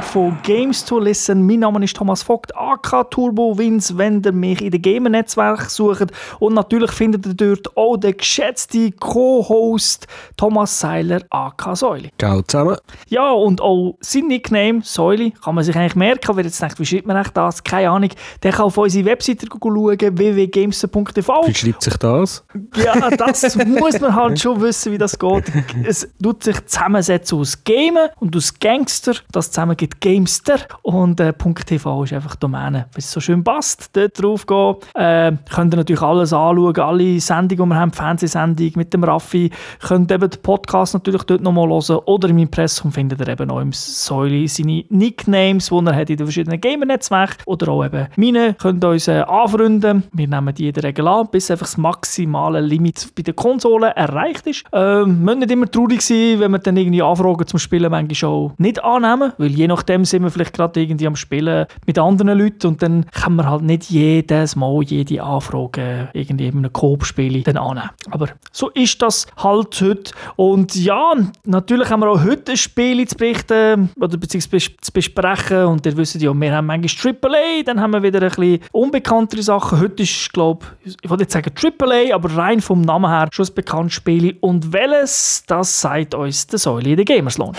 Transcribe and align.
Ausgabe 0.00 0.06
von 0.06 0.38
Games 0.42 0.84
to 0.84 0.98
Listen. 0.98 1.46
Mein 1.46 1.60
Name 1.60 1.84
ist 1.84 1.96
Thomas 1.96 2.22
Vogt, 2.22 2.54
AK 2.56 3.10
Turbo 3.10 3.56
Wins, 3.56 3.96
wenn 3.96 4.22
ihr 4.22 4.32
mich 4.32 4.62
in 4.62 4.70
den 4.70 4.82
Gamer-Netzwerk 4.82 5.70
sucht. 5.70 6.12
Und 6.38 6.54
natürlich 6.54 6.90
findet 6.90 7.26
ihr 7.26 7.34
dort 7.34 7.76
auch 7.76 7.96
den 7.96 8.16
geschätzten 8.16 8.94
Co-Host 8.96 10.06
Thomas 10.36 10.78
Seiler, 10.78 11.22
AK 11.30 11.76
Säule. 11.76 12.10
Ciao 12.18 12.42
zusammen. 12.42 12.76
Ja, 13.08 13.30
und 13.30 13.60
auch 13.60 13.96
sein 14.00 14.26
Nickname, 14.28 14.80
Säule, 14.82 15.32
kann 15.32 15.54
man 15.54 15.64
sich 15.64 15.76
eigentlich 15.76 15.96
merken. 15.96 16.36
Wer 16.36 16.44
jetzt 16.44 16.60
denkt, 16.60 16.78
wie 16.78 16.86
schreibt 16.86 17.06
man 17.06 17.16
eigentlich 17.16 17.32
das? 17.32 17.62
Keine 17.64 17.90
Ahnung. 17.90 18.10
Der 18.42 18.52
kann 18.52 18.66
auf 18.66 18.78
unsere 18.78 19.04
Webseite 19.04 19.46
schauen, 19.50 19.74
www.games.tv. 19.74 21.46
Wie 21.46 21.54
schreibt 21.54 21.82
sich 21.82 21.96
das? 21.96 22.44
Ja, 22.76 23.10
das 23.10 23.56
muss 23.66 24.00
man 24.00 24.14
halt 24.14 24.40
schon 24.40 24.60
wissen, 24.60 24.92
wie 24.92 24.98
das 24.98 25.18
geht. 25.18 25.44
Es 25.84 26.08
tut 26.22 26.44
sich 26.44 26.64
zusammensetzen 26.66 27.38
aus 27.38 27.62
Gamen 27.64 28.08
und 28.18 28.36
aus 28.36 28.58
Gangster. 28.58 29.14
Das 29.32 29.50
zusammen 29.50 29.76
gibt 29.76 29.89
Gamester. 30.00 30.58
Und 30.82 31.20
äh, 31.20 31.32
.tv 31.32 32.04
ist 32.04 32.12
einfach 32.12 32.36
Domäne, 32.36 32.86
weil 32.92 32.98
es 32.98 33.10
so 33.10 33.20
schön 33.20 33.42
passt. 33.42 33.90
Dort 33.94 34.22
drauf 34.22 34.46
gehen. 34.46 34.76
Äh, 34.94 35.32
könnt 35.50 35.74
ihr 35.74 35.78
natürlich 35.78 36.02
alles 36.02 36.32
anschauen, 36.32 36.76
alle 36.76 37.20
Sendungen, 37.20 37.70
die 37.70 37.74
wir 37.74 37.80
haben, 37.80 37.90
die 37.90 37.96
Fernsehsendung 37.96 38.72
mit 38.76 38.94
dem 38.94 39.04
Raffi. 39.04 39.50
Könnt 39.80 40.12
eben 40.12 40.30
den 40.30 40.42
Podcast 40.42 40.94
natürlich 40.94 41.22
dort 41.24 41.40
nochmal 41.40 41.68
hören. 41.68 42.00
Oder 42.06 42.28
im 42.28 42.38
Impressum 42.38 42.92
findet 42.92 43.20
ihr 43.20 43.28
eben 43.28 43.48
noch 43.48 43.60
im 43.60 43.72
Säule 43.72 44.46
seine 44.48 44.84
Nicknames, 44.88 45.68
die 45.68 45.86
er 45.86 45.96
hat 45.96 46.10
in 46.10 46.16
den 46.16 46.26
verschiedenen 46.26 46.60
Gamer-Netzwerken. 46.60 47.42
Oder 47.46 47.68
auch 47.68 47.84
eben 47.84 48.06
meine. 48.16 48.54
Könnt 48.54 48.84
ihr 48.84 48.90
uns 48.90 49.08
äh, 49.08 49.20
anfreunden. 49.20 50.04
Wir 50.12 50.28
nehmen 50.28 50.54
die 50.54 50.68
in 50.68 50.74
der 50.74 50.84
Regel 50.84 51.08
an, 51.08 51.28
bis 51.30 51.50
einfach 51.50 51.66
das 51.66 51.76
maximale 51.76 52.60
Limit 52.60 53.12
bei 53.16 53.22
den 53.22 53.36
Konsolen 53.36 53.92
erreicht 53.92 54.46
ist. 54.46 54.64
Ähm, 54.72 55.22
müssen 55.24 55.40
nicht 55.40 55.50
immer 55.50 55.70
traurig 55.70 56.02
sein, 56.02 56.40
wenn 56.40 56.52
wir 56.52 56.58
dann 56.58 56.76
irgendwie 56.76 57.02
Anfragen 57.02 57.46
zum 57.46 57.58
Spielen 57.58 57.90
manchmal 57.90 58.30
auch 58.30 58.52
nicht 58.58 58.82
annehmen, 58.82 59.32
weil 59.38 59.50
je 59.50 59.68
nachdem 59.80 60.04
sind 60.04 60.22
wir 60.22 60.30
vielleicht 60.30 60.52
gerade 60.52 60.78
irgendwie 60.78 61.06
am 61.06 61.16
Spielen 61.16 61.64
mit 61.86 61.98
anderen 61.98 62.38
Leuten 62.38 62.66
und 62.66 62.82
dann 62.82 63.06
kann 63.12 63.36
man 63.36 63.48
halt 63.48 63.62
nicht 63.62 63.88
jedes 63.88 64.54
Mal 64.54 64.82
jede 64.82 65.22
Anfrage 65.22 66.10
irgendwie 66.12 66.48
in 66.48 66.58
einem 66.58 66.72
Coop-Spiel 66.72 67.42
annehmen. 67.48 67.90
Aber 68.10 68.28
so 68.52 68.68
ist 68.70 69.00
das 69.00 69.26
halt 69.38 69.80
heute. 69.80 70.12
Und 70.36 70.74
ja, 70.74 71.14
natürlich 71.46 71.88
haben 71.88 72.00
wir 72.00 72.10
auch 72.10 72.22
heute 72.22 72.52
ein 72.52 72.56
Spiel 72.58 73.08
zu 73.08 73.16
berichten 73.16 73.88
oder 73.98 74.18
beziehungsweise 74.18 74.76
zu 74.82 74.92
besprechen 74.92 75.64
und 75.64 75.86
ihr 75.86 75.96
wisst 75.96 76.20
ja, 76.20 76.38
wir 76.38 76.54
haben 76.54 76.66
manchmal 76.66 77.14
AAA, 77.22 77.62
dann 77.64 77.80
haben 77.80 77.92
wir 77.94 78.02
wieder 78.02 78.20
ein 78.20 78.28
bisschen 78.28 78.58
unbekanntere 78.72 79.42
Sachen. 79.42 79.80
Heute 79.80 80.02
ist, 80.02 80.30
glaube 80.34 80.66
ich, 80.84 80.94
ich 81.00 81.08
wollte 81.08 81.22
nicht 81.22 81.32
sagen 81.32 81.52
AAA, 81.56 82.14
aber 82.14 82.36
rein 82.36 82.60
vom 82.60 82.82
Namen 82.82 83.10
her 83.10 83.28
schon 83.32 83.46
ein 83.46 83.54
bekanntes 83.54 83.94
Spiel. 83.94 84.36
Und 84.40 84.74
welches, 84.74 85.42
das 85.46 85.80
sagt 85.80 86.14
uns 86.14 86.46
der 86.48 86.58
Säule 86.58 86.90
in 86.90 86.96
der 86.96 87.06
Gamers 87.06 87.38
Lounge. 87.38 87.56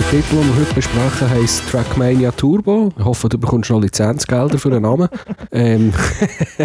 Der 0.00 0.10
Titel, 0.10 0.36
den 0.36 0.48
wir 0.48 0.60
heute 0.60 0.74
besprechen, 0.74 1.30
heisst 1.30 1.68
Trackmania 1.70 2.30
Turbo. 2.30 2.90
Ich 2.96 3.04
hoffe, 3.04 3.28
du 3.28 3.38
bekommst 3.38 3.70
noch 3.70 3.80
Lizenzgelder 3.80 4.56
für 4.56 4.70
den 4.70 4.82
Namen. 4.82 5.08
ähm, 5.52 5.92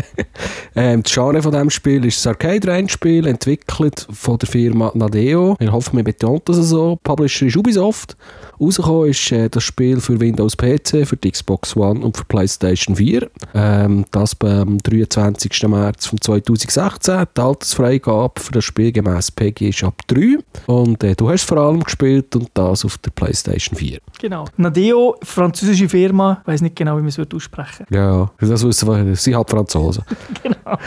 ähm, 0.75 1.03
das 1.03 1.12
Genre 1.12 1.41
von 1.41 1.51
diesem 1.51 1.69
Spiel 1.69 2.06
ist 2.06 2.25
ein 2.25 2.34
Arcade-Rennspiel, 2.34 3.28
entwickelt 3.28 4.07
von 4.12 4.38
der 4.38 4.47
Firma 4.47 4.91
Nadeo. 4.94 5.57
Ich 5.59 5.72
hoffe, 5.72 5.96
man 5.96 6.03
betont 6.03 6.47
das 6.47 6.57
so. 6.57 6.97
Publisher 7.03 7.47
ist 7.47 7.57
Ubisoft. 7.57 8.16
Rausgekommen 8.59 9.09
ist 9.09 9.31
äh, 9.31 9.50
das 9.50 9.63
Spiel 9.63 10.00
für 10.00 10.19
Windows 10.19 10.56
PC, 10.56 11.06
für 11.06 11.17
die 11.17 11.31
Xbox 11.31 11.75
One 11.75 12.00
und 12.00 12.16
für 12.16 12.23
PlayStation 12.25 12.96
4. 12.96 13.29
Ähm, 13.53 14.06
das 14.12 14.35
am 14.41 14.78
23. 14.78 15.67
März 15.67 16.12
2016. 16.22 17.25
Die 17.35 17.41
Altersfreigabe 17.41 18.40
für 18.40 18.53
das 18.53 18.63
Spiel 18.63 18.91
gemäß 18.91 19.31
PG 19.31 19.69
ist 19.69 19.84
ab 19.84 20.02
3. 20.07 20.38
Und 20.67 21.03
äh, 21.03 21.16
du 21.16 21.29
hast 21.29 21.44
vor 21.44 21.57
allem 21.57 21.84
gespielt 21.84 22.34
und 22.35 22.50
das 22.53 22.85
auf 22.85 22.97
der 23.00 23.12
PlayStation 23.12 23.25
4. 23.34 24.00
Genau. 24.19 24.46
Nadeo, 24.58 25.16
französische 25.24 25.90
Firma, 25.90 26.40
ich 26.41 26.47
weiß 26.47 26.62
nicht 26.62 26.75
genau, 26.75 26.97
wie 26.97 27.02
man 27.02 27.09
es 27.09 27.19
aussprechen 27.19 27.86
Ja, 27.90 28.31
das 28.40 28.63
wissen 28.63 28.88
wir, 28.88 29.16
sie 29.16 29.36
hat 29.36 29.50
Franzosen. 29.50 30.03
genau. 30.44 30.78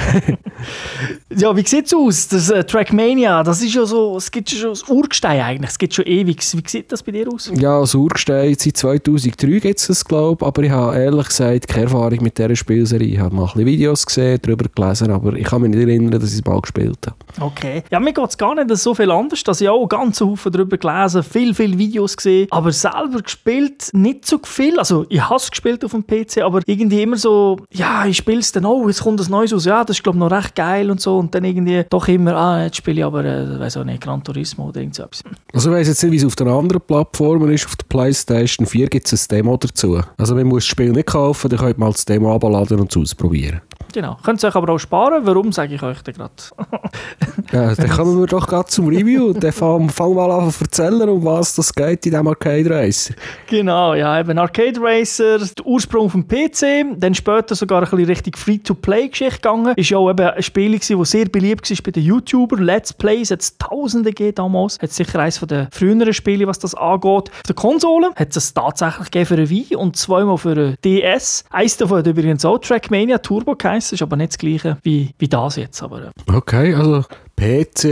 ja, 1.37 1.57
wie 1.57 1.67
sieht 1.67 1.87
es 1.87 1.95
aus? 1.95 2.29
Das 2.29 2.51
äh, 2.51 2.65
Trackmania, 2.65 3.43
das 3.43 3.63
ist 3.63 3.75
ja 3.75 3.85
so, 3.85 4.17
es 4.17 4.31
gibt 4.31 4.51
schon 4.51 4.71
das 4.71 4.83
Urgestein 4.89 5.41
eigentlich, 5.41 5.71
es 5.71 5.79
gibt 5.79 5.95
schon 5.95 6.07
ewig. 6.07 6.39
Wie 6.39 6.63
sieht 6.67 6.93
das 6.93 7.03
bei 7.03 7.13
dir 7.13 7.29
aus? 7.33 7.51
Ja, 7.57 7.81
das 7.81 7.95
Urgestein, 7.95 8.55
seit 8.59 8.77
2003 8.77 9.59
gibt 9.59 9.79
es 9.79 9.87
das, 9.87 10.05
glaube 10.05 10.39
ich, 10.41 10.47
aber 10.47 10.63
ich 10.63 10.71
habe 10.71 10.97
ehrlich 10.97 11.29
gesagt 11.29 11.69
keine 11.69 11.85
Erfahrung 11.85 12.23
mit 12.23 12.39
dieser 12.39 12.55
Spielserie. 12.57 13.15
Ich 13.15 13.19
habe 13.19 13.35
mal 13.35 13.43
ein 13.43 13.47
bisschen 13.49 13.67
Videos 13.67 14.07
gesehen, 14.07 14.39
darüber 14.43 14.67
gelesen, 14.75 15.11
aber 15.11 15.35
ich 15.35 15.45
kann 15.45 15.63
mich 15.63 15.71
nicht 15.71 15.89
erinnern, 15.89 16.11
dass 16.11 16.33
ich 16.33 16.39
es 16.39 16.45
mal 16.45 16.61
gespielt 16.61 17.07
habe. 17.07 17.17
Okay. 17.41 17.83
Ja, 17.91 18.01
mir 18.01 18.13
geht 18.13 18.29
es 18.29 18.39
gar 18.39 18.55
nicht 18.55 18.77
so 18.77 18.95
viel 18.95 19.11
anders, 19.11 19.43
dass 19.45 19.61
ich 19.61 19.69
auch 19.69 19.87
ganz 19.87 20.21
Haufen 20.21 20.53
darüber 20.53 20.77
gelesen, 20.77 21.23
viel, 21.23 21.55
viel 21.55 21.79
Videos 21.79 22.17
gesehen, 22.19 22.49
aber 22.51 22.73
selber 22.73 23.23
gespielt 23.23 23.91
nicht 23.93 24.27
so 24.27 24.39
viel. 24.45 24.79
Also 24.79 25.07
ich 25.09 25.23
habe 25.23 25.37
es 25.37 25.51
gespielt 25.51 25.85
auf 25.85 25.93
dem 25.93 26.07
PC, 26.07 26.43
aber 26.43 26.61
irgendwie 26.67 27.03
immer 27.03 27.17
so, 27.17 27.57
ja, 27.71 28.07
ich 28.07 28.19
spiele 28.19 28.41
es 28.41 28.53
dann, 28.53 28.65
oh, 28.65 28.87
jetzt 28.87 29.03
kommt 29.03 29.21
das 29.21 29.29
Neues 29.29 29.53
aus, 29.53 29.65
ja, 29.65 29.85
das 29.85 29.97
ist 29.97 30.03
glaube 30.03 30.19
ich 30.19 30.21
noch 30.21 30.31
recht 30.31 30.55
geil 30.55 30.91
und 30.91 31.01
so 31.01 31.19
und 31.19 31.35
dann 31.35 31.45
irgendwie 31.45 31.85
doch 31.89 32.07
immer, 32.09 32.37
ah, 32.37 32.65
jetzt 32.65 32.77
spiele 32.77 32.99
ich 32.99 33.05
aber, 33.05 33.25
äh, 33.25 33.59
weiß 33.59 33.79
auch 33.79 33.85
nicht, 33.85 34.03
Gran 34.03 34.23
Turismo 34.23 34.69
oder 34.69 34.81
irgend 34.81 34.95
so 34.95 35.05
etwas. 35.05 35.23
Also 35.53 35.71
ich 35.71 35.77
weiss 35.77 35.89
jetzt 35.89 36.03
nicht, 36.03 36.13
wie 36.13 36.17
es 36.17 36.25
auf 36.25 36.37
den 36.37 36.49
anderen 36.49 36.83
Plattformen 36.83 37.51
ist. 37.51 37.67
Auf 37.67 37.77
der 37.77 37.87
Playstation 37.89 38.67
4 38.67 38.89
gibt 38.89 39.11
es 39.11 39.25
ein 39.25 39.37
Demo 39.37 39.57
dazu. 39.57 40.01
Also 40.17 40.35
man 40.35 40.47
muss 40.47 40.65
das 40.65 40.67
Spiel 40.67 40.93
nicht 40.93 41.07
kaufen, 41.07 41.49
dann 41.49 41.59
könnt 41.59 41.79
ihr 41.79 41.81
mal 41.81 41.93
das 41.93 42.05
Demo 42.05 42.35
abladen 42.35 42.81
und 42.81 42.91
es 42.91 42.97
ausprobieren. 42.97 43.61
Genau. 43.93 44.17
Könnt 44.23 44.43
ihr 44.43 44.49
euch 44.49 44.57
aber 44.57 44.73
auch 44.73 44.79
sparen. 44.79 45.25
Warum, 45.25 45.53
sage 45.53 45.75
ich 45.75 45.83
euch 45.83 46.03
dann 46.03 46.15
gerade. 46.15 46.33
ja, 47.53 47.75
dann 47.75 47.91
kommen 47.91 48.19
wir 48.19 48.27
doch 48.27 48.47
gerade 48.47 48.69
zum 48.69 48.89
Review 48.89 49.29
und 49.29 49.43
dann 49.43 49.53
fangen 49.53 49.89
fang 49.91 50.15
mal 50.15 50.31
an 50.31 50.51
zu 50.51 50.65
erzählen, 50.65 51.09
um 51.09 51.25
was 51.25 51.55
das 51.55 51.73
geht 51.75 52.05
in 52.07 52.13
diesem 52.13 52.27
Arcade 52.27 52.71
Racer. 52.71 53.15
Genau, 53.47 53.95
ja, 53.95 54.21
eben 54.21 54.39
Arcade 54.39 54.81
Racer, 54.81 55.39
der 55.39 55.67
Ursprung 55.67 56.11
vom 56.11 56.27
PC, 56.27 56.99
dann 56.99 57.15
später 57.15 57.55
sogar 57.55 57.83
ein 57.83 57.91
bisschen 57.91 58.07
Richtung 58.07 58.35
Free-to-Play-Geschichte 58.37 59.37
gegangen. 59.37 59.75
Ist 59.77 59.91
ja 59.91 59.99
auch 59.99 60.11
eben 60.11 60.29
ein 60.29 60.43
Spiel 60.43 60.79
das 60.79 61.11
sehr 61.11 61.27
beliebt 61.27 61.71
war 61.71 61.77
bei 61.85 61.91
den 61.91 62.03
YouTubern. 62.03 62.63
Let's 62.63 62.93
Plays 62.93 63.31
hat 63.31 63.41
es 63.41 63.57
Tausende 63.59 64.11
gegeben 64.11 64.35
damals. 64.35 64.79
Hat 64.81 64.93
sicher 64.93 65.19
eines 65.19 65.41
der 65.41 65.69
früheren 65.73 66.13
Spiele, 66.13 66.47
was 66.47 66.59
das 66.59 66.75
angeht. 66.75 67.31
Auf 67.31 67.43
der 67.47 67.55
Konsole 67.55 68.11
hat 68.15 68.37
es 68.37 68.53
tatsächlich 68.53 69.11
gegeben 69.11 69.27
für 69.27 69.35
eine 69.35 69.51
Wii 69.51 69.77
und 69.77 69.97
zweimal 69.97 70.39
für 70.39 70.53
eine 70.53 70.77
DS. 70.85 71.45
Eins 71.51 71.77
davon 71.77 71.99
hat 71.99 72.07
übrigens 72.07 72.45
auch 72.45 72.59
Trackmania 72.59 73.19
Turbo 73.19 73.55
geheißen, 73.79 73.97
ist 73.97 74.03
aber 74.03 74.17
nicht 74.17 74.33
das 74.33 74.39
gleiche 74.39 74.79
wie, 74.83 75.15
wie 75.19 75.29
das 75.29 75.57
jetzt. 75.57 75.83
Aber, 75.83 76.05
äh. 76.05 76.11
Okay, 76.33 76.75
also 76.75 77.05
PC, 77.39 77.85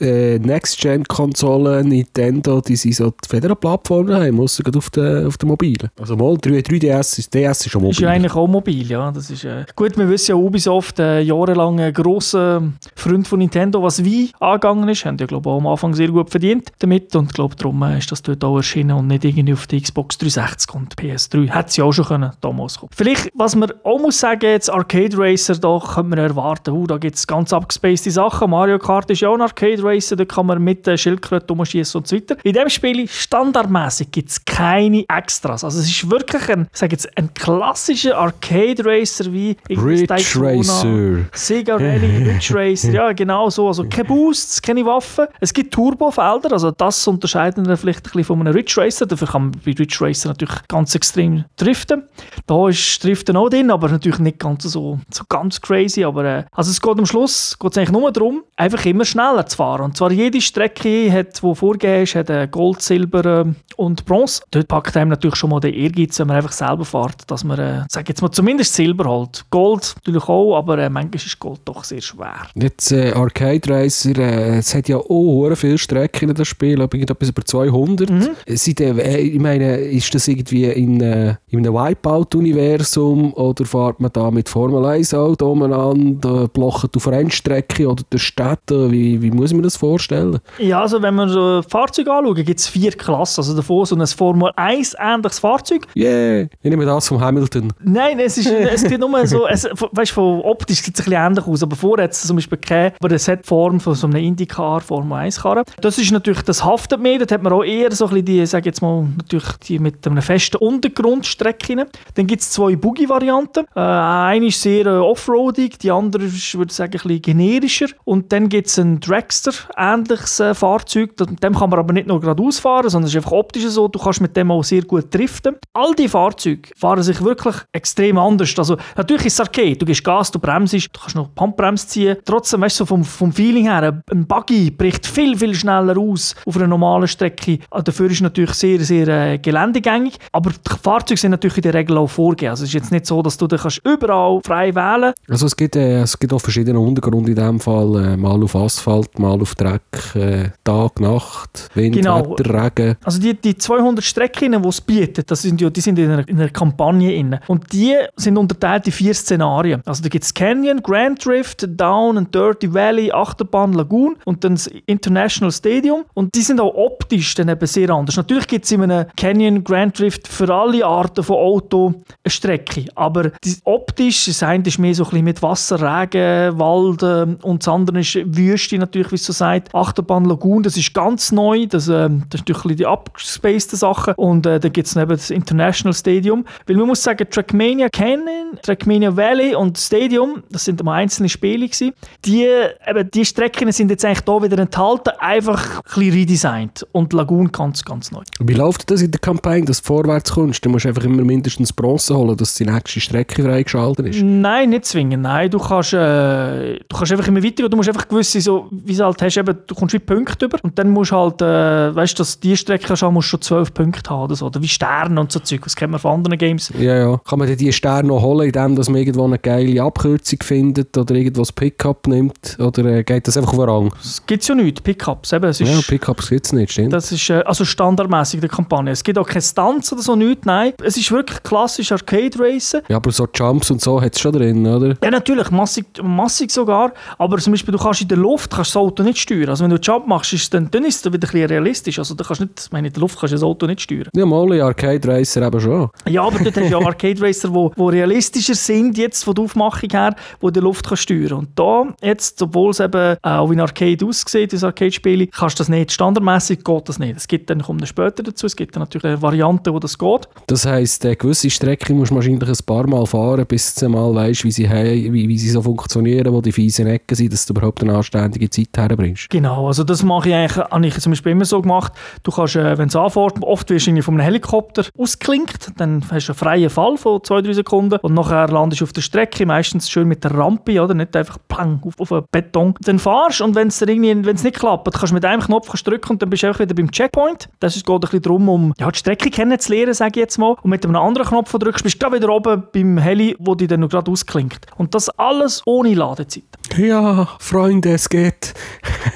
äh, 0.00 0.38
Next-Gen-Konsolen, 0.40 1.88
Nintendo, 1.88 2.60
die 2.60 2.74
sind 2.74 2.96
so 2.96 3.10
die 3.10 3.28
Federal-Plattformen 3.28 4.14
haben, 4.14 4.40
außer 4.40 4.64
auf 4.76 4.90
den, 4.90 5.26
auf 5.26 5.38
den 5.38 5.48
Mobilen. 5.48 5.88
Also 6.00 6.16
mal 6.16 6.36
3, 6.36 6.58
3DS, 6.58 7.18
ist, 7.20 7.32
DS 7.32 7.66
ist 7.66 7.70
schon 7.70 7.82
mobil. 7.82 7.92
Ist 7.92 8.00
ja 8.00 8.08
eigentlich 8.10 8.34
auch 8.34 8.48
mobil, 8.48 8.90
ja. 8.90 9.12
Das 9.12 9.30
ist, 9.30 9.44
äh, 9.44 9.64
gut, 9.76 9.96
wir 9.96 10.08
wissen 10.08 10.32
ja, 10.32 10.36
Ubisoft 10.36 10.98
äh, 10.98 11.20
jahrelang 11.20 11.78
ein 11.78 11.92
grosser 11.92 12.62
Freund 12.96 13.28
von 13.28 13.38
Nintendo, 13.38 13.80
was 13.82 14.04
Wii 14.04 14.32
angegangen 14.40 14.88
ist, 14.88 15.04
haben 15.04 15.16
ja 15.18 15.26
glaube 15.26 15.48
ich 15.48 15.52
auch 15.52 15.58
am 15.58 15.66
Anfang 15.68 15.94
sehr 15.94 16.08
gut 16.08 16.30
verdient 16.30 16.72
damit 16.80 17.14
und 17.14 17.26
ich 17.26 17.34
glaube 17.34 17.54
darum 17.54 17.82
äh, 17.82 17.98
ist 17.98 18.10
das 18.10 18.22
dort 18.22 18.42
auch 18.42 18.56
erschienen 18.56 18.96
und 18.96 19.06
nicht 19.06 19.24
irgendwie 19.24 19.52
auf 19.52 19.66
die 19.66 19.80
Xbox 19.80 20.18
360 20.18 20.74
und 20.74 20.94
PS3. 20.96 21.52
Hätte 21.52 21.72
sie 21.72 21.82
auch 21.82 21.92
schon 21.92 22.06
können 22.06 22.32
damals 22.40 22.78
kommen. 22.78 22.90
Vielleicht, 22.94 23.30
was 23.34 23.54
man 23.54 23.72
auch 23.84 24.00
muss 24.00 24.18
sagen, 24.18 24.42
jetzt 24.42 24.70
Arcade 24.70 25.16
Racer, 25.16 25.54
da 25.54 25.78
könnte 25.78 26.10
man 26.10 26.18
erwarten, 26.18 26.72
uh, 26.72 26.86
da 26.86 26.98
gibt 26.98 27.16
es 27.16 27.26
ganz 27.26 27.52
abgespacede 27.52 28.10
Sachen, 28.10 28.50
Mario 28.50 28.71
Kart 28.78 29.10
ist 29.10 29.20
ja 29.20 29.28
auch 29.28 29.34
ein 29.34 29.40
Arcade 29.40 29.82
Racer, 29.82 30.16
da 30.16 30.24
kann 30.24 30.46
man 30.46 30.62
mit 30.62 30.86
der 30.86 30.96
Schildkröte 30.96 31.52
umschießen 31.52 31.98
und 31.98 32.06
so 32.06 32.16
weiter. 32.16 32.36
In 32.42 32.52
diesem 32.52 32.68
Spiel 32.68 33.08
standardmäßig 33.08 34.10
gibt 34.10 34.30
es 34.30 34.44
keine 34.44 35.04
Extras. 35.08 35.64
Also 35.64 35.80
es 35.80 35.86
ist 35.86 36.10
wirklich 36.10 36.48
ein, 36.48 36.68
ich 36.72 36.78
sage 36.78 36.92
jetzt, 36.92 37.16
ein 37.16 37.32
klassischer 37.34 38.16
Arcade 38.16 38.84
Racer 38.84 39.32
wie 39.32 39.56
Ridge 39.70 40.14
Racer. 40.36 41.24
Sega 41.32 41.76
Rally, 41.76 42.28
Ridge 42.30 42.54
Racer, 42.54 42.92
ja 42.92 43.12
genau 43.12 43.50
so. 43.50 43.68
Also 43.68 43.84
keine 43.88 44.04
Boosts, 44.04 44.60
keine 44.60 44.84
Waffen. 44.84 45.26
Es 45.40 45.52
gibt 45.52 45.72
Turbofelder, 45.72 46.52
also 46.52 46.70
das 46.70 47.06
unterscheidet 47.06 47.58
ihn 47.58 47.76
vielleicht 47.76 48.00
ein 48.00 48.02
bisschen 48.02 48.24
von 48.24 48.40
einem 48.40 48.54
Ridge 48.54 48.74
Racer. 48.76 49.06
Dafür 49.06 49.28
kann 49.28 49.42
man 49.42 49.52
bei 49.64 49.72
Ridge 49.72 49.98
Racer 50.00 50.28
natürlich 50.28 50.68
ganz 50.68 50.94
extrem 50.94 51.44
driften. 51.56 52.04
Da 52.46 52.68
ist 52.68 53.02
Driften 53.02 53.36
auch 53.36 53.48
drin, 53.48 53.70
aber 53.70 53.88
natürlich 53.88 54.18
nicht 54.18 54.38
ganz 54.38 54.64
so, 54.64 54.98
so 55.10 55.24
ganz 55.28 55.60
crazy. 55.60 56.04
Aber 56.04 56.24
äh, 56.24 56.44
also 56.52 56.70
es 56.70 56.80
geht 56.80 56.98
am 56.98 57.06
Schluss 57.06 57.56
geht's 57.58 57.78
eigentlich 57.78 57.92
nur 57.92 58.12
darum, 58.12 58.42
einfach 58.62 58.84
immer 58.86 59.04
schneller 59.04 59.44
zu 59.46 59.56
fahren. 59.56 59.82
Und 59.82 59.96
zwar 59.96 60.12
jede 60.12 60.40
Strecke, 60.40 61.10
hat, 61.12 61.42
die 61.42 61.54
vorgegeben 61.54 62.02
ist, 62.02 62.14
hat 62.14 62.52
Gold, 62.52 62.80
Silber 62.80 63.42
äh, 63.42 63.44
und 63.76 64.04
Bronze. 64.04 64.42
Dort 64.50 64.68
packt 64.68 64.96
einem 64.96 65.10
natürlich 65.10 65.36
schon 65.36 65.50
mal 65.50 65.60
der 65.60 65.74
Ehrgeiz, 65.74 66.18
wenn 66.18 66.28
man 66.28 66.36
einfach 66.36 66.52
selber 66.52 66.84
fährt, 66.84 67.30
dass 67.30 67.44
man, 67.44 67.58
äh, 67.58 67.84
sag 67.88 68.08
jetzt 68.08 68.22
mal, 68.22 68.30
zumindest 68.30 68.74
Silber 68.74 69.04
holt. 69.04 69.44
Gold 69.50 69.94
natürlich 69.96 70.28
auch, 70.28 70.56
aber 70.56 70.78
äh, 70.78 70.88
manchmal 70.88 71.16
ist 71.16 71.38
Gold 71.38 71.60
doch 71.64 71.82
sehr 71.84 72.00
schwer. 72.00 72.46
Jetzt 72.54 72.92
äh, 72.92 73.12
Arcade 73.12 73.68
Racer, 73.68 74.16
äh, 74.18 74.58
es 74.58 74.74
hat 74.74 74.88
ja 74.88 74.96
auch 74.96 75.54
viele 75.54 75.78
Strecken 75.78 76.30
in 76.30 76.34
das 76.34 76.48
Spiel, 76.48 76.80
ich 76.80 76.90
glaube 76.90 76.98
etwas 76.98 77.28
über 77.28 77.44
200. 77.44 78.10
Mhm. 78.10 78.28
Sind, 78.46 78.80
äh, 78.80 79.18
ich 79.18 79.40
meine, 79.40 79.76
ist 79.76 80.14
das 80.14 80.28
irgendwie 80.28 80.66
in, 80.66 81.00
äh, 81.00 81.34
in 81.48 81.58
einem 81.58 81.74
Wipeout-Universum 81.74 83.32
oder 83.34 83.64
fährt 83.64 84.00
man 84.00 84.12
da 84.12 84.30
mit 84.30 84.48
Formel 84.48 84.84
1 84.84 85.14
Auto 85.14 85.50
umeinander, 85.50 86.48
blockt 86.48 86.96
auf 86.96 87.08
Rennstrecke 87.08 87.88
oder 87.88 88.04
der 88.10 88.18
Städte? 88.52 88.90
Wie, 88.90 89.20
wie 89.22 89.30
muss 89.30 89.52
man 89.52 89.62
das 89.62 89.76
vorstellen? 89.76 90.38
Ja, 90.58 90.82
also 90.82 91.00
wenn 91.02 91.14
wir 91.14 91.28
so 91.28 91.62
Fahrzeuge 91.68 92.12
anschauen, 92.12 92.44
gibt 92.44 92.60
es 92.60 92.68
vier 92.68 92.92
Klassen. 92.92 93.40
Also 93.40 93.54
davon 93.54 93.86
so 93.86 93.96
ein 93.96 94.06
Formel 94.06 94.50
1 94.56 94.96
ähnliches 94.98 95.38
Fahrzeug. 95.38 95.86
Yeah, 95.96 96.42
ich 96.42 96.70
nehme 96.70 96.84
das 96.84 97.08
vom 97.08 97.20
Hamilton. 97.20 97.72
Nein, 97.82 98.18
es, 98.18 98.38
ist, 98.38 98.46
es 98.50 98.84
geht 98.84 99.00
nur 99.00 99.26
so, 99.26 99.46
es, 99.46 99.64
weißt, 99.64 100.12
von 100.12 100.40
optisch 100.40 100.82
sieht 100.82 100.94
es 100.94 101.00
ein 101.00 101.10
bisschen 101.10 101.26
ähnlich 101.26 101.46
aus, 101.46 101.62
aber 101.62 101.76
vorher 101.76 102.04
hat 102.04 102.12
es 102.12 102.22
zum 102.22 102.36
Beispiel 102.36 102.58
keine, 102.58 102.92
aber 103.00 103.10
es 103.12 103.28
hat 103.28 103.44
die 103.44 103.48
Form 103.48 103.80
von 103.80 103.94
so 103.94 104.06
einem 104.06 104.22
Indycar, 104.22 104.80
Formel 104.80 105.18
1 105.18 105.40
Karre. 105.40 105.64
Das 105.80 105.98
ist 105.98 106.10
natürlich, 106.12 106.42
das 106.42 106.64
haftet 106.64 107.00
mehr, 107.00 107.18
da 107.18 107.34
hat 107.34 107.42
man 107.42 107.52
auch 107.52 107.64
eher 107.64 107.92
so 107.92 108.06
ein 108.06 108.10
bisschen 108.10 108.24
die, 108.26 108.46
sag 108.46 108.66
jetzt 108.66 108.82
mal, 108.82 109.06
natürlich 109.16 109.56
die 109.68 109.78
mit 109.78 110.06
einem 110.06 110.22
festen 110.22 110.56
Untergrundstrecke. 110.56 111.86
Dann 112.14 112.26
gibt 112.26 112.42
es 112.42 112.50
zwei 112.50 112.76
Buggy-Varianten. 112.76 113.66
Äh, 113.74 113.80
eine 113.80 114.46
ist 114.46 114.60
sehr 114.60 114.86
äh, 114.86 114.98
offroadig, 114.98 115.78
die 115.78 115.90
andere 115.90 116.24
ist, 116.24 116.54
würde 116.56 116.70
ich 116.70 116.76
sagen, 116.76 116.92
ein 116.92 117.02
bisschen 117.02 117.22
generischer. 117.22 117.86
Und 118.04 118.32
dann 118.32 118.41
gibt 118.48 118.68
es 118.68 118.78
ein 118.78 119.00
Dragster, 119.00 119.52
ähnliches 119.76 120.40
äh, 120.40 120.54
Fahrzeug. 120.54 121.12
Mit 121.18 121.42
dem 121.42 121.54
kann 121.54 121.70
man 121.70 121.78
aber 121.78 121.92
nicht 121.92 122.06
nur 122.06 122.20
geradeaus 122.20 122.58
fahren, 122.58 122.88
sondern 122.88 123.06
es 123.06 123.12
ist 123.12 123.16
einfach 123.16 123.32
optisch 123.32 123.66
so, 123.66 123.88
du 123.88 123.98
kannst 123.98 124.20
mit 124.20 124.36
dem 124.36 124.50
auch 124.50 124.64
sehr 124.64 124.82
gut 124.82 125.12
driften. 125.14 125.56
All 125.72 125.94
die 125.94 126.08
Fahrzeuge 126.08 126.68
fahren 126.76 127.02
sich 127.02 127.22
wirklich 127.22 127.56
extrem 127.72 128.18
anders. 128.18 128.54
Also 128.56 128.76
natürlich 128.96 129.26
ist 129.26 129.34
es 129.34 129.40
Arcade, 129.40 129.76
du 129.76 129.86
gehst 129.86 130.04
Gas, 130.04 130.30
du 130.30 130.38
bremst, 130.38 130.72
du 130.72 131.00
kannst 131.00 131.16
noch 131.16 131.34
Pumpbremse 131.34 131.86
ziehen. 131.86 132.16
Trotzdem, 132.24 132.60
weißt 132.60 132.80
du, 132.80 132.86
vom, 132.86 133.04
vom 133.04 133.32
Feeling 133.32 133.64
her, 133.64 134.02
ein 134.10 134.26
Buggy 134.26 134.70
bricht 134.70 135.06
viel, 135.06 135.36
viel 135.36 135.54
schneller 135.54 135.98
aus 135.98 136.34
auf 136.46 136.56
einer 136.56 136.66
normalen 136.66 137.08
Strecke. 137.08 137.58
Also 137.70 137.84
dafür 137.84 138.06
ist 138.06 138.14
es 138.14 138.20
natürlich 138.20 138.54
sehr, 138.54 138.80
sehr 138.80 139.08
äh, 139.08 139.38
geländegängig. 139.38 140.18
Aber 140.32 140.50
die 140.50 140.82
Fahrzeuge 140.82 141.20
sind 141.20 141.30
natürlich 141.32 141.58
in 141.58 141.62
der 141.62 141.74
Regel 141.74 141.98
auch 141.98 142.08
vorgegeben. 142.08 142.50
Also 142.50 142.64
es 142.64 142.70
ist 142.70 142.74
jetzt 142.74 142.92
nicht 142.92 143.06
so, 143.06 143.22
dass 143.22 143.36
du 143.36 143.46
dich 143.46 143.62
überall 143.84 144.40
frei 144.44 144.74
wählen 144.74 145.12
kannst. 145.14 145.30
Also 145.30 145.46
es 145.46 145.56
gibt, 145.56 145.76
äh, 145.76 146.00
es 146.00 146.18
gibt 146.18 146.32
auch 146.32 146.40
verschiedene 146.40 146.78
Untergrund 146.78 147.28
in 147.28 147.34
dem 147.34 147.60
Fall. 147.60 148.12
Äh, 148.12 148.16
mal 148.32 148.44
auf 148.44 148.56
Asphalt, 148.56 149.18
mal 149.18 149.40
auf 149.40 149.54
Dreck, 149.54 149.82
äh, 150.14 150.50
Tag, 150.64 151.00
Nacht, 151.00 151.68
Wind, 151.74 151.96
genau. 151.96 152.36
Wetter, 152.38 152.64
Regen. 152.64 152.96
Also 153.04 153.20
die, 153.20 153.34
die 153.34 153.56
200 153.56 154.04
Strecken, 154.04 154.60
die 154.60 154.68
es 154.68 154.80
bietet, 154.80 155.30
das 155.30 155.42
sind 155.42 155.60
ja, 155.60 155.70
die 155.70 155.80
sind 155.80 155.98
in 155.98 156.10
einer, 156.10 156.28
in 156.28 156.38
einer 156.38 156.50
Kampagne 156.50 157.14
inne. 157.14 157.40
Und 157.46 157.72
die 157.72 157.94
sind 158.16 158.36
unterteilt 158.36 158.86
in 158.86 158.92
vier 158.92 159.14
Szenarien. 159.14 159.82
Also 159.84 160.02
da 160.02 160.08
gibt 160.08 160.24
es 160.24 160.32
Canyon, 160.32 160.82
Grand 160.82 161.24
Drift, 161.24 161.66
Down 161.68 162.18
and 162.18 162.34
Dirty 162.34 162.72
Valley, 162.72 163.12
Achterbahn, 163.12 163.72
Lagoon 163.72 164.16
und 164.24 164.44
dann 164.44 164.54
das 164.54 164.66
International 164.86 165.52
Stadium. 165.52 166.04
Und 166.14 166.34
die 166.34 166.42
sind 166.42 166.60
auch 166.60 166.74
optisch 166.74 167.34
dann 167.34 167.48
eben 167.48 167.66
sehr 167.66 167.90
anders. 167.90 168.16
Natürlich 168.16 168.46
gibt 168.46 168.64
es 168.64 168.72
in 168.72 168.82
einem 168.82 169.06
Canyon, 169.16 169.64
Grand 169.64 169.98
Drift 169.98 170.28
für 170.28 170.52
alle 170.52 170.84
Arten 170.84 171.22
von 171.22 171.36
Auto 171.36 171.94
eine 172.24 172.30
Strecke. 172.30 172.86
Aber 172.94 173.30
die, 173.44 173.56
optisch, 173.64 174.26
das 174.26 174.42
eine 174.42 174.64
ist 174.64 174.78
mehr 174.78 174.94
so 174.94 175.04
ein 175.04 175.10
bisschen 175.10 175.24
mit 175.24 175.42
Wasser, 175.42 175.80
Regen, 175.80 176.58
Wald 176.58 177.02
und 177.42 177.62
das 177.62 177.68
andere 177.68 178.00
ist 178.00 178.11
Wüste 178.14 178.78
natürlich, 178.78 179.10
wie 179.10 179.16
es 179.16 179.24
so 179.24 179.32
sagt. 179.32 179.74
Achterbahn 179.74 180.24
Lagoon, 180.24 180.62
das 180.62 180.76
ist 180.76 180.94
ganz 180.94 181.32
neu. 181.32 181.66
Das, 181.66 181.88
äh, 181.88 182.08
das 182.30 182.40
ist 182.40 182.48
natürlich 182.48 182.76
die 182.76 182.86
abgespaceden 182.86 183.78
Sachen. 183.78 184.14
Und 184.14 184.46
äh, 184.46 184.60
dann 184.60 184.72
gibt 184.72 184.86
es 184.86 184.96
eben 184.96 185.08
das 185.08 185.30
International 185.30 185.94
Stadium. 185.94 186.44
Weil 186.66 186.76
man 186.76 186.86
muss 186.86 187.02
sagen, 187.02 187.26
Trackmania 187.28 187.88
Canyon, 187.88 188.58
Trackmania 188.62 189.16
Valley 189.16 189.54
und 189.54 189.78
Stadium, 189.78 190.42
das 190.50 190.64
sind 190.64 190.82
mal 190.82 190.94
einzelne 190.94 191.28
Spiele 191.28 191.66
gewesen. 191.66 191.92
Die, 192.24 192.46
eben, 192.86 193.10
die 193.10 193.24
Strecken 193.24 193.72
sind 193.72 193.90
jetzt 193.90 194.04
eigentlich 194.04 194.20
da 194.20 194.42
wieder 194.42 194.58
enthalten, 194.58 195.10
einfach 195.18 195.76
ein 195.76 195.82
bisschen 195.84 196.12
redesigned. 196.12 196.86
Und 196.92 197.12
Lagoon 197.12 197.50
ganz, 197.50 197.84
ganz 197.84 198.10
neu. 198.12 198.22
Wie 198.40 198.54
läuft 198.54 198.90
das 198.90 199.02
in 199.02 199.10
der 199.10 199.20
Kampagne, 199.20 199.64
dass 199.64 199.82
du 199.82 199.86
vorwärts 199.86 200.32
kommst? 200.32 200.64
Du 200.64 200.68
musst 200.68 200.86
einfach 200.86 201.04
immer 201.04 201.24
mindestens 201.24 201.72
Bronze 201.72 202.16
holen, 202.16 202.36
dass 202.36 202.54
die 202.54 202.64
nächste 202.64 203.00
Strecke 203.00 203.42
freigeschaltet 203.42 204.06
ist? 204.06 204.22
Nein, 204.22 204.70
nicht 204.70 204.84
zwingend. 204.84 205.22
Nein, 205.22 205.50
du 205.50 205.58
kannst, 205.58 205.92
äh, 205.92 206.78
du 206.78 206.96
kannst 206.96 207.12
einfach 207.12 207.28
immer 207.28 207.42
weiter 207.42 207.68
Du 207.72 207.76
musst 207.76 207.88
einfach 207.88 208.01
gewisse, 208.08 208.40
so, 208.40 208.68
wie 208.70 208.94
du 208.94 209.04
halt 209.04 209.20
hast, 209.22 209.36
eben, 209.36 209.56
du 209.66 209.74
kommst 209.74 209.94
wie 209.94 209.98
Punkte 209.98 210.46
über 210.46 210.58
und 210.62 210.78
dann 210.78 210.90
musst 210.90 211.12
du 211.12 211.16
halt, 211.16 211.42
äh, 211.42 211.94
weißt 211.94 212.18
du, 212.18 212.22
dass 212.22 212.40
die 212.40 212.56
Strecke 212.56 212.96
schon, 212.96 213.14
musst 213.14 213.28
schon 213.28 213.40
zwölf 213.40 213.72
Punkte 213.72 214.10
haben 214.10 214.24
oder 214.24 214.36
so. 214.36 214.46
Oder 214.46 214.62
wie 214.62 214.68
Sterne 214.68 215.20
und 215.20 215.32
so 215.32 215.40
Zeug. 215.40 215.60
Das 215.64 215.76
kennt 215.76 215.92
man 215.92 216.00
von 216.00 216.12
anderen 216.12 216.38
Games. 216.38 216.72
Ja, 216.78 216.96
ja. 216.96 217.20
Kann 217.28 217.38
man 217.38 217.54
die 217.56 217.72
Sterne 217.72 218.08
noch 218.08 218.22
holen, 218.22 218.46
indem 218.46 218.76
dass 218.76 218.88
man 218.88 219.00
irgendwo 219.00 219.24
eine 219.24 219.38
geile 219.38 219.82
Abkürzung 219.82 220.38
findet 220.42 220.96
oder 220.96 221.14
irgendwo 221.14 221.42
das 221.42 221.52
Pickup 221.52 222.06
nimmt? 222.06 222.56
Oder 222.58 222.84
äh, 222.84 223.04
geht 223.04 223.26
das 223.28 223.36
einfach 223.36 223.54
voran? 223.54 223.90
Es 224.02 224.24
gibt 224.26 224.46
ja 224.46 224.54
nichts, 224.54 224.80
Pickups. 224.80 225.32
Eben, 225.32 225.44
es 225.46 225.60
ist, 225.60 225.68
ja, 225.68 225.80
Pickups 225.86 226.28
gibt 226.28 226.46
es 226.46 226.52
nicht, 226.52 226.72
stimmt. 226.72 226.92
Das 226.92 227.12
ist 227.12 227.30
äh, 227.30 227.42
also 227.44 227.64
standardmäßig 227.64 228.40
der 228.40 228.48
Kampagne. 228.48 228.92
Es 228.92 229.02
gibt 229.02 229.18
auch 229.18 229.26
keine 229.26 229.42
Stunts 229.42 229.92
oder 229.92 230.02
so, 230.02 230.16
nichts, 230.16 230.44
nein. 230.44 230.72
Es 230.82 230.96
ist 230.96 231.10
wirklich 231.10 231.42
klassisch 231.42 231.92
Arcade 231.92 232.38
Racen. 232.38 232.82
Ja, 232.88 232.96
aber 232.96 233.12
so 233.12 233.28
Jumps 233.32 233.70
und 233.70 233.80
so 233.80 234.00
hat 234.00 234.14
es 234.14 234.20
schon 234.20 234.32
drin, 234.32 234.66
oder? 234.66 234.96
Ja, 235.02 235.10
natürlich, 235.10 235.50
massig, 235.50 235.86
massig 236.02 236.50
sogar. 236.50 236.92
Aber 237.18 237.38
zum 237.38 237.52
Beispiel, 237.52 237.72
du 237.72 237.78
kannst 237.78 237.91
in 238.00 238.08
der 238.08 238.18
Luft 238.18 238.50
kannst 238.50 238.70
das 238.70 238.76
Auto 238.76 239.02
nicht 239.02 239.18
steuern. 239.18 239.50
Also 239.50 239.64
wenn 239.64 239.70
du 239.70 239.76
einen 239.76 239.82
Jump 239.82 240.06
machst, 240.06 240.32
ist 240.32 240.52
dann, 240.54 240.70
dann 240.70 240.84
ist 240.84 241.04
es 241.04 241.12
wieder 241.12 241.16
ein 241.16 241.20
bisschen 241.20 241.46
realistisch. 241.46 241.98
Also 241.98 242.14
du 242.14 242.24
kannst 242.24 242.40
nicht, 242.40 242.60
ich 242.64 242.72
meine, 242.72 242.88
in 242.88 242.92
der 242.92 243.00
Luft 243.00 243.18
kannst 243.18 243.32
du 243.32 243.36
das 243.36 243.42
Auto 243.42 243.66
nicht 243.66 243.80
steuern. 243.80 244.08
Ja, 244.14 244.26
mal 244.26 244.52
in 244.54 244.62
Arcade 244.62 245.06
Racer 245.06 245.46
eben 245.46 245.60
schon. 245.60 245.90
Ja, 246.08 246.22
aber 246.22 246.38
dort 246.38 246.56
hast 246.56 246.70
du 246.70 246.70
ja 246.70 246.78
Arcade 246.86 247.20
Racer, 247.20 247.48
die 247.48 247.54
wo, 247.54 247.72
wo 247.76 247.86
realistischer 247.88 248.54
sind 248.54 248.96
jetzt 248.98 249.24
von 249.24 249.34
der 249.34 249.44
Aufmachung 249.44 249.90
her, 249.90 250.14
wo 250.40 250.48
du 250.48 250.60
die 250.60 250.60
Luft 250.60 250.86
kannst 250.86 251.02
steuern 251.04 251.32
Und 251.32 251.50
da 251.54 251.94
jetzt, 252.02 252.40
obwohl 252.42 252.70
es 252.70 252.80
eben 252.80 253.16
auch 253.22 253.50
in 253.50 253.60
Arcade 253.60 254.04
aussieht, 254.04 254.52
das 254.52 254.64
Arcade-Spiel, 254.64 255.26
kannst 255.28 255.58
du 255.58 255.62
das 255.62 255.68
nicht. 255.68 255.92
Standardmäßig 255.92 256.64
geht 256.64 256.88
das 256.88 256.98
nicht. 256.98 257.16
Es 257.16 257.28
gibt 257.28 257.50
dann, 257.50 257.62
kommt 257.62 257.86
später 257.86 258.22
dazu, 258.22 258.46
es 258.46 258.56
gibt 258.56 258.74
dann 258.74 258.82
natürlich 258.82 259.04
eine 259.04 259.22
Variante, 259.22 259.72
wo 259.72 259.78
das 259.78 259.98
geht. 259.98 260.28
Das 260.46 260.66
heisst, 260.66 261.04
eine 261.04 261.16
gewisse 261.16 261.50
Strecke 261.50 261.92
musst 261.94 262.10
du 262.10 262.16
wahrscheinlich 262.16 262.48
ein 262.48 262.66
paar 262.66 262.86
Mal 262.86 263.06
fahren, 263.06 263.46
bis 263.46 263.74
du 263.74 263.88
mal 263.88 264.14
weißt, 264.14 264.44
wie 264.44 264.52
sie, 264.52 264.68
wie, 264.70 265.28
wie 265.28 265.38
sie 265.38 265.50
so 265.50 265.62
funktionieren, 265.62 266.32
wo 266.32 266.40
die 266.40 266.52
fiesen 266.52 266.86
Ecken 266.86 267.14
sind, 267.14 267.32
dass 267.32 267.46
du 267.46 267.52
überhaupt 267.52 267.81
eine 267.82 267.96
anständige 267.96 268.50
Zeit 268.50 268.68
herbringst. 268.76 269.30
Genau, 269.30 269.66
also 269.66 269.84
das 269.84 270.02
mache 270.02 270.28
ich 270.28 270.34
eigentlich, 270.34 270.56
habe 270.56 270.86
ich 270.86 271.00
zum 271.00 271.12
Beispiel 271.12 271.32
immer 271.32 271.44
so 271.44 271.60
gemacht. 271.60 271.92
Du 272.22 272.30
kannst, 272.30 272.56
äh, 272.56 272.78
wenn 272.78 272.88
es 272.88 272.96
anfährt, 272.96 273.42
oft 273.42 273.70
wirst 273.70 273.86
du 273.86 274.02
von 274.02 274.14
einem 274.14 274.24
Helikopter 274.24 274.84
ausklinkt, 274.98 275.72
dann 275.76 276.04
hast 276.10 276.28
du 276.28 276.32
einen 276.32 276.38
freien 276.38 276.70
Fall 276.70 276.96
von 276.96 277.22
zwei, 277.24 277.42
drei 277.42 277.52
Sekunden 277.52 277.98
und 278.02 278.14
nachher 278.14 278.48
landest 278.48 278.80
du 278.80 278.84
auf 278.84 278.92
der 278.92 279.02
Strecke, 279.02 279.46
meistens 279.46 279.90
schön 279.90 280.08
mit 280.08 280.24
der 280.24 280.32
Rampe, 280.34 280.80
oder? 280.80 280.94
Nicht 280.94 281.16
einfach 281.16 281.38
plang 281.48 281.80
auf, 281.84 281.98
auf 281.98 282.12
einen 282.12 282.24
Beton. 282.30 282.74
Dann 282.82 282.98
fahrst 282.98 283.40
und 283.40 283.54
wenn 283.54 283.68
es 283.68 283.80
nicht 283.80 284.56
klappt, 284.56 284.92
kannst 284.92 285.10
du 285.10 285.14
mit 285.14 285.24
einem 285.24 285.42
Knopf 285.42 285.70
drücken 285.82 286.12
und 286.12 286.22
dann 286.22 286.30
bist 286.30 286.42
du 286.42 286.48
einfach 286.48 286.60
wieder 286.60 286.74
beim 286.74 286.90
Checkpoint. 286.90 287.48
Das 287.60 287.74
geht 287.74 287.88
ein 287.88 288.00
bisschen 288.00 288.22
darum, 288.22 288.48
um 288.48 288.74
ja, 288.78 288.90
die 288.90 288.98
Strecke 288.98 289.30
kennenzulernen, 289.30 289.94
sage 289.94 290.12
ich 290.14 290.16
jetzt 290.16 290.38
mal. 290.38 290.56
Und 290.62 290.70
mit 290.70 290.84
einem 290.84 290.96
anderen 290.96 291.26
Knopf 291.26 291.52
drückst, 291.52 291.82
bist 291.82 292.02
du 292.02 292.12
wieder 292.12 292.28
oben 292.28 292.64
beim 292.72 292.98
Heli, 292.98 293.36
wo 293.38 293.54
die 293.54 293.66
dann 293.66 293.80
noch 293.80 293.88
gerade 293.88 294.10
ausklingt. 294.10 294.60
Und 294.76 294.94
das 294.94 295.08
alles 295.10 295.62
ohne 295.66 295.94
Ladezeit. 295.94 296.44
Ja, 296.76 297.28
Freunde, 297.72 297.94
es 297.94 298.08
geht. 298.08 298.52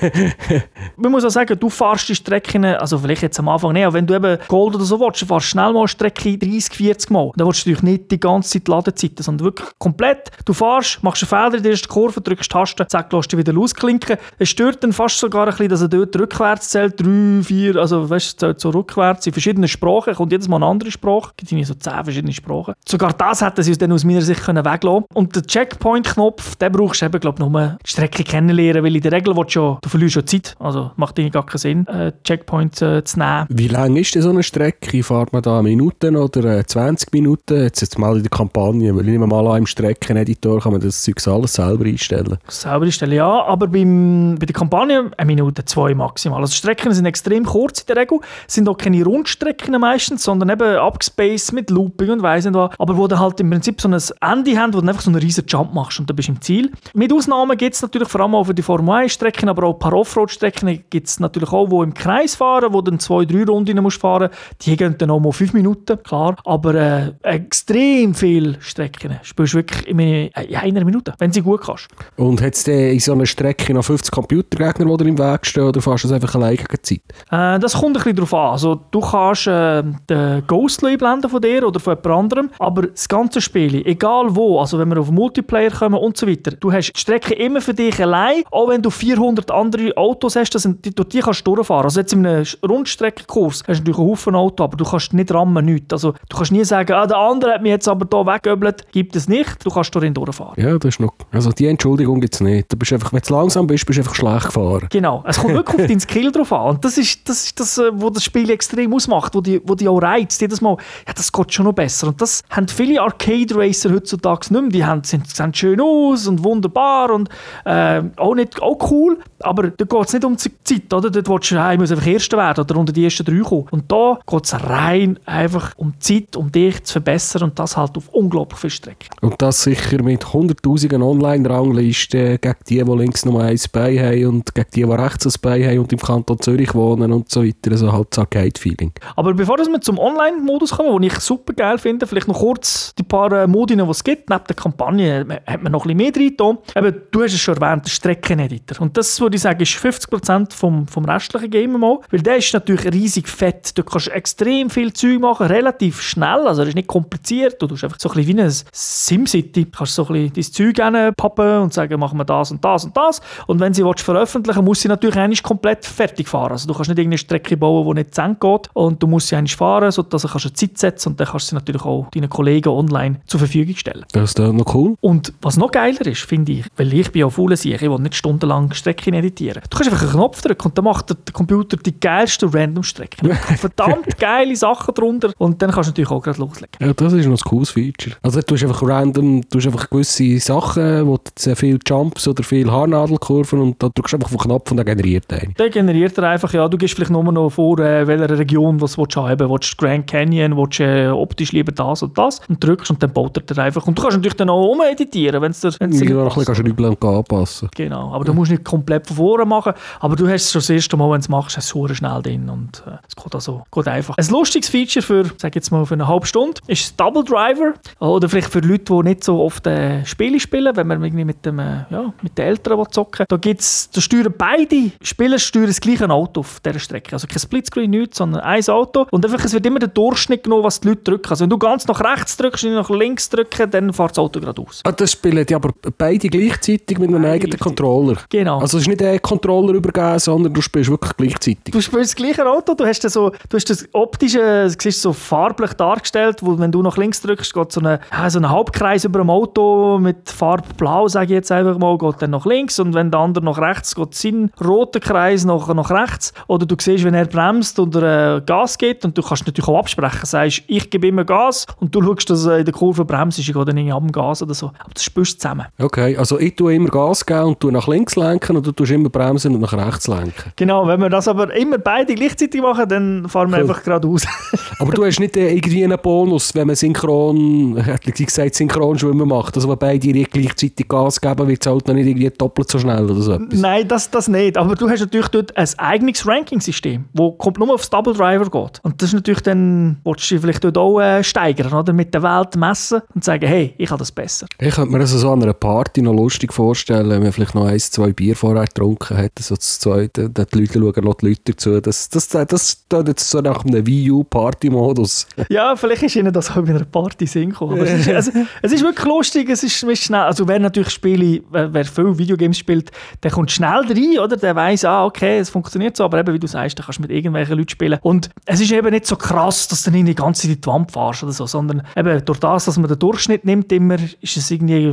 Man 0.96 1.12
muss 1.12 1.24
auch 1.24 1.30
sagen, 1.30 1.58
du 1.58 1.68
fährst 1.68 2.08
die 2.08 2.14
Strecken, 2.14 2.64
also 2.64 2.98
vielleicht 2.98 3.22
jetzt 3.22 3.38
am 3.38 3.48
Anfang 3.48 3.72
nicht, 3.72 3.84
aber 3.84 3.94
wenn 3.94 4.06
du 4.06 4.14
eben 4.14 4.38
Gold 4.48 4.74
oder 4.74 4.84
so 4.84 4.98
willst, 4.98 5.20
du 5.20 5.26
fährst 5.26 5.46
schnell 5.46 5.72
mal 5.72 5.80
eine 5.80 5.88
Strecke 5.88 6.38
30, 6.38 6.72
40 6.72 7.10
Mal. 7.10 7.32
Dann 7.36 7.46
willst 7.46 7.66
du 7.66 7.70
natürlich 7.70 7.82
nicht 7.82 8.10
die 8.10 8.18
ganze 8.18 8.52
Zeit 8.52 8.68
Ladezeiten, 8.68 9.22
sondern 9.22 9.44
wirklich 9.44 9.68
komplett. 9.78 10.30
Du 10.46 10.54
fährst, 10.54 11.02
machst 11.02 11.22
einen 11.22 11.28
Fehler 11.28 11.58
in 11.58 11.62
der 11.62 11.72
ersten 11.72 11.88
Kurve, 11.88 12.20
drückst 12.20 12.50
Tasten, 12.50 12.88
zack, 12.88 13.12
lässt 13.12 13.30
dich 13.30 13.38
wieder 13.38 13.52
losklinken. 13.52 14.16
Es 14.38 14.48
stört 14.48 14.82
dann 14.82 14.94
fast 14.94 15.18
sogar 15.18 15.46
ein 15.46 15.50
bisschen, 15.50 15.68
dass 15.68 15.82
er 15.82 15.88
dort 15.88 16.18
rückwärts 16.18 16.70
zählt, 16.70 16.98
3, 16.98 17.42
4, 17.42 17.76
also 17.76 18.08
weißt 18.08 18.32
du, 18.32 18.46
zählt 18.46 18.60
so 18.60 18.70
rückwärts 18.70 19.26
in 19.26 19.32
verschiedenen 19.34 19.68
Sprachen, 19.68 20.14
kommt 20.14 20.32
jedes 20.32 20.48
Mal 20.48 20.56
eine 20.56 20.66
andere 20.66 20.90
Sprache, 20.90 21.32
es 21.42 21.48
gibt 21.48 21.66
so 21.66 21.74
10 21.74 22.04
verschiedene 22.04 22.32
Sprachen. 22.32 22.74
Sogar 22.88 23.12
das 23.12 23.42
hätten 23.42 23.62
sie 23.62 23.70
uns 23.70 23.78
dann 23.78 23.92
aus 23.92 24.04
meiner 24.04 24.22
Sicht 24.22 24.42
können. 24.42 24.64
Und 25.12 25.36
der 25.36 25.42
Checkpoint-Knopf, 25.42 26.56
den 26.56 26.72
brauchst 26.72 27.02
du 27.02 27.06
eben, 27.06 27.20
glaube 27.20 27.36
ich, 27.42 27.48
nur 27.48 27.78
die 27.84 27.90
Strecke 27.90 28.24
kennenlernen, 28.46 28.84
weil 28.84 28.96
in 28.96 29.02
der 29.02 29.12
Regel 29.12 29.36
willst 29.36 29.56
du 29.56 29.60
ja, 29.60 29.78
du 29.80 29.88
verlierst 29.88 30.16
ja 30.16 30.26
Zeit. 30.26 30.54
Also 30.58 30.90
macht 30.96 31.18
irgendwie 31.18 31.32
gar 31.32 31.46
keinen 31.46 31.58
Sinn, 31.58 31.86
äh, 31.86 32.12
Checkpoints 32.24 32.82
äh, 32.82 33.04
zu 33.04 33.18
nehmen. 33.18 33.46
Wie 33.48 33.68
lang 33.68 33.96
ist 33.96 34.14
denn 34.14 34.22
so 34.22 34.30
eine 34.30 34.42
Strecke? 34.42 35.02
Fahrt 35.02 35.32
man 35.32 35.42
da 35.42 35.62
Minuten 35.62 36.16
oder 36.16 36.58
äh, 36.58 36.64
20 36.64 37.12
Minuten? 37.12 37.62
Jetzt, 37.62 37.80
jetzt 37.80 37.98
mal 37.98 38.16
in 38.16 38.22
der 38.22 38.30
Kampagne, 38.30 38.94
weil 38.94 39.04
ich 39.04 39.10
nehme 39.12 39.26
mal 39.26 39.46
an, 39.46 39.58
im 39.58 39.66
Streckeneditor 39.66 40.60
kann 40.60 40.72
man 40.72 40.80
das 40.80 41.02
Zeug 41.02 41.16
alles 41.26 41.54
selber 41.54 41.84
einstellen. 41.84 42.38
Selber 42.48 42.84
einstellen, 42.84 43.12
ja, 43.12 43.44
aber 43.44 43.66
beim, 43.66 44.36
bei 44.38 44.46
der 44.46 44.54
Kampagne 44.54 45.10
eine 45.16 45.26
Minute, 45.26 45.64
zwei 45.64 45.94
maximal. 45.94 46.40
Also 46.40 46.54
Strecken 46.54 46.92
sind 46.92 47.06
extrem 47.06 47.44
kurz 47.44 47.80
in 47.80 47.86
der 47.86 47.96
Regel, 47.96 48.20
sind 48.46 48.68
auch 48.68 48.76
keine 48.76 49.04
Rundstrecken 49.04 49.78
meistens, 49.80 50.22
sondern 50.22 50.50
eben 50.50 50.76
abgespaced 50.76 51.52
mit 51.52 51.70
Looping 51.70 52.10
und 52.10 52.22
weiss 52.22 52.44
nicht 52.44 52.54
was, 52.54 52.70
aber 52.78 52.96
wo 52.96 53.06
dann 53.06 53.20
halt 53.20 53.40
im 53.40 53.50
Prinzip 53.50 53.80
so 53.80 53.88
ein 53.88 54.00
Ende 54.20 54.58
haben, 54.58 54.74
wo 54.74 54.80
du 54.80 54.88
einfach 54.88 55.02
so 55.02 55.10
einen 55.10 55.20
riesen 55.20 55.44
Jump 55.46 55.74
machst 55.74 56.00
und 56.00 56.08
dann 56.08 56.16
bist 56.16 56.28
du 56.28 56.32
im 56.32 56.40
Ziel. 56.40 56.72
Mit 56.94 57.12
Ausnahmen 57.12 57.56
gibt 57.56 57.74
es 57.74 57.82
natürlich 57.82 58.08
vor 58.08 58.20
allem 58.20 58.34
auch 58.36 58.44
für 58.44 58.54
die 58.54 58.62
Formel 58.62 58.94
1 58.94 59.12
Strecken, 59.12 59.48
aber 59.48 59.64
auch 59.64 59.74
ein 59.74 59.78
paar 59.78 59.92
Offroad-Strecken 59.92 60.84
gibt 60.90 61.06
es 61.06 61.20
natürlich 61.20 61.52
auch, 61.52 61.70
wo 61.70 61.82
im 61.82 61.94
Kreis 61.94 62.34
fahren, 62.34 62.72
wo 62.72 62.80
dann 62.80 62.98
zwei, 62.98 63.24
drei 63.24 63.44
Runden 63.44 63.80
musst 63.82 64.00
fahren. 64.00 64.30
Die 64.62 64.76
gehen 64.76 64.96
dann 64.98 65.10
auch 65.10 65.20
mal 65.20 65.32
fünf 65.32 65.52
Minuten, 65.52 66.02
klar. 66.02 66.36
Aber 66.44 66.74
äh, 66.74 67.12
extrem 67.22 68.14
viele 68.14 68.60
Strecken 68.60 69.18
spielst 69.22 69.54
du 69.54 69.58
wirklich 69.58 69.86
in, 69.88 69.98
in 69.98 70.32
einer 70.34 70.84
Minute, 70.84 71.14
wenn 71.18 71.32
sie 71.32 71.42
gut 71.42 71.62
kannst. 71.62 71.88
Und 72.16 72.40
hat 72.42 72.54
es 72.54 72.66
in 72.66 72.98
so 73.00 73.12
einer 73.12 73.26
Strecke 73.26 73.74
noch 73.74 73.84
50 73.84 74.12
Computergegner, 74.12 74.86
die 74.86 75.04
dir 75.04 75.08
im 75.08 75.18
Weg 75.18 75.46
stehen, 75.46 75.64
oder 75.64 75.80
fährst 75.80 76.04
du 76.04 76.08
es 76.08 76.14
einfach 76.14 76.34
alleine 76.34 76.56
gegen 76.56 76.82
Zeit? 76.82 77.00
Äh, 77.30 77.58
das 77.58 77.74
kommt 77.74 77.96
ein 77.96 78.02
bisschen 78.02 78.16
darauf 78.16 78.34
an. 78.34 78.50
Also, 78.52 78.80
du 78.90 79.00
kannst 79.00 79.46
äh, 79.46 79.82
den 80.08 80.46
Ghost 80.46 80.84
einblenden 80.84 81.30
von 81.30 81.40
dir 81.40 81.66
oder 81.66 81.80
von 81.80 81.96
jemand 81.96 82.26
anderem, 82.26 82.50
aber 82.58 82.88
das 82.88 83.08
ganze 83.08 83.40
Spiel, 83.40 83.86
egal 83.86 84.34
wo, 84.34 84.58
also 84.60 84.78
wenn 84.78 84.88
wir 84.88 85.00
auf 85.00 85.10
Multiplayer 85.10 85.70
kommen 85.70 85.98
und 85.98 86.16
so 86.16 86.26
weiter, 86.26 86.52
du 86.52 86.72
hast 86.72 86.92
die 86.92 87.00
Strecke 87.00 87.34
immer 87.34 87.60
für 87.60 87.74
dich 87.74 88.00
allein, 88.02 88.25
auch 88.50 88.68
wenn 88.68 88.82
du 88.82 88.90
400 88.90 89.50
andere 89.50 89.96
Autos 89.96 90.36
hast, 90.36 90.54
das 90.54 90.62
sind, 90.62 90.98
durch 90.98 91.08
die 91.08 91.20
kannst 91.20 91.46
du 91.46 91.54
durchfahren. 91.54 91.84
Also 91.84 92.00
jetzt 92.00 92.12
in 92.12 92.26
einem 92.26 92.44
Rundstreckenkurs 92.66 93.64
hast 93.66 93.66
du 93.66 93.72
natürlich 93.72 93.98
einen 93.98 94.08
Haufen 94.08 94.34
Autos, 94.34 94.64
aber 94.64 94.76
du 94.76 94.84
kannst 94.84 95.12
nicht 95.12 95.32
rammen, 95.32 95.64
nichts. 95.64 95.92
Also 95.92 96.14
du 96.28 96.36
kannst 96.36 96.52
nie 96.52 96.64
sagen, 96.64 96.92
ah, 96.92 97.06
der 97.06 97.18
andere 97.18 97.54
hat 97.54 97.62
mich 97.62 97.70
jetzt 97.70 97.88
aber 97.88 98.06
hier 98.10 98.34
weggeöbelt. 98.34 98.90
Gibt 98.92 99.16
es 99.16 99.28
nicht, 99.28 99.64
du 99.64 99.70
kannst 99.70 99.94
darin 99.94 100.14
durchfahren. 100.14 100.54
Ja, 100.56 100.76
das 100.78 100.94
ist 100.94 101.00
noch, 101.00 101.14
also 101.32 101.50
die 101.50 101.66
Entschuldigung 101.66 102.20
gibt 102.20 102.34
es 102.34 102.40
nicht. 102.40 102.72
Du 102.72 102.76
bist 102.76 102.92
einfach, 102.92 103.12
wenn 103.12 103.20
du 103.26 103.32
langsam 103.32 103.66
bist, 103.66 103.86
bist 103.86 103.98
du 103.98 104.02
einfach 104.02 104.14
schlecht 104.14 104.46
gefahren. 104.46 104.86
Genau, 104.90 105.24
es 105.26 105.38
kommt 105.38 105.54
wirklich 105.54 105.80
auf 105.80 105.86
deinen 105.88 106.00
Skill 106.00 106.32
drauf 106.32 106.52
an. 106.52 106.70
Und 106.70 106.84
das 106.84 106.98
ist 106.98 107.28
das, 107.28 107.44
ist 107.44 107.60
das 107.60 107.80
was 107.92 108.12
das 108.12 108.24
Spiel 108.24 108.50
extrem 108.50 108.92
ausmacht, 108.92 109.34
wo 109.34 109.40
die, 109.40 109.60
wo 109.64 109.74
die 109.74 109.88
auch 109.88 109.98
reizt. 109.98 110.40
Jedes 110.40 110.60
Mal, 110.60 110.76
ja, 111.06 111.12
das 111.14 111.32
geht 111.32 111.52
schon 111.52 111.66
noch 111.66 111.72
besser. 111.72 112.08
Und 112.08 112.20
das 112.20 112.42
haben 112.50 112.68
viele 112.68 113.00
Arcade-Racer 113.00 113.92
heutzutage 113.92 114.52
nicht 114.52 114.62
mehr. 114.62 114.70
Die 114.70 114.84
haben, 114.84 115.04
sind, 115.04 115.28
sehen 115.28 115.54
schön 115.54 115.80
aus 115.80 116.26
und 116.26 116.44
wunderbar 116.44 117.10
und 117.10 117.28
äh, 117.64 118.02
auch, 118.16 118.34
nicht, 118.34 118.60
auch 118.62 118.90
cool, 118.90 119.18
aber 119.40 119.70
da 119.70 119.84
geht 119.84 120.06
es 120.06 120.12
nicht 120.12 120.24
um 120.24 120.36
die 120.36 120.50
Zeit, 120.64 120.92
oder? 120.92 121.10
Dort 121.10 121.28
willst 121.28 121.50
du, 121.50 121.78
muss 121.78 121.90
einfach 121.90 122.06
Erster 122.06 122.36
werden 122.36 122.64
oder 122.64 122.76
unter 122.76 122.92
die 122.92 123.04
ersten 123.04 123.24
drei 123.24 123.40
kommen. 123.40 123.66
Und 123.70 123.90
da 123.90 124.18
geht 124.26 124.44
es 124.44 124.54
rein 124.54 125.18
einfach 125.24 125.72
um 125.76 125.92
die 125.92 125.98
Zeit, 125.98 126.36
um 126.36 126.50
dich 126.50 126.82
zu 126.84 126.92
verbessern 126.92 127.44
und 127.44 127.58
das 127.58 127.76
halt 127.76 127.96
auf 127.96 128.08
unglaublich 128.10 128.58
viel 128.58 128.70
Strecke. 128.70 129.08
Und 129.20 129.40
das 129.40 129.62
sicher 129.62 130.02
mit 130.02 130.32
hunderttausenden 130.32 131.02
Online-Ranglisten 131.02 132.40
gegen 132.40 132.56
die, 132.68 132.82
die 132.82 132.96
links 132.96 133.24
noch 133.24 133.38
ein 133.38 133.58
Bein 133.72 133.98
haben 133.98 134.26
und 134.26 134.54
gegen 134.54 134.68
die, 134.74 134.84
die 134.84 134.92
rechts 134.92 135.26
ein 135.26 135.40
Bein 135.42 135.64
haben 135.64 135.78
und 135.80 135.92
im 135.92 135.98
Kanton 135.98 136.40
Zürich 136.40 136.74
wohnen 136.74 137.12
und 137.12 137.30
so 137.30 137.44
weiter. 137.44 137.70
Also 137.70 137.92
halt 137.92 138.08
das 138.10 138.18
Arcade-Feeling. 138.20 138.92
Aber 139.16 139.34
bevor 139.34 139.58
wir 139.58 139.80
zum 139.80 139.98
Online-Modus 139.98 140.72
kommen, 140.72 140.92
den 140.92 141.10
ich 141.10 141.18
super 141.20 141.52
geil 141.52 141.78
finde, 141.78 142.06
vielleicht 142.06 142.28
noch 142.28 142.38
kurz 142.38 142.94
die 142.98 143.02
paar 143.02 143.32
äh, 143.32 143.46
die 143.46 143.80
es 143.90 144.04
gibt, 144.04 144.30
neben 144.30 144.44
der 144.44 144.56
Kampagne, 144.56 145.26
hat 145.46 145.62
man 145.62 145.72
noch 145.72 145.84
ein 145.84 145.96
bisschen 145.96 146.16
mehr 146.18 146.32
drin. 146.32 146.58
Eben, 146.74 147.02
du 147.10 147.22
hast 147.22 147.32
es 147.32 147.40
schon 147.40 147.56
erwähnt, 147.56 147.86
Streckeneditor. 147.96 148.80
Und 148.80 148.96
das, 148.96 149.20
würde 149.20 149.36
ich 149.36 149.42
sagen, 149.42 149.60
ist 149.60 149.72
50% 149.72 150.52
vom, 150.52 150.86
vom 150.86 151.04
restlichen 151.04 151.50
Game 151.50 151.72
mal. 151.78 151.98
Weil 152.10 152.20
der 152.20 152.36
ist 152.36 152.52
natürlich 152.52 152.92
riesig 152.92 153.28
fett. 153.28 153.76
Du 153.76 153.82
kannst 153.82 154.08
extrem 154.08 154.70
viel 154.70 154.92
Zeug 154.92 155.20
machen, 155.20 155.46
relativ 155.46 156.00
schnell. 156.00 156.46
Also 156.46 156.62
er 156.62 156.68
ist 156.68 156.74
nicht 156.74 156.88
kompliziert. 156.88 157.60
Du 157.60 157.66
tust 157.66 157.84
einfach 157.84 157.98
so 157.98 158.08
ein 158.10 158.16
bisschen 158.16 158.36
wie 158.36 158.42
ein 158.42 158.52
SimCity. 158.72 159.64
Du 159.64 159.70
kannst 159.70 159.94
so 159.94 160.06
ein 160.06 160.30
bisschen 160.30 160.62
dein 160.62 160.74
Zeug 160.74 161.16
pappen 161.16 161.62
und 161.62 161.72
sagen, 161.72 161.98
machen 161.98 162.18
wir 162.18 162.24
das 162.24 162.50
und 162.50 162.64
das 162.64 162.84
und 162.84 162.96
das. 162.96 163.20
Und 163.46 163.60
wenn 163.60 163.74
sie 163.74 163.84
willst, 163.84 164.02
veröffentlichen 164.02 164.64
muss 164.64 164.80
sie 164.80 164.88
natürlich 164.88 165.16
eigentlich 165.16 165.42
komplett 165.42 165.84
fertig 165.84 166.28
fahren. 166.28 166.52
Also 166.52 166.68
du 166.68 166.74
kannst 166.74 166.88
nicht 166.88 166.98
irgendeine 166.98 167.18
Strecke 167.18 167.56
bauen, 167.56 167.86
die 167.88 168.02
nicht 168.02 168.14
zu 168.14 168.22
Ende 168.22 168.38
geht. 168.40 168.68
Und 168.74 169.02
du 169.02 169.06
musst 169.06 169.28
sie 169.28 169.36
eigentlich 169.36 169.56
fahren, 169.56 169.90
sodass 169.90 170.22
du 170.22 170.28
eine 170.28 170.52
Zeit 170.52 170.78
setzen 170.78 171.10
und 171.10 171.20
dann 171.20 171.26
kannst 171.26 171.46
du 171.46 171.50
sie 171.50 171.54
natürlich 171.54 171.84
auch 171.84 172.08
deinen 172.10 172.28
Kollegen 172.28 172.68
online 172.68 173.20
zur 173.26 173.40
Verfügung 173.40 173.76
stellen. 173.76 174.04
Das 174.12 174.30
ist 174.30 174.38
noch 174.38 174.74
cool. 174.74 174.96
Und 175.00 175.32
was 175.40 175.56
noch 175.56 175.70
geiler 175.70 176.06
ist, 176.06 176.22
finde 176.22 176.52
ich, 176.52 176.66
weil 176.76 176.92
ich 176.92 177.10
bin 177.10 177.20
ja 177.20 177.30
faule 177.30 177.56
Sicher, 177.56 177.85
ich 177.86 177.92
will 177.92 178.00
nicht 178.00 178.14
stundenlang 178.14 178.72
Strecken 178.72 179.14
editieren. 179.14 179.62
Du 179.70 179.76
kannst 179.76 179.90
einfach 179.90 180.02
einen 180.02 180.12
Knopf 180.12 180.42
drücken 180.42 180.68
und 180.68 180.78
dann 180.78 180.84
macht 180.84 181.10
der 181.10 181.16
Computer 181.32 181.76
die 181.76 181.98
geilsten 181.98 182.48
Random-Strecken. 182.48 183.32
Verdammt 183.56 184.18
geile 184.18 184.56
Sachen 184.56 184.94
drunter 184.94 185.32
und 185.38 185.60
dann 185.62 185.70
kannst 185.70 185.88
du 185.88 185.90
natürlich 185.92 186.10
auch 186.10 186.22
gerade 186.22 186.38
loslegen. 186.38 186.74
Ja, 186.80 186.92
das 186.92 187.12
ist 187.12 187.26
noch 187.26 187.32
ein 187.32 187.44
cooles 187.44 187.70
Feature. 187.70 188.16
Also 188.22 188.40
du 188.40 188.54
hast 188.54 188.62
einfach 188.62 188.82
random, 188.82 189.42
du 189.48 189.58
hast 189.58 189.66
einfach 189.66 189.88
gewisse 189.88 190.38
Sachen, 190.38 191.06
wo 191.06 191.16
du 191.16 191.30
sehr 191.38 191.56
viele 191.56 191.78
Jumps 191.86 192.26
oder 192.28 192.42
viele 192.42 192.70
Haarnadelkurven 192.70 193.60
und 193.60 193.82
da 193.82 193.88
drückst 193.88 194.12
du 194.12 194.16
einfach 194.16 194.32
auf 194.32 194.42
den 194.42 194.50
Knopf 194.50 194.70
und 194.70 194.76
dann 194.78 194.86
generiert 194.86 195.24
er 195.28 195.42
einen. 195.42 195.54
Dann 195.56 195.70
generiert 195.70 196.18
er 196.18 196.30
einfach, 196.30 196.52
ja, 196.52 196.68
du 196.68 196.76
gehst 196.76 196.94
vielleicht 196.94 197.10
nur 197.10 197.24
noch 197.24 197.50
vor, 197.50 197.78
äh, 197.78 198.06
welcher 198.06 198.38
Region 198.38 198.80
was 198.80 198.98
willst 198.98 199.16
du 199.16 199.22
haben. 199.22 199.50
Willst 199.50 199.72
du 199.72 199.76
Grand 199.76 200.06
Canyon, 200.06 200.56
willst 200.56 200.78
du 200.78 200.84
äh, 200.84 201.08
optisch 201.08 201.52
lieber 201.52 201.72
das 201.72 202.02
und 202.02 202.16
das 202.18 202.40
und 202.48 202.62
drückst 202.62 202.90
und 202.90 203.02
dann 203.02 203.12
baut 203.12 203.36
er 203.36 203.42
dir 203.42 203.62
einfach. 203.62 203.86
Und 203.86 203.98
du 203.98 204.02
kannst 204.02 204.16
natürlich 204.16 204.36
dann 204.36 204.50
auch 204.50 204.72
umeditieren, 204.72 205.40
wenn 205.40 205.50
es 205.50 205.60
dir... 205.60 205.72
Wenn's 205.78 205.98
dir 205.98 206.14
noch 206.14 206.36
ein 206.36 206.44
bisschen 206.44 206.66
rübeln 206.66 206.90
und 206.90 207.04
anpassen. 207.04 207.68
Genau, 207.76 208.12
aber 208.12 208.24
du 208.24 208.32
musst 208.32 208.50
nicht 208.50 208.64
komplett 208.64 209.06
von 209.06 209.16
vorne 209.16 209.44
machen, 209.44 209.74
aber 210.00 210.16
du 210.16 210.26
hast 210.26 210.44
es 210.44 210.52
schon 210.52 210.60
das 210.60 210.70
erste 210.70 210.96
Mal, 210.96 211.10
wenn 211.10 211.16
du 211.16 211.24
es 211.24 211.28
machst, 211.28 211.56
hast 211.58 211.74
du 211.74 211.86
es 211.86 211.96
schnell 211.96 212.22
drin 212.22 212.48
und 212.48 212.82
äh, 212.86 212.96
es 213.06 213.14
geht 213.14 213.34
also 213.34 213.64
geht 213.70 213.86
einfach. 213.86 214.16
Ein 214.16 214.28
lustiges 214.28 214.70
Feature 214.70 215.02
für, 215.02 215.30
sag 215.36 215.54
jetzt 215.54 215.70
mal, 215.70 215.84
für 215.84 215.94
eine 215.94 216.08
halbe 216.08 216.24
Stunde 216.24 216.60
ist 216.66 216.84
das 216.84 216.96
Double 216.96 217.22
Driver 217.22 217.74
oder 217.98 218.28
vielleicht 218.30 218.50
für 218.50 218.60
Leute, 218.60 218.84
die 218.94 219.02
nicht 219.02 219.24
so 219.24 219.42
oft 219.42 219.66
äh, 219.66 220.06
Spiele 220.06 220.40
spielen, 220.40 220.74
wenn 220.74 220.86
man 220.86 221.04
irgendwie 221.04 221.26
mit, 221.26 221.44
dem, 221.44 221.58
äh, 221.58 221.84
ja, 221.90 222.14
mit 222.22 222.38
den 222.38 222.46
Eltern 222.46 222.82
zocken 222.90 223.26
da 223.28 223.36
gibt's, 223.36 223.90
da 223.90 224.00
steuern 224.00 224.32
beide 224.36 224.92
Spieler 225.02 225.38
steuern 225.38 225.66
das 225.66 225.80
gleiche 225.80 226.08
Auto 226.08 226.40
auf 226.40 226.60
dieser 226.64 226.78
Strecke. 226.78 227.12
Also 227.12 227.26
kein 227.26 227.40
Splitscreen, 227.40 227.90
nichts, 227.90 228.16
sondern 228.18 228.40
ein 228.40 228.66
Auto 228.68 229.06
und 229.10 229.24
einfach, 229.24 229.44
es 229.44 229.52
wird 229.52 229.66
immer 229.66 229.80
der 229.80 229.88
Durchschnitt 229.88 230.44
genommen, 230.44 230.64
was 230.64 230.80
die 230.80 230.88
Leute 230.88 231.02
drücken. 231.02 231.28
Also 231.28 231.42
wenn 231.42 231.50
du 231.50 231.58
ganz 231.58 231.86
nach 231.86 232.00
rechts 232.00 232.38
drückst 232.38 232.64
und 232.64 232.74
nach 232.74 232.88
links 232.88 233.28
drücken, 233.28 233.70
dann 233.70 233.92
fährt 233.92 234.12
das 234.12 234.18
Auto 234.18 234.40
gerade 234.40 234.62
aus. 234.62 234.80
Ah, 234.84 234.92
das 234.92 235.12
spielen 235.12 235.44
die 235.44 235.54
aber 235.54 235.72
beide 235.98 236.28
gleichzeitig 236.28 236.98
mit 236.98 237.08
einem 237.08 237.24
eigenen. 237.24 237.58
Controller. 237.66 238.16
Genau. 238.28 238.60
Also 238.60 238.78
es 238.78 238.84
ist 238.84 238.88
nicht 238.88 239.02
ein 239.02 239.20
Controller 239.20 239.74
übergeben, 239.74 240.18
sondern 240.18 240.52
du 240.52 240.60
spielst 240.60 240.90
wirklich 240.90 241.16
gleichzeitig. 241.16 241.72
Du 241.72 241.80
spielst 241.80 242.12
das 242.12 242.16
gleiche 242.16 242.46
Auto, 242.48 242.74
du 242.74 242.84
hast, 242.84 243.02
das 243.04 243.12
so, 243.12 243.30
du 243.30 243.56
hast 243.56 243.68
das 243.68 243.88
optische, 243.92 244.40
es 244.40 244.76
ist 244.76 245.02
so 245.02 245.12
farblich 245.12 245.72
dargestellt, 245.72 246.38
wo 246.42 246.58
wenn 246.58 246.72
du 246.72 246.82
nach 246.82 246.96
links 246.96 247.20
drückst, 247.20 247.52
geht 247.52 247.72
so 247.72 247.80
ein 247.80 247.98
so 248.28 248.40
Halbkreis 248.48 249.04
über 249.04 249.20
dem 249.20 249.30
Auto 249.30 249.98
mit 249.98 250.30
Farbe 250.30 250.68
blau, 250.76 251.08
sage 251.08 251.26
ich 251.26 251.30
jetzt 251.32 251.52
einfach 251.52 251.78
mal, 251.78 251.96
geht 251.98 252.22
dann 252.22 252.30
nach 252.30 252.46
links 252.46 252.78
und 252.78 252.94
wenn 252.94 253.10
der 253.10 253.20
andere 253.20 253.44
nach 253.44 253.58
rechts 253.58 253.94
geht, 253.94 254.14
sein 254.14 254.50
roter 254.64 255.00
Kreis 255.00 255.44
nach, 255.44 255.72
nach 255.74 255.90
rechts. 255.90 256.32
Oder 256.46 256.66
du 256.66 256.76
siehst, 256.78 257.04
wenn 257.04 257.14
er 257.14 257.26
bremst 257.26 257.78
oder 257.78 258.36
äh, 258.36 258.40
Gas 258.40 258.78
gibt 258.78 259.04
und 259.04 259.16
du 259.16 259.22
kannst 259.22 259.46
natürlich 259.46 259.68
auch 259.68 259.78
absprechen, 259.78 260.24
sagst, 260.24 260.62
ich 260.66 260.90
gebe 260.90 261.08
immer 261.08 261.24
Gas 261.24 261.66
und 261.80 261.94
du 261.94 262.02
schaust, 262.02 262.30
dass 262.30 262.46
äh, 262.46 262.58
in 262.60 262.64
der 262.64 262.74
Kurve 262.74 263.04
bremst, 263.04 263.38
ich 263.38 263.52
gehe 263.52 263.64
dann 263.64 263.76
irgendwie 263.76 263.92
am 263.92 264.10
Gas 264.12 264.42
oder 264.42 264.54
so. 264.54 264.66
Aber 264.78 264.92
das 264.94 265.04
spürst 265.04 265.34
du 265.34 265.38
zusammen. 265.38 265.66
Okay, 265.78 266.16
also 266.16 266.38
ich 266.38 266.54
tue 266.54 266.74
immer 266.74 266.88
Gas 266.88 267.24
geben 267.24 267.55
und 267.56 267.60
tue 267.60 267.72
nach 267.72 267.88
links 267.88 268.16
lenken 268.16 268.56
und 268.56 268.66
du 268.66 268.72
tust 268.72 268.92
immer 268.92 269.08
bremsen 269.08 269.54
und 269.54 269.60
nach 269.62 269.72
rechts 269.72 270.08
lenken. 270.08 270.52
Genau, 270.56 270.86
wenn 270.86 271.00
wir 271.00 271.08
das 271.08 271.26
aber 271.28 271.54
immer 271.54 271.78
beide 271.78 272.14
gleichzeitig 272.14 272.60
machen, 272.60 272.88
dann 272.88 273.28
fahren 273.28 273.50
wir 273.50 273.56
Cool. 273.56 273.62
einfach 273.62 273.82
geradeaus. 273.82 274.26
Aber 274.78 274.92
du 274.92 275.04
hast 275.04 275.18
nicht 275.18 275.36
äh, 275.36 275.54
irgendwie 275.54 275.82
einen 275.84 275.98
Bonus, 275.98 276.54
wenn 276.54 276.66
man 276.66 276.76
synchron, 276.76 277.76
hätte 277.82 278.10
ich 278.10 278.26
gesagt, 278.26 278.54
synchron 278.54 278.98
schwimmen 278.98 279.26
macht. 279.28 279.56
Also 279.56 279.68
wenn 279.70 279.78
beide 279.78 280.12
gleichzeitig 280.24 280.86
Gas 280.86 281.20
geben, 281.20 281.48
wird 281.48 281.64
es 281.64 281.70
halt 281.70 281.88
dann 281.88 281.96
nicht 281.96 282.06
irgendwie 282.06 282.28
doppelt 282.30 282.70
so 282.70 282.78
schnell 282.78 283.04
oder 283.04 283.20
so 283.22 283.32
etwas. 283.32 283.58
Nein, 283.58 283.88
das, 283.88 284.10
das 284.10 284.28
nicht. 284.28 284.58
Aber 284.58 284.74
du 284.74 284.88
hast 284.88 285.00
natürlich 285.00 285.28
dort 285.28 285.56
ein 285.56 285.68
eigenes 285.78 286.26
Ranking-System, 286.26 287.06
das 287.14 287.32
kommt 287.38 287.58
nur 287.58 287.72
aufs 287.72 287.88
Double 287.88 288.12
Driver 288.12 288.50
geht. 288.50 288.80
Und 288.82 289.00
das 289.00 289.08
ist 289.10 289.14
natürlich 289.14 289.40
dann, 289.40 289.96
willst 290.04 290.30
du 290.30 290.38
vielleicht 290.38 290.62
dort 290.64 290.76
auch 290.76 291.00
äh, 291.00 291.24
steigern, 291.24 291.72
oder? 291.72 291.92
Mit 291.92 292.12
der 292.12 292.22
Welt 292.22 292.56
messen 292.56 293.00
und 293.14 293.24
sagen, 293.24 293.46
hey, 293.46 293.74
ich 293.78 293.90
habe 293.90 293.98
das 293.98 294.12
besser. 294.12 294.46
Ich 294.60 294.74
könnte 294.74 294.90
mir 294.92 294.98
das 294.98 295.10
so 295.12 295.30
an 295.30 295.42
einer 295.42 295.54
Party 295.54 296.02
noch 296.02 296.12
lustig 296.12 296.52
vorstellen, 296.52 297.08
wenn 297.10 297.22
man 297.22 297.32
vielleicht 297.46 297.54
noch 297.54 297.66
ein, 297.66 297.78
zwei 297.78 298.12
Bier 298.12 298.36
vorher 298.36 298.64
getrunken 298.64 299.16
hat, 299.16 299.32
so 299.38 299.54
das 299.54 299.78
zweite, 299.78 300.30
dann 300.30 300.46
die 300.52 300.60
Leute 300.60 300.78
schauen 300.78 301.04
noch 301.04 301.14
die 301.14 301.28
Leute 301.28 301.52
dazu. 301.52 301.80
Das, 301.80 302.08
das, 302.08 302.28
das, 302.28 302.46
das 302.46 302.88
tut 302.88 303.08
jetzt 303.08 303.28
so 303.28 303.40
nach 303.40 303.64
einem 303.64 303.86
Wii 303.86 304.10
U 304.10 304.24
Party-Modus. 304.24 305.26
Ja, 305.48 305.76
vielleicht 305.76 306.02
ist 306.02 306.16
ihnen 306.16 306.32
das 306.32 306.50
auch 306.50 306.62
bei 306.62 306.70
einer 306.70 306.84
Party 306.84 307.26
Sinn 307.26 307.50
gekommen. 307.50 307.74
Aber 307.74 307.82
es 307.82 308.00
ist, 308.00 308.08
also, 308.08 308.32
es 308.62 308.72
ist 308.72 308.82
wirklich 308.82 309.06
lustig, 309.06 309.48
es 309.50 309.62
ist, 309.62 309.82
ist 309.82 310.02
schnell. 310.02 310.20
Also 310.20 310.46
wer 310.48 310.58
natürlich 310.58 310.90
Spiele, 310.90 311.42
wer, 311.50 311.72
wer 311.72 311.84
viel 311.84 312.18
Videogames 312.18 312.58
spielt, 312.58 312.90
der 313.22 313.30
kommt 313.30 313.50
schnell 313.50 313.80
rein, 313.86 314.18
oder? 314.18 314.36
Der 314.36 314.54
weiß, 314.54 314.84
ah, 314.84 315.04
okay, 315.04 315.38
es 315.38 315.50
funktioniert 315.50 315.96
so, 315.96 316.04
aber 316.04 316.18
eben, 316.18 316.34
wie 316.34 316.38
du 316.38 316.46
sagst, 316.46 316.78
da 316.78 316.82
kannst 316.82 316.98
du 316.98 317.02
mit 317.02 317.10
irgendwelchen 317.10 317.56
Leuten 317.56 317.70
spielen. 317.70 317.98
Und 318.02 318.30
es 318.44 318.60
ist 318.60 318.72
eben 318.72 318.90
nicht 318.90 319.06
so 319.06 319.16
krass, 319.16 319.68
dass 319.68 319.82
du 319.82 319.90
dann 319.90 319.98
irgendwie 319.98 320.14
die 320.14 320.22
ganze 320.22 320.42
Zeit 320.42 320.56
in 320.56 320.60
die 320.60 320.66
Wand 320.66 320.92
fährst 320.92 321.22
oder 321.22 321.32
so, 321.32 321.46
sondern 321.46 321.82
eben 321.96 322.24
durch 322.24 322.38
das, 322.38 322.64
dass 322.64 322.78
man 322.78 322.88
den 322.88 322.98
Durchschnitt 322.98 323.44
nimmt, 323.44 323.72
immer, 323.72 323.96
ist 324.20 324.36
es 324.36 324.50
irgendwie, 324.50 324.92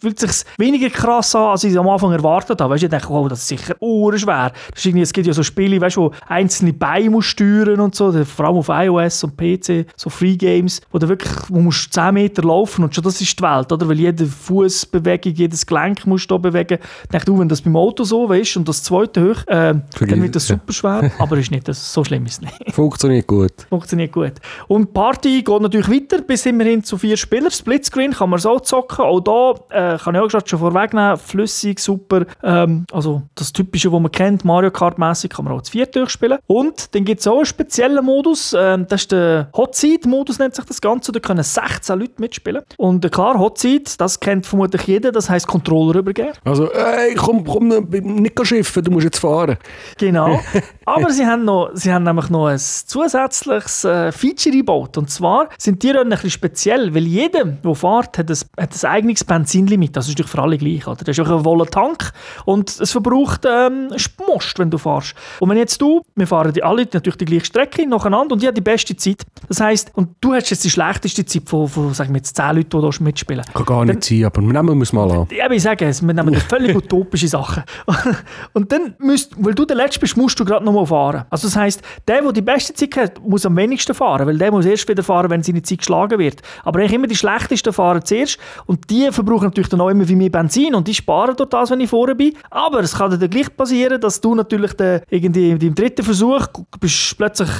fühlt 0.00 0.18
sich 0.18 0.30
weniger 0.58 0.90
krass 0.90 1.34
an, 1.34 1.50
als 1.50 1.64
ich 1.64 1.78
am 1.78 1.88
Anfang 1.94 2.12
erwartet 2.12 2.60
habe. 2.60 2.74
Weißt 2.74 2.82
du, 2.82 2.86
ich 2.86 2.90
dachte, 2.90 3.08
wow, 3.08 3.28
das 3.28 3.40
ist 3.40 3.48
sicher 3.48 3.74
urschwer. 3.80 4.52
Das 4.72 4.84
ist 4.84 4.94
es 4.94 5.12
gibt 5.12 5.26
ja 5.26 5.32
so 5.32 5.42
Spiele, 5.42 5.80
weißt 5.80 5.96
du, 5.96 6.02
wo 6.02 6.10
einzelne 6.26 6.72
Beine 6.72 7.10
musst 7.10 7.28
steuern 7.28 7.80
und 7.80 7.94
so, 7.94 8.12
vor 8.24 8.46
allem 8.46 8.56
auf 8.56 8.68
iOS 8.68 9.24
und 9.24 9.36
PC, 9.36 9.86
so 9.96 10.10
Free 10.10 10.36
Games, 10.36 10.80
wo 10.92 10.98
du 10.98 11.08
wirklich, 11.08 11.32
wo 11.48 11.60
musst 11.60 11.92
10 11.92 12.14
Meter 12.14 12.42
laufen 12.42 12.84
und 12.84 12.94
schon 12.94 13.04
das 13.04 13.20
ist 13.20 13.38
die 13.38 13.42
Welt, 13.42 13.70
oder? 13.72 13.88
Weil 13.88 14.00
jede 14.00 14.26
Fußbewegung, 14.26 15.34
jedes 15.34 15.66
Gelenk 15.66 16.06
musst 16.06 16.30
du 16.30 16.34
da 16.34 16.38
bewegen. 16.38 16.78
Ich 17.02 17.08
denke, 17.10 17.26
du, 17.26 17.38
wenn 17.38 17.48
das 17.48 17.62
beim 17.62 17.76
Auto 17.76 18.04
so 18.04 18.30
ist 18.32 18.56
und 18.56 18.68
das 18.68 18.82
zweite 18.82 19.22
hoch, 19.22 19.46
äh, 19.46 19.74
dann 19.74 20.22
wird 20.22 20.34
das 20.34 20.46
super 20.46 20.72
schwer, 20.72 21.10
aber 21.18 21.38
ist 21.38 21.50
nicht, 21.50 21.68
das, 21.68 21.92
so 21.92 22.04
schlimm 22.04 22.26
ist 22.26 22.34
es 22.34 22.40
nicht. 22.40 22.74
Funktioniert 22.74 23.26
gut. 23.26 23.52
Funktioniert 23.68 24.12
gut. 24.12 24.34
Und 24.68 24.88
die 24.88 24.92
Party 24.92 25.42
geht 25.42 25.60
natürlich 25.60 25.90
weiter, 25.90 26.22
bis 26.22 26.46
immerhin 26.46 26.82
zu 26.82 26.98
vier 26.98 27.16
Spieler. 27.16 27.50
Splitscreen 27.50 28.12
kann 28.12 28.30
man 28.30 28.38
so 28.38 28.58
zocken. 28.58 29.04
Auch 29.04 29.20
da 29.20 29.94
äh, 29.94 29.98
kann 29.98 30.14
ich 30.14 30.20
auch 30.20 30.46
schon 30.46 30.58
vorwegnehmen, 30.58 31.16
flüssig, 31.16 31.80
super. 31.84 32.26
Ähm, 32.42 32.86
also 32.92 33.22
das 33.34 33.52
Typische, 33.52 33.92
was 33.92 34.00
man 34.00 34.10
kennt, 34.10 34.44
Mario 34.44 34.70
Kart-mässig, 34.70 35.30
kann 35.30 35.44
man 35.44 35.54
auch 35.54 35.62
zu 35.62 35.72
viert 35.72 35.94
durchspielen. 35.94 36.38
Und 36.46 36.94
dann 36.94 37.04
gibt 37.04 37.20
es 37.20 37.26
auch 37.26 37.36
einen 37.36 37.46
speziellen 37.46 38.04
Modus, 38.04 38.52
äh, 38.52 38.78
das 38.88 39.02
ist 39.02 39.12
der 39.12 39.48
Hot 39.56 39.74
Seat-Modus, 39.76 40.38
nennt 40.38 40.54
sich 40.54 40.64
das 40.64 40.80
Ganze. 40.80 41.12
Da 41.12 41.20
können 41.20 41.42
16 41.42 41.98
Leute 41.98 42.14
mitspielen. 42.18 42.62
Und 42.76 43.04
äh, 43.04 43.08
klar, 43.08 43.38
Hot 43.38 43.58
Seat, 43.58 44.00
das 44.00 44.18
kennt 44.18 44.46
vermutlich 44.46 44.82
jeder, 44.82 45.12
das 45.12 45.30
heisst 45.30 45.46
Controller 45.46 46.00
übergeben. 46.00 46.32
Also, 46.44 46.70
ey, 46.72 47.14
komm, 47.14 47.44
komm, 47.44 47.68
nicht 47.68 48.46
schiffen, 48.46 48.82
du 48.82 48.90
musst 48.90 49.04
jetzt 49.04 49.18
fahren. 49.18 49.56
Genau. 49.98 50.40
Aber 50.84 51.10
sie 51.10 51.26
haben, 51.26 51.44
noch, 51.44 51.70
sie 51.74 51.92
haben 51.92 52.04
nämlich 52.04 52.30
noch 52.30 52.46
ein 52.46 52.58
zusätzliches 52.58 53.84
äh, 53.84 54.12
Feature 54.12 54.52
eingebaut. 54.52 54.96
Und 54.98 55.10
zwar 55.10 55.48
sind 55.58 55.82
die 55.82 55.90
Rennen 55.90 56.04
ein 56.04 56.10
bisschen 56.10 56.30
speziell, 56.30 56.94
weil 56.94 57.06
jeder, 57.06 57.44
der 57.44 57.74
fährt, 57.74 58.18
hat 58.18 58.30
ein, 58.30 58.38
hat 58.58 58.84
ein 58.84 58.90
eigenes 58.90 59.24
Benzinlimit. 59.24 59.96
Das 59.96 60.06
ist 60.06 60.12
natürlich 60.12 60.30
für 60.30 60.42
alle 60.42 60.58
gleich. 60.58 60.86
Oder? 60.86 61.04
Das 61.04 61.16
ist 61.16 61.20
auch 61.20 61.38
ein 61.38 61.44
voller 61.64 61.70
Tank 61.70 62.12
und 62.44 62.68
es 62.80 62.92
verbraucht 62.92 63.46
ähm, 63.46 63.88
Most, 64.26 64.58
wenn 64.58 64.70
du 64.70 64.78
fährst. 64.78 65.14
Und 65.40 65.50
wenn 65.50 65.58
jetzt 65.58 65.80
du, 65.80 66.02
wir 66.14 66.26
fahren 66.26 66.52
die 66.52 66.62
alle 66.62 66.86
natürlich 66.92 67.16
die 67.16 67.24
gleiche 67.24 67.46
Strecke 67.46 67.86
nacheinander 67.86 68.34
und 68.34 68.42
ich 68.42 68.46
habe 68.46 68.54
die 68.54 68.60
beste 68.60 68.96
Zeit. 68.96 69.22
Das 69.48 69.60
heisst, 69.60 69.90
und 69.94 70.10
du 70.20 70.34
hast 70.34 70.50
jetzt 70.50 70.64
die 70.64 70.70
schlechteste 70.70 71.24
Zeit 71.24 71.48
von, 71.48 71.68
von 71.68 71.92
sagen 71.94 72.12
wir 72.12 72.18
jetzt 72.18 72.36
10 72.36 72.56
Leuten, 72.56 72.70
die 72.70 72.80
da 72.80 73.04
mitspielen. 73.04 73.44
Kann 73.52 73.64
gar 73.64 73.84
nicht 73.84 73.94
dann, 73.96 74.02
sein, 74.02 74.24
aber 74.24 74.42
wir 74.42 74.62
nehmen 74.62 74.82
es 74.82 74.92
mal 74.92 75.10
an. 75.10 75.26
Ja, 75.30 75.50
ich 75.50 75.62
sage 75.62 75.86
es, 75.86 76.04
wir 76.04 76.14
nehmen 76.14 76.34
völlig 76.48 76.76
utopische 76.76 77.28
Sachen. 77.28 77.64
und 78.52 78.70
dann 78.72 78.94
müsst, 78.98 79.32
weil 79.38 79.54
du 79.54 79.64
der 79.64 79.76
Letzte 79.76 80.00
bist, 80.00 80.16
musst 80.16 80.38
du 80.38 80.44
gerade 80.44 80.64
nochmal 80.64 80.86
fahren. 80.86 81.24
Also 81.30 81.48
das 81.48 81.56
heisst, 81.56 81.82
der, 82.08 82.22
der 82.22 82.32
die 82.32 82.42
beste 82.42 82.74
Zeit 82.74 82.96
hat, 82.96 83.22
muss 83.26 83.44
am 83.44 83.56
wenigsten 83.56 83.94
fahren, 83.94 84.26
weil 84.26 84.38
der 84.38 84.50
muss 84.50 84.66
erst 84.66 84.88
wieder 84.88 85.02
fahren, 85.02 85.30
wenn 85.30 85.42
seine 85.42 85.62
Zeit 85.62 85.78
geschlagen 85.78 86.18
wird. 86.18 86.40
Aber 86.62 86.78
eigentlich 86.78 86.92
immer 86.92 87.06
die 87.06 87.16
schlechtesten 87.16 87.72
fahren 87.72 88.04
zuerst 88.04 88.38
und 88.66 88.90
die 88.90 89.08
verbrauchen 89.10 89.44
natürlich 89.44 89.68
dann 89.68 89.80
auch 89.80 89.88
immer 89.88 90.08
wie 90.08 90.16
mehr 90.16 90.30
Benzin 90.30 90.74
und 90.74 90.88
die 90.88 90.94
sparen 90.94 91.36
durch 91.36 91.50
das, 91.54 91.70
wenn 91.70 91.80
ich 91.80 91.90
vorne 91.90 92.14
bin. 92.14 92.34
Aber 92.50 92.80
es 92.80 92.96
kann 92.96 93.18
dann 93.18 93.30
gleich 93.30 93.54
passieren, 93.56 94.00
dass 94.00 94.20
du 94.20 94.34
natürlich 94.34 94.72
den, 94.74 95.00
irgendwie 95.08 95.50
im 95.50 95.74
dritten 95.74 96.04
Versuch 96.04 96.46
bist 96.80 97.16
plötzlich 97.16 97.50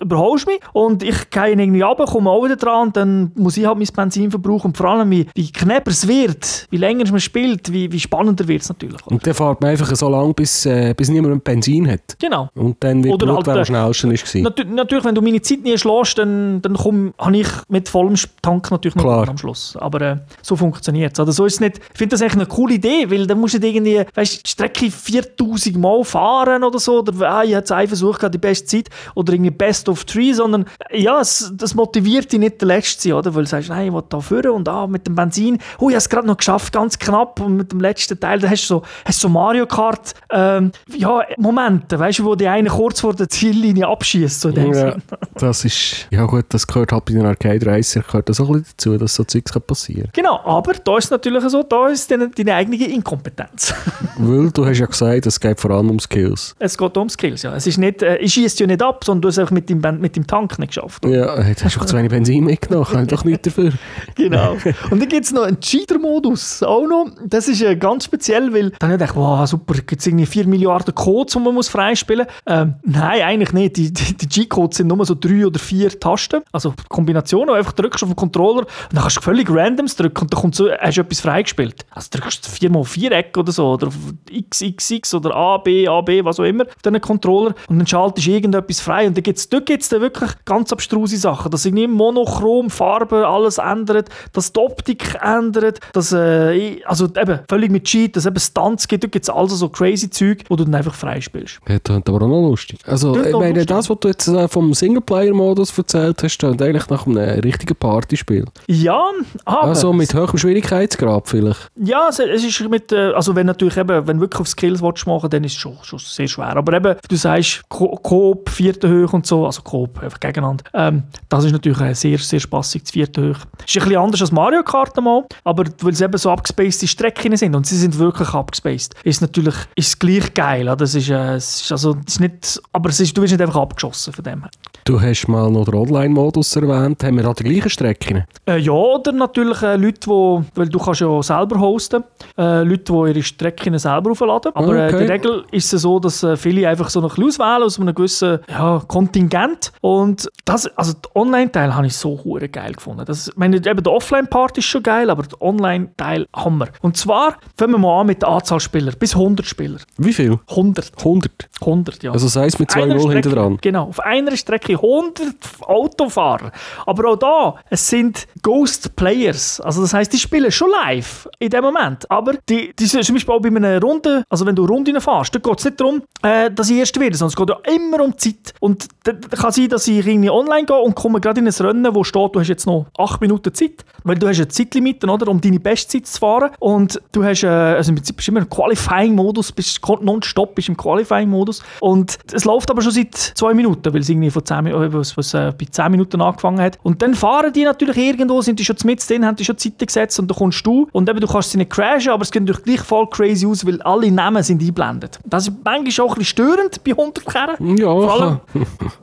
überholst 0.00 0.46
mich 0.46 0.60
und 0.72 1.02
ich 1.02 1.30
gehe 1.30 1.50
irgendwie 1.50 1.82
runter, 1.82 2.04
komme 2.04 2.30
auch 2.30 2.44
wieder 2.44 2.56
dran 2.56 2.88
und 2.88 2.96
dann 2.96 3.32
muss 3.36 3.56
ich 3.56 3.66
halt 3.66 3.78
mein 3.78 3.88
Benzin 3.94 4.30
verbrauchen 4.30 4.68
und 4.68 4.76
vor 4.76 4.90
allem, 4.90 5.10
wie, 5.10 5.26
wie 5.34 5.52
knapper 5.52 5.90
es 5.90 6.08
wird, 6.08 6.66
wie 6.70 6.76
länger 6.78 7.08
man 7.10 7.20
spielt, 7.20 7.72
wie, 7.72 7.90
wie 7.92 8.00
spannender 8.00 8.48
wird 8.48 8.62
es 8.62 8.68
natürlich. 8.68 9.06
Und 9.06 9.24
dann 9.24 9.34
fährt 9.34 9.60
man 9.60 9.70
einfach 9.70 9.94
so 9.94 10.08
lange, 10.08 10.34
bis, 10.34 10.66
äh, 10.66 10.94
bis 10.96 11.08
niemand 11.08 11.44
Benzin 11.44 11.88
hat. 11.88 12.16
Genau. 12.18 12.48
Und 12.54 12.82
dann 12.82 13.04
wird 13.04 13.14
Oder 13.14 13.34
halt, 13.34 13.46
wer 13.46 13.56
am 13.56 13.94
schnellsten 13.94 14.10
ist. 14.10 14.34
Nat 14.34 14.66
natürlich, 14.68 15.04
wenn 15.04 15.14
du 15.14 15.22
meine 15.22 15.40
Zeit 15.40 15.62
nie 15.62 15.78
schlägst, 15.78 16.18
dann, 16.18 16.60
dann 16.60 16.76
habe 16.76 17.36
ich 17.36 17.48
mit 17.68 17.88
vollem 17.88 18.16
Tank 18.42 18.70
natürlich 18.70 18.96
noch 18.96 19.28
am 19.28 19.38
Schluss. 19.38 19.76
Aber 19.78 20.00
äh, 20.00 20.16
so 20.42 20.56
funktioniert 20.56 21.12
es. 21.12 21.20
Also 21.20 21.32
so 21.32 21.44
ist 21.44 21.60
nicht, 21.60 21.78
ich 21.92 21.98
finde 21.98 22.14
das 22.14 22.20
echt 22.20 22.34
eine 22.34 22.46
coole 22.46 22.74
Idee, 22.74 23.10
weil 23.10 23.26
dann 23.26 23.38
musst 23.38 23.54
du 23.54 23.66
irgendwie, 23.66 24.04
weißt, 24.14 24.44
die 24.44 24.50
Strecke 24.50 24.90
4000 24.90 25.76
Mal 25.76 26.02
fahren 26.04 26.64
oder 26.64 26.78
so, 26.78 26.98
oder 26.98 27.30
ah, 27.30 27.44
ich 27.44 27.54
habe 27.54 27.74
einen 27.74 27.88
Versuch 27.88 28.18
die 28.18 28.38
beste 28.38 28.66
Zeit, 28.66 28.88
oder 29.14 29.32
irgendwie 29.32 29.50
Best 29.50 29.83
of 29.88 30.04
Three, 30.04 30.32
sondern 30.32 30.66
ja, 30.92 31.20
es, 31.20 31.52
das 31.54 31.74
motiviert 31.74 32.32
dich 32.32 32.40
nicht 32.40 32.60
der 32.60 32.68
Letzte 32.68 32.98
zu 32.98 33.08
sein, 33.08 33.18
oder? 33.18 33.34
Weil 33.34 33.44
du 33.44 33.50
sagst, 33.50 33.68
nein, 33.68 33.88
ich 33.88 33.92
will 33.92 34.02
da 34.08 34.20
führen 34.20 34.50
und 34.50 34.68
ah, 34.68 34.86
mit 34.86 35.06
dem 35.06 35.14
Benzin, 35.14 35.58
oh, 35.78 35.88
ich 35.88 35.94
habe 35.94 35.98
es 35.98 36.08
gerade 36.08 36.26
noch 36.26 36.36
geschafft, 36.36 36.72
ganz 36.72 36.98
knapp 36.98 37.40
und 37.40 37.56
mit 37.56 37.72
dem 37.72 37.80
letzten 37.80 38.18
Teil, 38.18 38.38
da 38.38 38.48
hast 38.48 38.64
du 38.64 38.74
so, 38.76 38.82
hast 39.04 39.20
so 39.20 39.28
Mario 39.28 39.66
Kart, 39.66 40.14
ähm, 40.30 40.72
ja, 40.96 41.22
Momente, 41.38 41.98
weißt 41.98 42.20
du, 42.20 42.24
wo 42.24 42.34
die 42.34 42.48
eine 42.48 42.68
kurz 42.68 43.00
vor 43.00 43.14
der 43.14 43.28
Ziellinie 43.28 43.86
abschießt, 43.86 44.40
so 44.40 44.50
ja, 44.50 44.96
das 45.34 45.64
ist, 45.64 46.06
ja 46.10 46.24
gut, 46.24 46.46
das 46.48 46.66
gehört 46.66 46.92
halt 46.92 47.04
bei 47.04 47.14
den 47.14 47.26
Arcade 47.26 47.66
Racer, 47.66 48.00
gehört 48.00 48.28
das 48.28 48.40
auch 48.40 48.48
ein 48.48 48.62
bisschen 48.62 48.74
dazu, 48.76 48.98
dass 48.98 49.14
so 49.14 49.24
Zeugs 49.24 49.52
passieren 49.52 50.10
kann. 50.12 50.22
Genau, 50.24 50.40
aber 50.44 50.72
da 50.74 50.98
ist 50.98 51.04
es 51.04 51.10
natürlich 51.10 51.42
so, 51.44 51.62
da 51.62 51.88
ist 51.88 52.10
deine, 52.10 52.28
deine 52.28 52.54
eigene 52.54 52.76
Inkompetenz. 52.76 53.74
Weil 54.18 54.50
du 54.50 54.66
hast 54.66 54.78
ja 54.78 54.86
gesagt, 54.86 55.26
es 55.26 55.38
geht 55.38 55.60
vor 55.60 55.70
allem 55.70 55.90
um 55.90 55.98
Skills. 55.98 56.54
Es 56.58 56.76
geht 56.76 56.96
um 56.96 57.08
Skills, 57.08 57.42
ja. 57.42 57.54
Es 57.54 57.66
ist 57.66 57.78
nicht, 57.78 58.02
äh, 58.02 58.16
ich 58.16 58.32
schieße 58.34 58.60
ja 58.60 58.66
nicht 58.66 58.82
ab, 58.82 59.04
sondern 59.04 59.22
du 59.22 59.28
hast 59.28 59.38
einfach 59.38 59.52
mit 59.52 59.68
dem, 59.82 60.00
mit 60.00 60.16
dem 60.16 60.26
Tank 60.26 60.58
nicht 60.58 60.74
geschafft. 60.74 61.04
Ja, 61.04 61.40
jetzt 61.42 61.64
hast 61.64 61.76
du 61.76 61.80
auch 61.80 61.86
zu 61.86 61.96
wenig 61.96 62.10
Benzin 62.10 62.44
mitgenommen, 62.44 62.86
kann 62.86 63.06
doch 63.06 63.24
nichts 63.24 63.42
dafür. 63.42 63.72
genau. 64.14 64.56
Und 64.90 65.00
dann 65.00 65.08
gibt 65.08 65.24
es 65.24 65.32
noch 65.32 65.42
einen 65.42 65.60
Cheater-Modus, 65.60 66.62
auch 66.62 66.86
noch. 66.86 67.06
Das 67.26 67.48
ist 67.48 67.62
äh, 67.62 67.76
ganz 67.76 68.04
speziell, 68.04 68.52
weil 68.52 68.70
dann 68.78 68.90
habe 68.90 68.94
ich 68.94 68.98
gedacht, 69.00 69.16
wow, 69.16 69.46
super, 69.46 69.74
gibt 69.74 70.00
es 70.00 70.06
irgendwie 70.06 70.26
4 70.26 70.46
Milliarden 70.46 70.94
Codes, 70.94 71.34
die 71.34 71.40
man 71.40 71.54
muss 71.54 71.68
freispielen 71.68 72.26
muss. 72.26 72.54
Ähm, 72.54 72.74
nein, 72.82 73.22
eigentlich 73.22 73.52
nicht. 73.52 73.76
Die, 73.76 73.92
die, 73.92 74.16
die 74.16 74.28
G-Codes 74.28 74.78
sind 74.78 74.88
nur 74.88 75.04
so 75.04 75.14
drei 75.14 75.46
oder 75.46 75.58
vier 75.58 75.88
Tasten, 75.98 76.42
also 76.52 76.74
Kombinationen, 76.88 77.54
einfach 77.54 77.72
drückst 77.72 78.02
auf 78.02 78.10
den 78.10 78.16
Controller 78.16 78.60
und 78.60 78.92
dann 78.92 79.02
kannst 79.02 79.16
du 79.16 79.20
völlig 79.20 79.50
randoms 79.50 79.96
drücken 79.96 80.22
und 80.22 80.32
dann 80.32 80.40
kommt 80.40 80.54
so, 80.54 80.70
hast 80.70 80.96
du 80.96 81.00
etwas 81.00 81.20
freigespielt. 81.20 81.84
Also 81.90 82.08
drückst 82.10 82.46
du 82.46 82.50
viermal 82.50 82.84
Viereck 82.84 83.36
oder 83.36 83.52
so, 83.52 83.72
oder 83.72 83.88
XXX 84.32 85.14
oder 85.14 85.34
A, 85.34 85.58
B, 85.58 85.86
A, 85.88 86.00
B, 86.00 86.24
was 86.24 86.40
auch 86.40 86.44
immer, 86.44 86.64
auf 86.64 86.82
diesen 86.82 87.00
Controller 87.00 87.54
und 87.68 87.78
dann 87.78 87.86
schaltest 87.86 88.26
du 88.26 88.30
irgendetwas 88.30 88.80
frei 88.80 89.06
und 89.06 89.16
dann 89.16 89.22
gibt's, 89.22 89.48
dort 89.48 89.63
gibt 89.64 89.82
es 89.82 89.88
dann 89.88 90.00
wirklich 90.00 90.30
ganz 90.44 90.72
abstruse 90.72 91.16
Sachen, 91.16 91.50
dass 91.50 91.64
irgendwie 91.64 91.86
monochrom, 91.86 92.70
Farbe, 92.70 93.26
alles 93.26 93.58
ändert, 93.58 94.08
dass 94.32 94.52
die 94.52 94.60
Optik 94.60 95.18
ändert, 95.22 95.80
dass, 95.92 96.12
äh, 96.12 96.82
also 96.84 97.06
eben, 97.06 97.40
völlig 97.48 97.70
mit 97.70 97.84
Cheat, 97.84 98.16
dass 98.16 98.24
es 98.24 98.28
eben 98.28 98.40
Stunts 98.40 98.88
gibt, 98.88 99.04
dort 99.04 99.12
gibt 99.12 99.24
es 99.24 99.30
also 99.30 99.56
so 99.56 99.68
crazy 99.68 100.10
Zeug, 100.10 100.44
wo 100.48 100.56
du 100.56 100.64
dann 100.64 100.74
einfach 100.74 100.94
freispielst. 100.94 101.60
Ja, 101.68 101.78
das 101.82 101.96
aber 101.96 102.16
auch 102.16 102.28
noch 102.28 102.48
lustig. 102.48 102.78
Also, 102.86 103.16
ich 103.16 103.32
meine, 103.32 103.50
lustig. 103.50 103.66
das, 103.66 103.90
was 103.90 103.98
du 104.00 104.08
jetzt 104.08 104.28
äh, 104.28 104.48
vom 104.48 104.74
Singleplayer-Modus 104.74 105.76
erzählt 105.76 106.22
hast, 106.22 106.38
klingt 106.38 106.62
eigentlich 106.62 106.88
nach 106.88 107.06
einem 107.06 107.40
richtigen 107.40 107.76
Partyspiel. 107.76 108.44
Ja, 108.66 109.10
aber... 109.44 109.64
Also 109.64 109.92
mit 109.92 110.14
hohem 110.14 110.38
Schwierigkeitsgrad 110.38 111.28
vielleicht? 111.28 111.70
Ja, 111.76 112.08
es 112.08 112.18
ist 112.18 112.68
mit, 112.68 112.92
äh, 112.92 113.12
also 113.12 113.34
wenn 113.34 113.46
natürlich 113.46 113.76
eben, 113.76 114.06
wenn 114.06 114.16
du 114.16 114.22
wirklich 114.22 114.40
auf 114.40 114.48
Skills 114.48 114.82
willst 114.82 115.06
machen 115.06 115.30
dann 115.30 115.44
ist 115.44 115.52
es 115.52 115.58
schon, 115.58 115.76
schon 115.82 115.98
sehr 115.98 116.28
schwer. 116.28 116.56
Aber 116.56 116.72
eben, 116.72 116.96
du 117.08 117.16
sagst 117.16 117.62
Coop, 117.68 118.48
vierte 118.48 118.88
Höhe 118.88 119.08
und 119.08 119.26
so, 119.26 119.46
also 119.54 119.62
Coop, 119.62 120.02
einfach 120.02 120.20
gegeneinander. 120.20 120.64
Ähm, 120.74 121.04
das 121.28 121.44
ist 121.44 121.52
natürlich 121.52 121.80
äh, 121.80 121.94
sehr, 121.94 122.18
sehr 122.18 122.40
spaßig, 122.40 122.82
das 122.82 122.90
vierte 122.90 123.20
Höhe. 123.20 123.30
Ist 123.30 123.40
ein 123.40 123.82
bisschen 123.84 123.96
anders 123.96 124.20
als 124.20 124.32
Mario 124.32 124.62
Kart 124.62 124.96
mal, 125.00 125.24
aber 125.44 125.64
weil 125.80 125.92
es 125.92 126.00
eben 126.00 126.16
so 126.18 126.30
abgespacede 126.30 126.88
Strecken 126.88 127.36
sind 127.36 127.54
und 127.54 127.66
sie 127.66 127.76
sind 127.76 127.98
wirklich 127.98 128.28
abgespaced, 128.28 128.94
ist 129.04 129.20
natürlich 129.20 129.54
ist 129.74 129.98
gleich 130.00 130.34
geil. 130.34 130.74
Das 130.76 130.94
ist, 130.94 131.08
äh, 131.08 131.36
ist 131.36 131.70
also, 131.70 131.96
ist 132.06 132.20
nicht, 132.20 132.60
aber 132.72 132.90
es 132.90 133.00
ist, 133.00 133.16
du 133.16 133.22
wirst 133.22 133.32
nicht 133.32 133.42
einfach 133.42 133.60
abgeschossen 133.60 134.12
von 134.12 134.24
dem. 134.24 134.44
Du 134.86 135.00
hast 135.00 135.28
mal 135.28 135.50
noch 135.50 135.64
den 135.64 135.76
Online-Modus 135.76 136.56
erwähnt. 136.56 137.02
Haben 137.02 137.16
wir 137.16 137.26
auch 137.26 137.34
die 137.34 137.44
gleichen 137.44 137.70
Strecken? 137.70 138.24
Äh, 138.46 138.58
ja, 138.58 138.72
oder 138.72 139.12
natürlich 139.12 139.62
äh, 139.62 139.76
Leute, 139.76 140.00
die, 140.00 140.44
weil 140.54 140.68
du 140.68 140.78
kannst 140.78 141.00
ja 141.00 141.22
selber 141.22 141.58
hosten, 141.58 142.04
äh, 142.36 142.62
Leute, 142.62 142.92
die 142.92 142.92
ihre 142.92 143.22
Strecken 143.22 143.78
selber 143.78 144.10
aufladen. 144.10 144.52
Aber 144.54 144.76
äh, 144.76 144.88
okay. 144.88 145.00
in 145.00 145.06
der 145.06 145.08
Regel 145.08 145.44
ist 145.52 145.72
es 145.72 145.80
so, 145.80 145.98
dass 145.98 146.22
äh, 146.22 146.36
viele 146.36 146.68
einfach 146.68 146.90
so 146.90 147.00
ein 147.00 147.08
bisschen 147.08 147.24
auswählen 147.24 147.62
aus 147.62 147.80
einem 147.80 147.94
gewissen 147.94 148.40
ja, 148.46 148.82
Kontingent. 148.86 149.72
Und 149.80 150.28
das, 150.44 150.66
also 150.76 150.92
den 150.92 151.10
Online-Teil 151.14 151.74
habe 151.74 151.86
ich 151.86 151.96
so 151.96 152.20
hure 152.22 152.50
geil 152.50 152.72
gefunden. 152.74 153.06
Das, 153.06 153.28
ich 153.28 153.36
meine, 153.36 153.56
eben 153.56 153.82
der 153.82 153.90
Offline-Part 153.90 154.58
ist 154.58 154.66
schon 154.66 154.82
geil, 154.82 155.08
aber 155.08 155.22
der 155.22 155.40
Online-Teil 155.40 156.26
Hammer. 156.36 156.68
Und 156.82 156.98
zwar 156.98 157.38
fangen 157.56 157.72
wir 157.72 157.78
mal 157.78 158.02
an 158.02 158.08
mit 158.08 158.20
der 158.20 158.28
Anzahl 158.28 158.60
Spieler. 158.60 158.92
Bis 158.92 159.14
100 159.14 159.46
Spieler. 159.46 159.78
Wie 159.96 160.12
viel? 160.12 160.40
100. 160.50 160.92
100? 160.98 161.48
100, 161.62 162.02
ja. 162.02 162.12
Also 162.12 162.28
sei 162.28 162.44
es 162.44 162.58
mit 162.58 162.68
2-0 162.68 163.12
hinten 163.12 163.32
dran. 163.32 163.58
Genau, 163.62 163.84
auf 163.84 164.00
einer 164.00 164.36
Strecke 164.36 164.73
100 164.76 165.34
Autofahrer. 165.62 166.52
Aber 166.86 167.10
auch 167.10 167.16
da, 167.16 167.54
es 167.70 167.88
sind 167.88 168.26
Ghost 168.42 168.94
Players. 168.96 169.60
Also 169.60 169.82
das 169.82 169.94
heißt, 169.94 170.12
die 170.12 170.18
spielen 170.18 170.50
schon 170.52 170.70
live 170.70 171.28
in 171.38 171.50
dem 171.50 171.64
Moment. 171.64 172.10
Aber 172.10 172.34
die, 172.48 172.72
die 172.78 172.86
zum 172.86 173.00
Beispiel 173.00 173.34
auch 173.34 173.40
bei 173.40 173.48
einer 173.48 173.80
Runde, 173.80 174.24
also 174.28 174.46
wenn 174.46 174.54
du 174.54 174.64
Runden 174.64 175.00
fährst, 175.00 175.34
da 175.34 175.38
geht 175.38 175.58
es 175.58 175.64
nicht 175.64 175.80
darum, 175.80 176.02
äh, 176.22 176.50
dass 176.50 176.70
ich 176.70 176.76
erst 176.76 176.98
werde, 177.00 177.16
sondern 177.16 177.30
es 177.30 177.36
geht 177.36 177.48
ja 177.48 177.74
immer 177.74 178.04
um 178.04 178.16
Zeit. 178.16 178.54
Und 178.60 178.86
da 179.04 179.14
da 179.14 179.36
kann 179.36 179.52
sein, 179.52 179.68
dass 179.68 179.88
ich 179.88 180.06
irgendwie 180.06 180.30
online 180.30 180.66
gehe 180.66 180.76
und 180.76 180.94
komme 180.94 181.20
gerade 181.20 181.40
in 181.40 181.46
ein 181.46 181.52
Rennen, 181.52 181.94
wo 181.94 182.04
steht, 182.04 182.34
du 182.34 182.40
hast 182.40 182.48
jetzt 182.48 182.66
noch 182.66 182.86
8 182.98 183.20
Minuten 183.20 183.52
Zeit, 183.54 183.84
weil 184.02 184.16
du 184.16 184.28
hast 184.28 184.40
ein 184.40 184.50
Zeitlimit, 184.50 185.04
oder, 185.04 185.28
um 185.28 185.40
deine 185.40 185.60
Bestzeit 185.60 186.06
zu 186.06 186.18
fahren. 186.18 186.50
Und 186.58 187.00
du 187.12 187.24
hast, 187.24 187.42
äh, 187.42 187.48
also 187.48 187.90
im 187.90 187.96
Prinzip 187.96 188.16
bist 188.16 188.28
du 188.28 188.32
immer 188.32 188.40
im 188.40 188.50
Qualifying-Modus, 188.50 189.52
bist 189.52 189.80
nonstop 190.00 190.54
bist 190.54 190.68
im 190.68 190.76
Qualifying-Modus. 190.76 191.62
Und 191.80 192.18
es 192.32 192.44
läuft 192.44 192.70
aber 192.70 192.82
schon 192.82 192.92
seit 192.92 193.14
2 193.14 193.54
Minuten, 193.54 193.92
weil 193.92 194.00
es 194.00 194.08
irgendwie 194.08 194.30
von 194.30 194.44
10, 194.44 194.63
Mi- 194.64 194.70
äh, 194.70 194.92
was, 194.92 195.16
was, 195.16 195.34
äh, 195.34 195.52
bei 195.58 195.66
10 195.70 195.90
Minuten 195.90 196.20
angefangen 196.20 196.60
hat. 196.60 196.78
Und 196.82 197.00
dann 197.02 197.14
fahren 197.14 197.52
die 197.52 197.64
natürlich 197.64 197.96
irgendwo, 197.96 198.40
sind 198.42 198.58
die 198.58 198.64
schon 198.64 198.76
mit 198.84 199.08
drin, 199.08 199.24
haben 199.24 199.36
die 199.36 199.44
schon 199.44 199.56
Zeiten 199.58 199.86
gesetzt 199.86 200.18
und 200.18 200.30
dann 200.30 200.36
kommst 200.36 200.66
du 200.66 200.88
und 200.92 201.08
eben, 201.08 201.20
du 201.20 201.26
kannst 201.26 201.50
sie 201.52 201.58
nicht 201.58 201.70
crashen, 201.70 202.10
aber 202.12 202.22
es 202.22 202.30
geht 202.30 202.42
natürlich 202.42 202.64
gleich 202.64 202.80
voll 202.80 203.08
crazy 203.08 203.46
aus, 203.46 203.66
weil 203.66 203.80
alle 203.82 204.10
Namen 204.10 204.42
sind 204.42 204.60
eingeblendet. 204.60 205.18
Das 205.24 205.48
ist 205.48 205.54
manchmal 205.64 206.06
auch 206.06 206.12
ein 206.12 206.18
bisschen 206.18 206.24
störend 206.24 206.82
bei 206.84 206.90
100 206.92 207.24
Kerren. 207.26 207.76
Ja, 207.76 207.86
Vor 207.86 208.12
allem, 208.20 208.40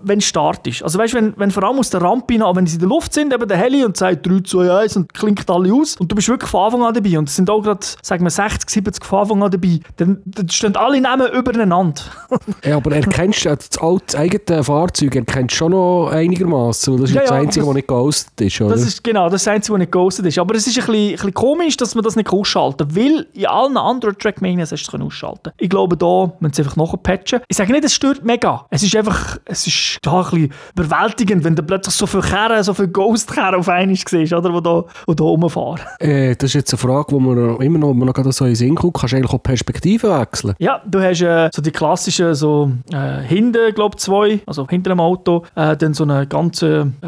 wenn 0.04 0.19
es 0.19 0.26
Start 0.26 0.65
ist. 0.67 0.84
Also 0.84 0.97
weißt, 1.00 1.13
wenn, 1.13 1.34
wenn 1.38 1.52
vor 1.52 1.63
allem 1.63 1.78
aus 1.80 1.89
der 1.89 2.02
Rampe 2.02 2.38
nach, 2.38 2.56
wenn 2.56 2.65
sie 2.67 2.76
in 2.76 2.80
der 2.82 2.89
Luft 2.89 3.13
sind, 3.13 3.34
eben 3.34 3.47
der 3.47 3.58
Heli 3.58 3.84
und 3.86 3.97
sagt 3.97 4.26
3, 4.28 4.39
2, 4.45 4.71
1 4.82 4.97
und 4.97 5.13
klingt 5.13 5.50
alle 5.50 5.74
aus 5.74 5.95
und 5.97 6.12
du 6.12 6.15
bist 6.15 6.28
wirklich 6.30 6.50
von 6.50 6.65
Anfang 6.65 6.84
an 6.84 6.93
dabei 6.93 7.17
und 7.17 7.30
es 7.30 7.36
sind 7.36 7.50
auch 7.50 7.62
gerade, 7.62 7.80
sagen 8.02 8.24
wir 8.24 8.30
60, 8.30 8.69
70 8.69 9.06
von 9.06 9.19
Anfang 9.19 9.43
an 9.43 9.52
dabei, 9.52 9.80
dann, 9.97 10.21
dann 10.26 10.50
stehen 10.50 10.76
alle 10.76 11.00
Namen 11.02 11.32
übereinander. 11.32 12.02
Ja, 12.63 12.78
aber 12.78 12.95
erkennst 12.95 13.45
du 13.45 13.56
das, 13.56 13.69
alte, 13.80 14.17
eigene 14.17 14.63
Fahrzeug 14.63 15.15
erkennst 15.15 15.51
du 15.52 15.56
schon 15.56 15.72
noch 15.72 16.10
einigermaßen. 16.12 16.98
Das 16.98 17.10
ist 17.10 17.16
Ja, 17.16 17.22
das 17.22 17.30
ja, 17.30 17.36
Einzige, 17.38 17.66
das- 17.66 17.76
nicht 17.76 17.88
geghostet 17.88 18.42
ist, 18.42 18.62
oder? 18.62 18.70
Das 18.72 18.82
ist 18.82 19.04
genau 19.04 19.30
das 19.30 19.48
Einzige, 19.48 19.74
was 19.74 19.80
nicht 19.80 19.92
ghostet 19.92 20.26
ist. 20.26 20.40
Aber 20.40 20.56
es 20.56 20.68
ist 20.68 20.78
ein 20.80 20.86
bisschen, 20.86 21.10
ein 21.10 21.12
bisschen 21.16 21.34
komisch, 21.34 21.78
dass 21.78 21.96
man 21.96 22.04
das 22.04 22.16
nicht 22.16 22.30
ausschalten 22.32 22.88
kann, 22.88 22.96
weil 22.96 23.28
in 23.34 23.46
allen 23.46 23.78
anderen 23.78 24.18
Trackmanias 24.18 24.72
hast 24.72 24.88
du 24.92 24.98
es 24.98 25.04
ausschalten 25.04 25.52
Ich 25.58 25.70
glaube, 25.70 25.96
da 25.98 26.32
müssen 26.40 26.54
sie 26.54 26.62
einfach 26.64 26.76
nachpatchen. 26.76 27.42
Ich 27.48 27.58
sage 27.58 27.72
nicht, 27.72 27.84
es 27.86 27.94
stört 27.94 28.24
mega. 28.24 28.66
Es 28.70 28.84
ist 28.84 28.96
einfach, 28.96 29.38
es 29.46 29.68
ist 29.68 29.98
ja, 30.06 30.12
ein 30.20 30.24
bisschen 30.24 30.54
überwältigend, 30.76 31.44
wenn 31.44 31.56
du 31.56 31.64
plötzlich 31.64 31.96
so 31.96 32.06
viele 32.08 32.24
Kerren, 32.24 32.64
so 32.64 32.74
viele 32.74 32.90
Ghost-Kerren 32.90 33.56
auf 33.56 33.70
einmal 33.70 33.96
siehst, 33.96 34.34
oder, 34.34 34.50
die 34.52 34.62
da, 34.64 34.84
die 35.08 35.16
da 35.16 35.24
rumfahren. 35.24 35.82
Äh, 36.00 36.36
das 36.36 36.50
ist 36.50 36.54
jetzt 36.56 36.74
eine 36.74 36.80
Frage, 36.80 37.16
die 37.16 37.20
mir 37.22 37.62
immer 37.62 37.80
noch, 37.80 37.94
mir 37.94 38.06
noch 38.06 38.14
gerade 38.14 38.32
so 38.32 38.46
in 38.46 38.52
den 38.52 38.56
Sinn 38.56 38.76
kommt. 38.76 38.94
Kannst 38.96 39.14
du 39.14 39.18
eigentlich 39.18 39.32
auch 39.32 39.38
die 39.38 39.50
Perspektive 39.50 40.20
wechseln? 40.20 40.54
Ja, 40.60 40.82
du 40.86 41.00
hast 41.02 41.22
äh, 41.22 41.50
so 41.54 41.62
die 41.62 41.72
klassischen, 41.72 42.34
so 42.36 42.72
äh, 42.92 43.22
hinten, 43.24 43.74
glaube 43.74 43.98
zwei, 43.98 44.42
also 44.46 44.68
hinter 44.68 44.90
dem 44.92 45.00
Auto, 45.00 45.40
äh, 45.56 45.75
dann 45.77 45.93
so 45.93 46.04
eine 46.04 46.27
ganze, 46.27 46.91
äh, 47.01 47.06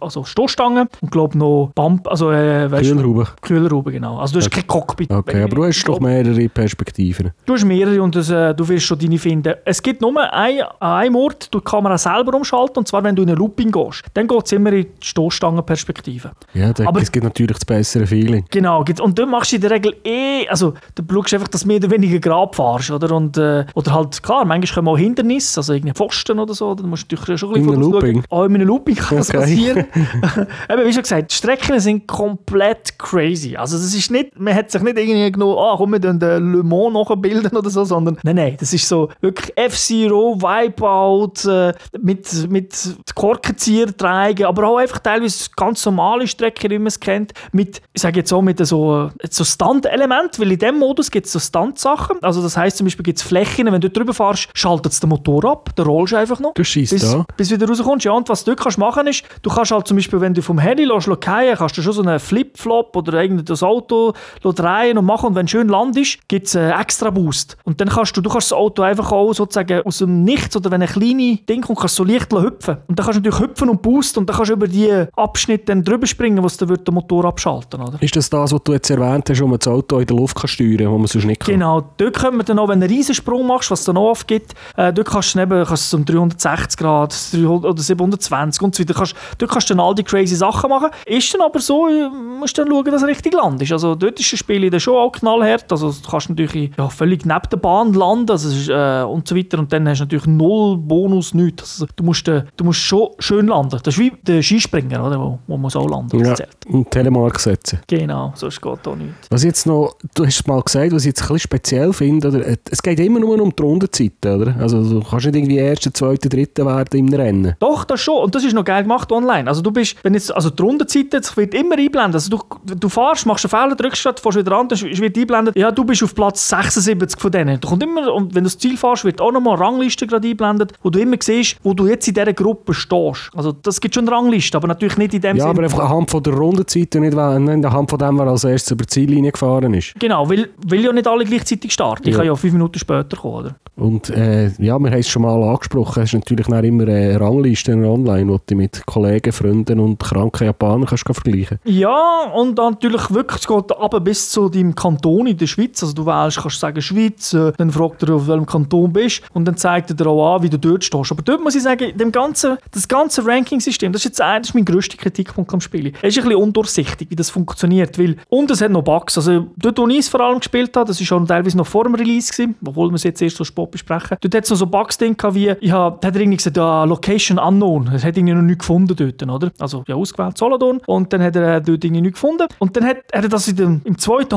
also 0.00 0.24
Stoßstange 0.24 0.88
und 1.00 1.10
glaube 1.10 1.36
noch 1.38 1.70
Bump, 1.74 2.08
also 2.08 2.30
äh, 2.30 2.68
Kühlraube. 2.68 3.26
Kühlerhaube, 3.40 3.92
genau. 3.92 4.18
Also 4.18 4.34
du 4.34 4.40
hast 4.44 4.50
kein 4.50 4.66
Cockpit. 4.66 5.10
Okay, 5.10 5.42
aber 5.42 5.54
du 5.56 5.64
hast 5.64 5.84
doch 5.84 6.00
mehrere 6.00 6.48
Perspektiven. 6.48 7.32
Du 7.44 7.54
hast 7.54 7.64
mehrere 7.64 8.02
und 8.02 8.14
das, 8.14 8.30
äh, 8.30 8.54
du 8.54 8.68
wirst 8.68 8.86
schon 8.86 8.98
deine 8.98 9.18
finden. 9.18 9.54
Es 9.64 9.82
gibt 9.82 10.00
nur 10.00 10.16
ein, 10.32 10.60
an 10.80 10.92
einem 11.06 11.16
Ort, 11.16 11.52
du 11.52 11.58
die 11.58 11.64
Kamera 11.64 11.98
selber 11.98 12.34
umschalten, 12.36 12.78
und 12.78 12.88
zwar 12.88 13.02
wenn 13.04 13.14
du 13.16 13.22
in 13.22 13.28
eine 13.30 13.38
Looping 13.38 13.70
gehst. 13.70 14.02
Dann 14.14 14.26
geht 14.26 14.46
es 14.46 14.52
immer 14.52 14.72
in 14.72 14.82
die 14.84 15.06
Stoßstangenperspektive. 15.06 16.32
Ja, 16.54 16.72
da, 16.72 16.86
Aber- 16.86 17.00
es 17.00 17.10
gibt 17.10 17.24
natürlich 17.24 17.56
das 17.56 17.64
bessere 17.64 18.06
Feeling. 18.06 18.44
Genau, 18.50 18.84
und 19.00 19.18
dann 19.18 19.30
machst 19.30 19.52
du 19.52 19.56
in 19.56 19.62
der 19.62 19.70
Regel 19.70 19.94
eh, 20.04 20.46
also 20.48 20.74
du 20.94 21.02
schaust 21.14 21.34
einfach, 21.34 21.48
dass 21.48 21.62
du 21.62 21.68
mehr 21.68 21.76
oder 21.78 21.90
weniger 21.90 22.18
Grab 22.18 22.54
fahrst, 22.54 22.90
oder? 22.90 23.14
Und, 23.14 23.36
äh, 23.36 23.64
oder 23.74 23.94
halt, 23.94 24.22
klar, 24.22 24.44
manchmal 24.44 24.74
kommen 24.74 24.88
auch 24.88 24.98
Hindernisse, 24.98 25.60
also 25.60 25.72
irgendein 25.72 25.94
Pfosten 25.94 26.38
oder 26.38 26.54
so, 26.54 26.74
dann 26.74 26.88
musst 26.88 27.10
du 27.10 27.16
natürlich 27.28 27.40
schon 27.40 27.50
ein 27.50 27.56
In 27.56 27.62
bisschen 27.66 27.82
einem 27.82 27.90
vorausschauen. 27.90 28.14
Looping? 28.14 28.24
Auch 28.30 28.44
in 28.44 28.54
einem 28.54 28.66
Looping 28.68 28.94
kann 28.96 29.18
das 29.18 29.28
Okay. 29.28 29.38
passieren. 29.38 29.78
Eben, 30.70 30.86
wie 30.86 30.92
schon 30.92 31.02
gesagt, 31.02 31.30
die 31.30 31.34
Strecken 31.34 31.80
sind 31.80 32.06
komplett 32.06 32.98
crazy. 32.98 33.56
Also 33.56 33.76
das 33.76 33.94
ist 33.94 34.10
nicht, 34.10 34.38
man 34.38 34.54
hat 34.54 34.70
sich 34.70 34.82
nicht 34.82 34.98
irgendwie 34.98 35.32
genommen, 35.32 35.56
ah, 35.58 35.74
komm, 35.76 35.92
wir 35.92 35.98
den 35.98 36.18
Le 36.20 36.62
Mans 36.62 36.92
nachbilden 36.94 37.56
oder 37.56 37.70
so, 37.70 37.84
sondern 37.84 38.18
nein, 38.22 38.36
nein, 38.36 38.56
das 38.58 38.72
ist 38.72 38.86
so 38.88 39.10
wirklich 39.20 39.52
F-Zero, 39.56 40.40
Wipeout, 40.40 41.48
äh, 41.48 41.72
mit, 42.00 42.50
mit 42.50 42.96
Korkenzieher 43.14 43.96
tragen, 43.96 44.44
aber 44.44 44.68
auch 44.68 44.76
einfach 44.78 44.98
teilweise 44.98 45.48
ganz 45.56 45.84
normale 45.84 46.26
Strecken, 46.26 46.70
wie 46.70 46.78
man 46.78 46.88
es 46.88 47.00
kennt, 47.00 47.32
mit, 47.52 47.80
ich 47.92 48.02
sage 48.02 48.20
jetzt 48.20 48.32
auch 48.32 48.42
mit 48.42 48.64
so, 48.66 49.10
so 49.30 49.44
Stunt-Element, 49.44 50.38
weil 50.38 50.52
in 50.52 50.58
dem 50.58 50.78
Modus 50.78 51.10
gibt 51.10 51.26
es 51.26 51.32
so 51.32 51.38
Stunt-Sachen. 51.38 52.18
Also 52.22 52.42
das 52.42 52.56
heisst 52.56 52.78
zum 52.78 52.86
Beispiel 52.86 53.02
gibt 53.04 53.18
es 53.18 53.24
Flächen, 53.24 53.70
wenn 53.70 53.80
du 53.80 53.90
drüber 53.90 54.14
fährst, 54.14 54.48
schaltet 54.54 54.92
es 54.92 55.00
den 55.00 55.08
Motor 55.10 55.44
ab, 55.44 55.70
dann 55.76 55.86
rollst 55.86 56.12
du 56.12 56.16
einfach 56.16 56.40
noch 56.40 56.54
Du 56.54 56.64
schießt 56.64 56.92
bis, 56.92 57.15
bis 57.36 57.48
du 57.48 57.54
wieder 57.54 57.68
rauskommst. 57.68 58.04
Ja, 58.04 58.12
und 58.12 58.28
was 58.28 58.44
du 58.44 58.56
kannst 58.56 58.78
machen 58.78 59.06
ist, 59.06 59.24
du 59.42 59.50
kannst 59.50 59.70
halt 59.70 59.86
zum 59.86 59.96
Beispiel, 59.96 60.20
wenn 60.20 60.34
du 60.34 60.42
vom 60.42 60.58
Heli 60.58 60.84
lässt, 60.84 61.08
fallen, 61.36 61.56
kannst 61.56 61.76
du 61.76 61.82
schon 61.82 61.92
so 61.92 62.02
einen 62.02 62.18
Flip-Flop 62.18 62.96
oder 62.96 63.20
irgendein 63.20 63.56
Auto 63.62 64.14
drehen 64.42 64.98
und 64.98 65.04
machen 65.04 65.26
und 65.26 65.34
wenn 65.34 65.48
schön 65.48 65.68
landest, 65.68 66.18
gibt 66.28 66.46
es 66.46 66.56
einen 66.56 66.72
extra 66.80 67.10
Boost. 67.10 67.56
Und 67.64 67.80
dann 67.80 67.88
kannst 67.88 68.16
du, 68.16 68.20
du 68.20 68.30
kannst 68.30 68.50
das 68.50 68.58
Auto 68.58 68.82
einfach 68.82 69.12
auch 69.12 69.32
sozusagen 69.32 69.82
aus 69.82 69.98
dem 69.98 70.24
Nichts 70.24 70.56
oder 70.56 70.70
wenn 70.70 70.82
ein 70.82 70.88
kleines 70.88 71.44
Ding 71.46 71.62
kommt, 71.62 71.78
kannst 71.78 71.98
du 71.98 72.04
so 72.04 72.10
leicht 72.10 72.32
hüpfen. 72.32 72.78
Und 72.86 72.98
dann 72.98 73.06
kannst 73.06 73.18
du 73.18 73.22
natürlich 73.22 73.40
hüpfen 73.40 73.68
und 73.68 73.82
boosten 73.82 74.20
und 74.20 74.28
dann 74.28 74.36
kannst 74.36 74.50
du 74.50 74.54
über 74.54 74.68
die 74.68 74.90
Abschnitte 75.14 75.66
dann 75.66 75.84
drüber 75.84 76.06
springen, 76.06 76.42
wo 76.42 76.46
es 76.46 76.56
dann 76.56 76.68
wird 76.68 76.86
den 76.86 76.94
Motor 76.94 77.24
abschalten, 77.26 77.80
oder? 77.80 78.00
Ist 78.00 78.16
das 78.16 78.30
das, 78.30 78.52
was 78.52 78.62
du 78.62 78.72
jetzt 78.72 78.90
erwähnt 78.90 79.28
hast, 79.28 79.40
wo 79.40 79.46
man 79.46 79.58
das 79.58 79.68
Auto 79.68 79.98
in 79.98 80.06
der 80.06 80.16
Luft 80.16 80.36
kann 80.36 80.48
steuern 80.48 80.78
kann, 80.78 80.90
wo 80.90 80.98
man 80.98 81.06
sonst 81.06 81.24
nicht 81.24 81.40
kann? 81.40 81.54
Genau, 81.54 81.82
dort 81.96 82.14
können 82.16 82.38
wir 82.38 82.44
dann 82.44 82.58
auch, 82.58 82.68
wenn 82.68 82.80
du 82.80 82.86
einen 82.86 82.94
Riesensprung 82.94 83.46
machst, 83.46 83.70
was 83.70 83.80
es 83.80 83.86
dann 83.86 83.96
auch 83.96 84.10
oft 84.10 84.26
gibt, 84.26 84.54
äh, 84.76 84.92
dort 84.92 85.08
kannst 85.08 85.34
du 85.34 85.40
eben 85.40 85.64
kannst 85.64 85.92
du 85.92 85.96
um 85.98 86.04
360 86.04 86.78
Grad 86.78 87.05
300 87.08 87.64
oder 87.64 87.82
720 87.82 88.62
und 88.62 88.74
so 88.74 88.82
weiter, 88.82 88.94
kannst, 88.94 89.14
dort 89.38 89.50
kannst 89.50 89.70
du 89.70 89.74
dann 89.74 89.84
all 89.84 89.94
die 89.94 90.02
crazy 90.02 90.36
Sachen 90.36 90.70
machen. 90.70 90.90
Ist 91.06 91.32
dann 91.34 91.40
aber 91.42 91.60
so, 91.60 91.88
äh, 91.88 92.08
musst 92.08 92.56
dann 92.58 92.68
schauen, 92.68 92.84
dass 92.84 93.02
du 93.02 93.06
richtig 93.06 93.34
landest. 93.34 93.72
Also 93.72 93.94
dort 93.94 94.18
ist 94.20 94.32
das 94.32 94.38
Spiel 94.38 94.68
dann 94.70 94.80
schon 94.80 94.96
auch 94.96 95.12
knallhart, 95.12 95.70
also 95.70 95.90
du 95.90 96.10
kannst 96.10 96.28
natürlich 96.28 96.70
ja, 96.76 96.88
völlig 96.88 97.24
neben 97.24 97.48
der 97.50 97.56
Bahn 97.56 97.92
landen 97.92 98.30
also, 98.30 98.48
es 98.48 98.56
ist, 98.56 98.68
äh, 98.68 99.02
und 99.02 99.26
so 99.26 99.36
weiter 99.36 99.58
und 99.58 99.72
dann 99.72 99.88
hast 99.88 99.98
du 99.98 100.04
natürlich 100.04 100.26
null 100.26 100.76
Bonus, 100.76 101.34
nichts. 101.34 101.80
Also, 101.80 101.86
du, 101.94 102.04
musst, 102.04 102.28
äh, 102.28 102.44
du 102.56 102.64
musst 102.64 102.80
schon 102.80 103.08
schön 103.18 103.46
landen. 103.46 103.78
Das 103.82 103.94
ist 103.94 103.98
wie 103.98 104.12
der 104.22 104.42
Skispringer, 104.42 105.04
oder, 105.04 105.20
wo, 105.20 105.38
wo 105.46 105.56
man 105.56 105.70
so 105.70 105.86
landen 105.86 106.18
das 106.18 106.38
Ja, 106.38 106.46
und 106.68 106.90
Telemark 106.90 107.38
setzen. 107.40 107.80
Genau, 107.86 108.32
sonst 108.34 108.60
geht 108.60 108.86
auch 108.86 108.96
nichts. 108.96 109.28
Was 109.30 109.42
jetzt 109.44 109.66
noch, 109.66 109.96
du 110.14 110.26
hast 110.26 110.40
es 110.40 110.46
mal 110.46 110.62
gesagt, 110.62 110.92
was 110.92 111.02
ich 111.02 111.08
jetzt 111.08 111.22
ein 111.22 111.28
bisschen 111.28 111.38
speziell 111.40 111.92
finde, 111.92 112.28
oder, 112.28 112.46
äh, 112.46 112.56
es 112.70 112.82
geht 112.82 113.00
immer 113.00 113.20
nur 113.20 113.40
um 113.40 113.54
die 113.54 113.62
Rundenzeiten, 113.62 114.40
oder? 114.40 114.56
Also 114.58 114.82
du 114.82 115.00
kannst 115.00 115.26
nicht 115.26 115.36
irgendwie 115.36 115.58
Erster, 115.58 115.92
Zweiter, 115.92 116.28
Dritter 116.28 116.66
werden 116.66 116.95
im 116.96 117.12
Rennen. 117.12 117.54
Doch, 117.60 117.84
das 117.84 118.00
schon. 118.00 118.22
Und 118.24 118.34
das 118.34 118.44
ist 118.44 118.54
noch 118.54 118.64
geil 118.64 118.82
gemacht 118.82 119.10
online. 119.12 119.48
Also 119.48 119.62
du 119.62 119.70
bist, 119.70 119.96
wenn 120.02 120.14
jetzt, 120.14 120.34
also 120.34 120.50
die 120.50 120.62
Rundenzeit 120.62 121.12
jetzt 121.12 121.36
wird 121.36 121.54
immer 121.54 121.76
einblenden. 121.76 122.14
Also 122.14 122.30
du, 122.30 122.42
du 122.74 122.88
fährst, 122.88 123.26
machst 123.26 123.44
einen 123.52 123.62
Fehler, 123.62 123.76
drückst 123.76 124.00
statt, 124.00 124.20
fährst 124.20 124.38
wieder 124.38 124.52
an, 124.56 124.68
dann 124.68 124.80
wird 124.80 125.16
einblendet, 125.16 125.56
ja, 125.56 125.70
du 125.70 125.84
bist 125.84 126.02
auf 126.02 126.14
Platz 126.14 126.48
76 126.48 127.20
von 127.20 127.30
denen. 127.30 127.60
Du 127.60 127.68
kommt 127.68 127.82
immer, 127.82 128.12
und 128.12 128.34
wenn 128.34 128.44
du 128.44 128.48
das 128.48 128.58
Ziel 128.58 128.76
fährst, 128.76 129.04
wird 129.04 129.20
auch 129.20 129.32
nochmal 129.32 129.54
eine 129.56 129.64
Rangliste 129.64 130.06
gerade 130.06 130.26
einblendet, 130.28 130.72
wo 130.82 130.90
du 130.90 130.98
immer 130.98 131.16
siehst, 131.20 131.56
wo 131.62 131.74
du 131.74 131.86
jetzt 131.86 132.08
in 132.08 132.14
dieser 132.14 132.32
Gruppe 132.32 132.74
stehst. 132.74 133.30
Also 133.34 133.52
das 133.52 133.80
gibt 133.80 133.94
schon 133.94 134.06
eine 134.08 134.16
Rangliste, 134.16 134.56
aber 134.56 134.68
natürlich 134.68 134.96
nicht 134.96 135.14
in 135.14 135.20
dem 135.20 135.36
Ja, 135.36 135.42
Sinne. 135.44 135.50
aber 135.54 135.62
einfach 135.64 135.78
anhand 135.90 136.10
von 136.10 136.22
der 136.22 136.34
Rundenzeit 136.34 136.94
und 136.96 137.02
nicht, 137.02 137.16
anhand 137.16 137.90
von 137.90 137.98
dem, 137.98 138.18
wer 138.18 138.26
als 138.26 138.44
erstes 138.44 138.72
über 138.72 138.84
die 138.84 138.88
Ziellinie 138.88 139.32
gefahren 139.32 139.74
ist. 139.74 139.94
Genau, 139.98 140.28
weil, 140.30 140.48
weil 140.66 140.80
ja 140.80 140.92
nicht 140.92 141.06
alle 141.06 141.24
gleichzeitig 141.24 141.72
starten. 141.72 142.04
Ich 142.04 142.10
Ja. 142.12 142.18
kann 142.18 142.26
ja 142.26 142.34
fünf 142.34 142.52
Minuten 142.52 142.78
später 142.78 143.16
kommen, 143.16 143.34
oder? 143.34 143.54
Und 143.76 144.08
äh, 144.10 144.46
ja, 144.58 144.78
wir 144.78 144.90
haben 144.90 144.92
es 144.94 145.08
schon 145.08 145.22
mal 145.22 145.42
angesprochen, 145.42 146.02
es 146.02 146.10
ist 146.10 146.14
natürlich 146.18 146.46
dann 146.46 146.64
immer 146.86 146.96
eine 146.96 147.20
Rangliste 147.20 147.72
online, 147.72 148.32
wo 148.32 148.40
du 148.44 148.54
mit 148.54 148.84
Kollegen, 148.86 149.32
Freunden 149.32 149.80
und 149.80 149.98
kranken 149.98 150.46
Japanern 150.46 150.86
kannst 150.86 151.04
vergleichen 151.04 151.58
Ja, 151.64 152.30
und 152.34 152.58
dann 152.58 152.74
natürlich 152.74 153.10
wirklich, 153.10 153.40
es 153.40 153.46
geht 153.46 153.76
aber 153.78 154.00
bis 154.00 154.30
zu 154.30 154.48
deinem 154.48 154.74
Kanton 154.74 155.26
in 155.26 155.36
der 155.36 155.46
Schweiz. 155.46 155.82
Also 155.82 155.94
du 155.94 156.06
wählst, 156.06 156.40
kannst 156.40 156.60
sagen 156.60 156.80
Schweiz, 156.80 157.32
äh, 157.32 157.52
dann 157.56 157.70
fragt 157.70 158.02
er, 158.02 158.14
auf 158.14 158.28
welchem 158.28 158.46
Kanton 158.46 158.92
bist 158.92 159.22
und 159.32 159.46
dann 159.46 159.56
zeigt 159.56 159.90
er 159.90 159.96
dir 159.96 160.06
auch 160.06 160.36
an, 160.36 160.42
wie 160.42 160.50
du 160.50 160.58
dort 160.58 160.84
stehst. 160.84 161.12
Aber 161.12 161.22
dort 161.22 161.42
muss 161.42 161.54
ich 161.54 161.62
sagen, 161.62 161.96
dem 161.96 162.12
ganzen, 162.12 162.56
das 162.72 162.86
ganze 162.86 163.24
Ranking-System, 163.24 163.92
das 163.92 164.04
ist 164.04 164.18
jetzt 164.18 164.48
ist 164.48 164.54
mein 164.54 164.64
grösster 164.64 164.96
Kritikpunkt 164.96 165.52
am 165.52 165.60
Spiel. 165.60 165.92
Es 166.02 166.16
ist 166.16 166.18
ein 166.18 166.28
bisschen 166.28 166.42
undurchsichtig, 166.42 167.10
wie 167.10 167.16
das 167.16 167.30
funktioniert, 167.30 167.98
weil, 167.98 168.16
und 168.28 168.50
es 168.50 168.60
hat 168.60 168.70
noch 168.70 168.82
Bugs. 168.82 169.16
Also 169.16 169.46
dort, 169.56 169.78
wo 169.78 169.86
ich 169.88 169.98
es 169.98 170.08
vor 170.08 170.20
allem 170.20 170.38
gespielt 170.38 170.76
habe, 170.76 170.88
das 170.88 171.00
war 171.00 171.06
schon 171.06 171.26
teilweise 171.26 171.56
noch 171.56 171.66
vor 171.66 171.84
dem 171.84 171.94
Release, 171.94 172.32
gewesen, 172.32 172.54
obwohl 172.64 172.90
wir 172.90 172.96
es 172.96 173.04
jetzt 173.04 173.22
erst 173.22 173.36
so 173.36 173.44
spät 173.44 173.70
besprechen. 173.70 174.16
Dort 174.20 174.34
hat 174.34 174.44
es 174.44 174.50
noch 174.50 174.56
so 174.56 174.66
Bugs 174.66 174.98
drin 174.98 175.16
gehabt, 175.16 175.34
wie, 175.34 175.54
ich 175.60 175.72
hab, 175.72 176.00
da 176.00 176.08
hat 176.08 176.14
er 176.14 176.20
irgendwie 176.20 176.36
gesagt, 176.36 176.56
ja, 176.56 176.75
Location 176.84 177.38
Unknown. 177.38 177.90
Es 177.94 178.04
hat 178.04 178.16
irgendwie 178.16 178.34
noch 178.34 178.42
nichts 178.42 178.60
gefunden 178.60 178.94
dort, 178.96 179.22
oder? 179.22 179.52
Also, 179.58 179.84
ja, 179.86 179.94
ausgewählt 179.94 180.38
Solothurn 180.38 180.80
und 180.86 181.12
dann 181.12 181.22
hat 181.22 181.36
er 181.36 181.56
äh, 181.56 181.62
dort 181.62 181.84
irgendwie 181.84 182.02
nichts 182.02 182.20
gefunden. 182.20 182.46
Und 182.58 182.76
dann 182.76 182.84
hat, 182.84 182.98
hat 183.12 183.24
er 183.24 183.28
das 183.28 183.46
dem, 183.46 183.80
im 183.84 183.98
zweiten 183.98 184.34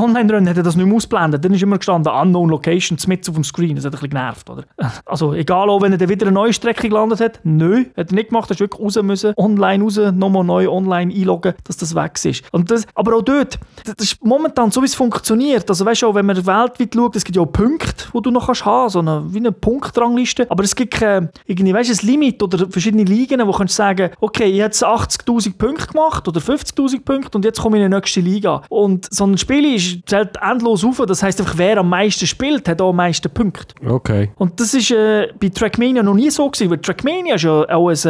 er 0.58 0.64
das 0.64 0.76
nicht 0.76 0.86
mehr 0.86 0.96
ausblendet. 0.96 1.44
Dann 1.44 1.54
ist 1.54 1.64
immer 1.64 1.78
gestanden, 1.78 2.12
Unknown 2.12 2.50
Location, 2.50 2.98
mit 3.08 3.28
auf 3.28 3.36
dem 3.36 3.44
Screen. 3.44 3.76
Das 3.76 3.86
hat 3.86 3.94
ein 3.94 4.00
bisschen 4.00 4.10
genervt, 4.10 4.50
oder? 4.50 4.64
Also, 5.06 5.34
egal, 5.34 5.70
auch 5.70 5.82
wenn 5.82 5.92
er 5.92 5.98
dann 5.98 6.10
wieder 6.10 6.28
eine 6.28 6.34
neue 6.34 6.54
Strecke 6.54 6.88
gelandet 6.88 7.20
hat, 7.20 7.40
nö, 7.44 7.86
hat 7.98 8.12
er 8.12 8.16
nicht 8.16 8.30
gemacht, 8.30 8.50
er 8.50 8.54
ist 8.54 8.60
wirklich 8.60 8.82
raus 8.82 9.02
müssen, 9.02 9.34
online 9.38 9.84
raus, 9.84 10.00
nochmal 10.14 10.44
neu 10.44 10.70
online 10.70 11.14
einloggen, 11.14 11.54
dass 11.64 11.78
das 11.78 11.96
weg 11.96 12.14
ist. 12.24 12.44
Und 12.52 12.70
das, 12.70 12.86
aber 12.96 13.16
auch 13.16 13.22
dort, 13.22 13.60
das 13.86 13.96
ist 14.00 14.24
momentan 14.24 14.72
so, 14.72 14.82
wie 14.82 14.86
es 14.86 14.96
funktioniert. 14.96 15.70
Also, 15.70 15.86
weißt 15.86 16.04
du, 16.04 16.08
auch 16.08 16.16
wenn 16.16 16.26
man 16.26 16.36
weltweit 16.46 16.94
schaut, 16.94 17.16
es 17.16 17.24
gibt 17.24 17.36
ja 17.36 17.42
auch 17.42 17.52
Punkte, 17.52 18.06
die 18.14 18.22
du 18.22 18.32
noch 18.32 18.46
kannst 18.46 18.66
haben, 18.66 18.90
so 18.90 19.00
eine, 19.00 19.24
wie 19.34 19.38
eine 19.38 19.52
Punktrangliste, 19.52 20.50
aber 20.50 20.64
es 20.64 20.76
gibt 20.76 20.94
kein, 20.94 21.30
irgendwie, 21.46 21.74
weißt 21.74 21.90
du, 21.90 21.94
ein 21.94 22.08
Limit 22.08 22.29
oder 22.42 22.70
verschiedene 22.70 23.04
Ligen, 23.04 23.40
wo 23.42 23.52
du 23.52 23.58
kannst 23.58 23.76
sagen, 23.76 24.12
okay, 24.20 24.46
ich 24.46 24.62
habe 24.62 24.70
jetzt 24.70 24.86
80'000 24.86 25.58
Punkte 25.58 25.88
gemacht 25.88 26.28
oder 26.28 26.40
50'000 26.40 27.04
Punkte 27.04 27.38
und 27.38 27.46
jetzt 27.46 27.62
komme 27.62 27.78
ich 27.78 27.84
in 27.84 27.92
die 27.92 27.96
nächste 27.96 28.20
Liga. 28.22 28.62
Und 28.70 29.08
so 29.12 29.26
ein 29.26 29.38
Spiel 29.38 29.76
ist, 29.76 30.08
zählt 30.08 30.38
endlos 30.42 30.84
auf, 30.84 31.02
das 31.08 31.24
heisst 31.24 31.40
einfach, 31.40 31.58
wer 31.58 31.78
am 31.78 31.90
meisten 31.90 32.28
spielt, 32.28 32.68
hat 32.68 32.82
auch 32.82 32.90
am 32.90 32.98
meisten 32.98 33.30
Punkte. 33.32 33.76
Okay. 33.88 34.30
Und 34.38 34.60
das 34.60 34.74
ist 34.74 34.92
äh, 34.92 35.28
bei 35.40 35.50
Trackmania 35.50 36.04
noch 36.04 36.14
nie 36.14 36.30
so 36.30 36.50
gewesen, 36.50 36.70
weil 36.70 36.80
Trackmania 36.80 37.36
ist 37.36 37.44
ja 37.44 37.68
auch 37.70 37.90
ein, 37.90 37.98
äh, 38.06 38.10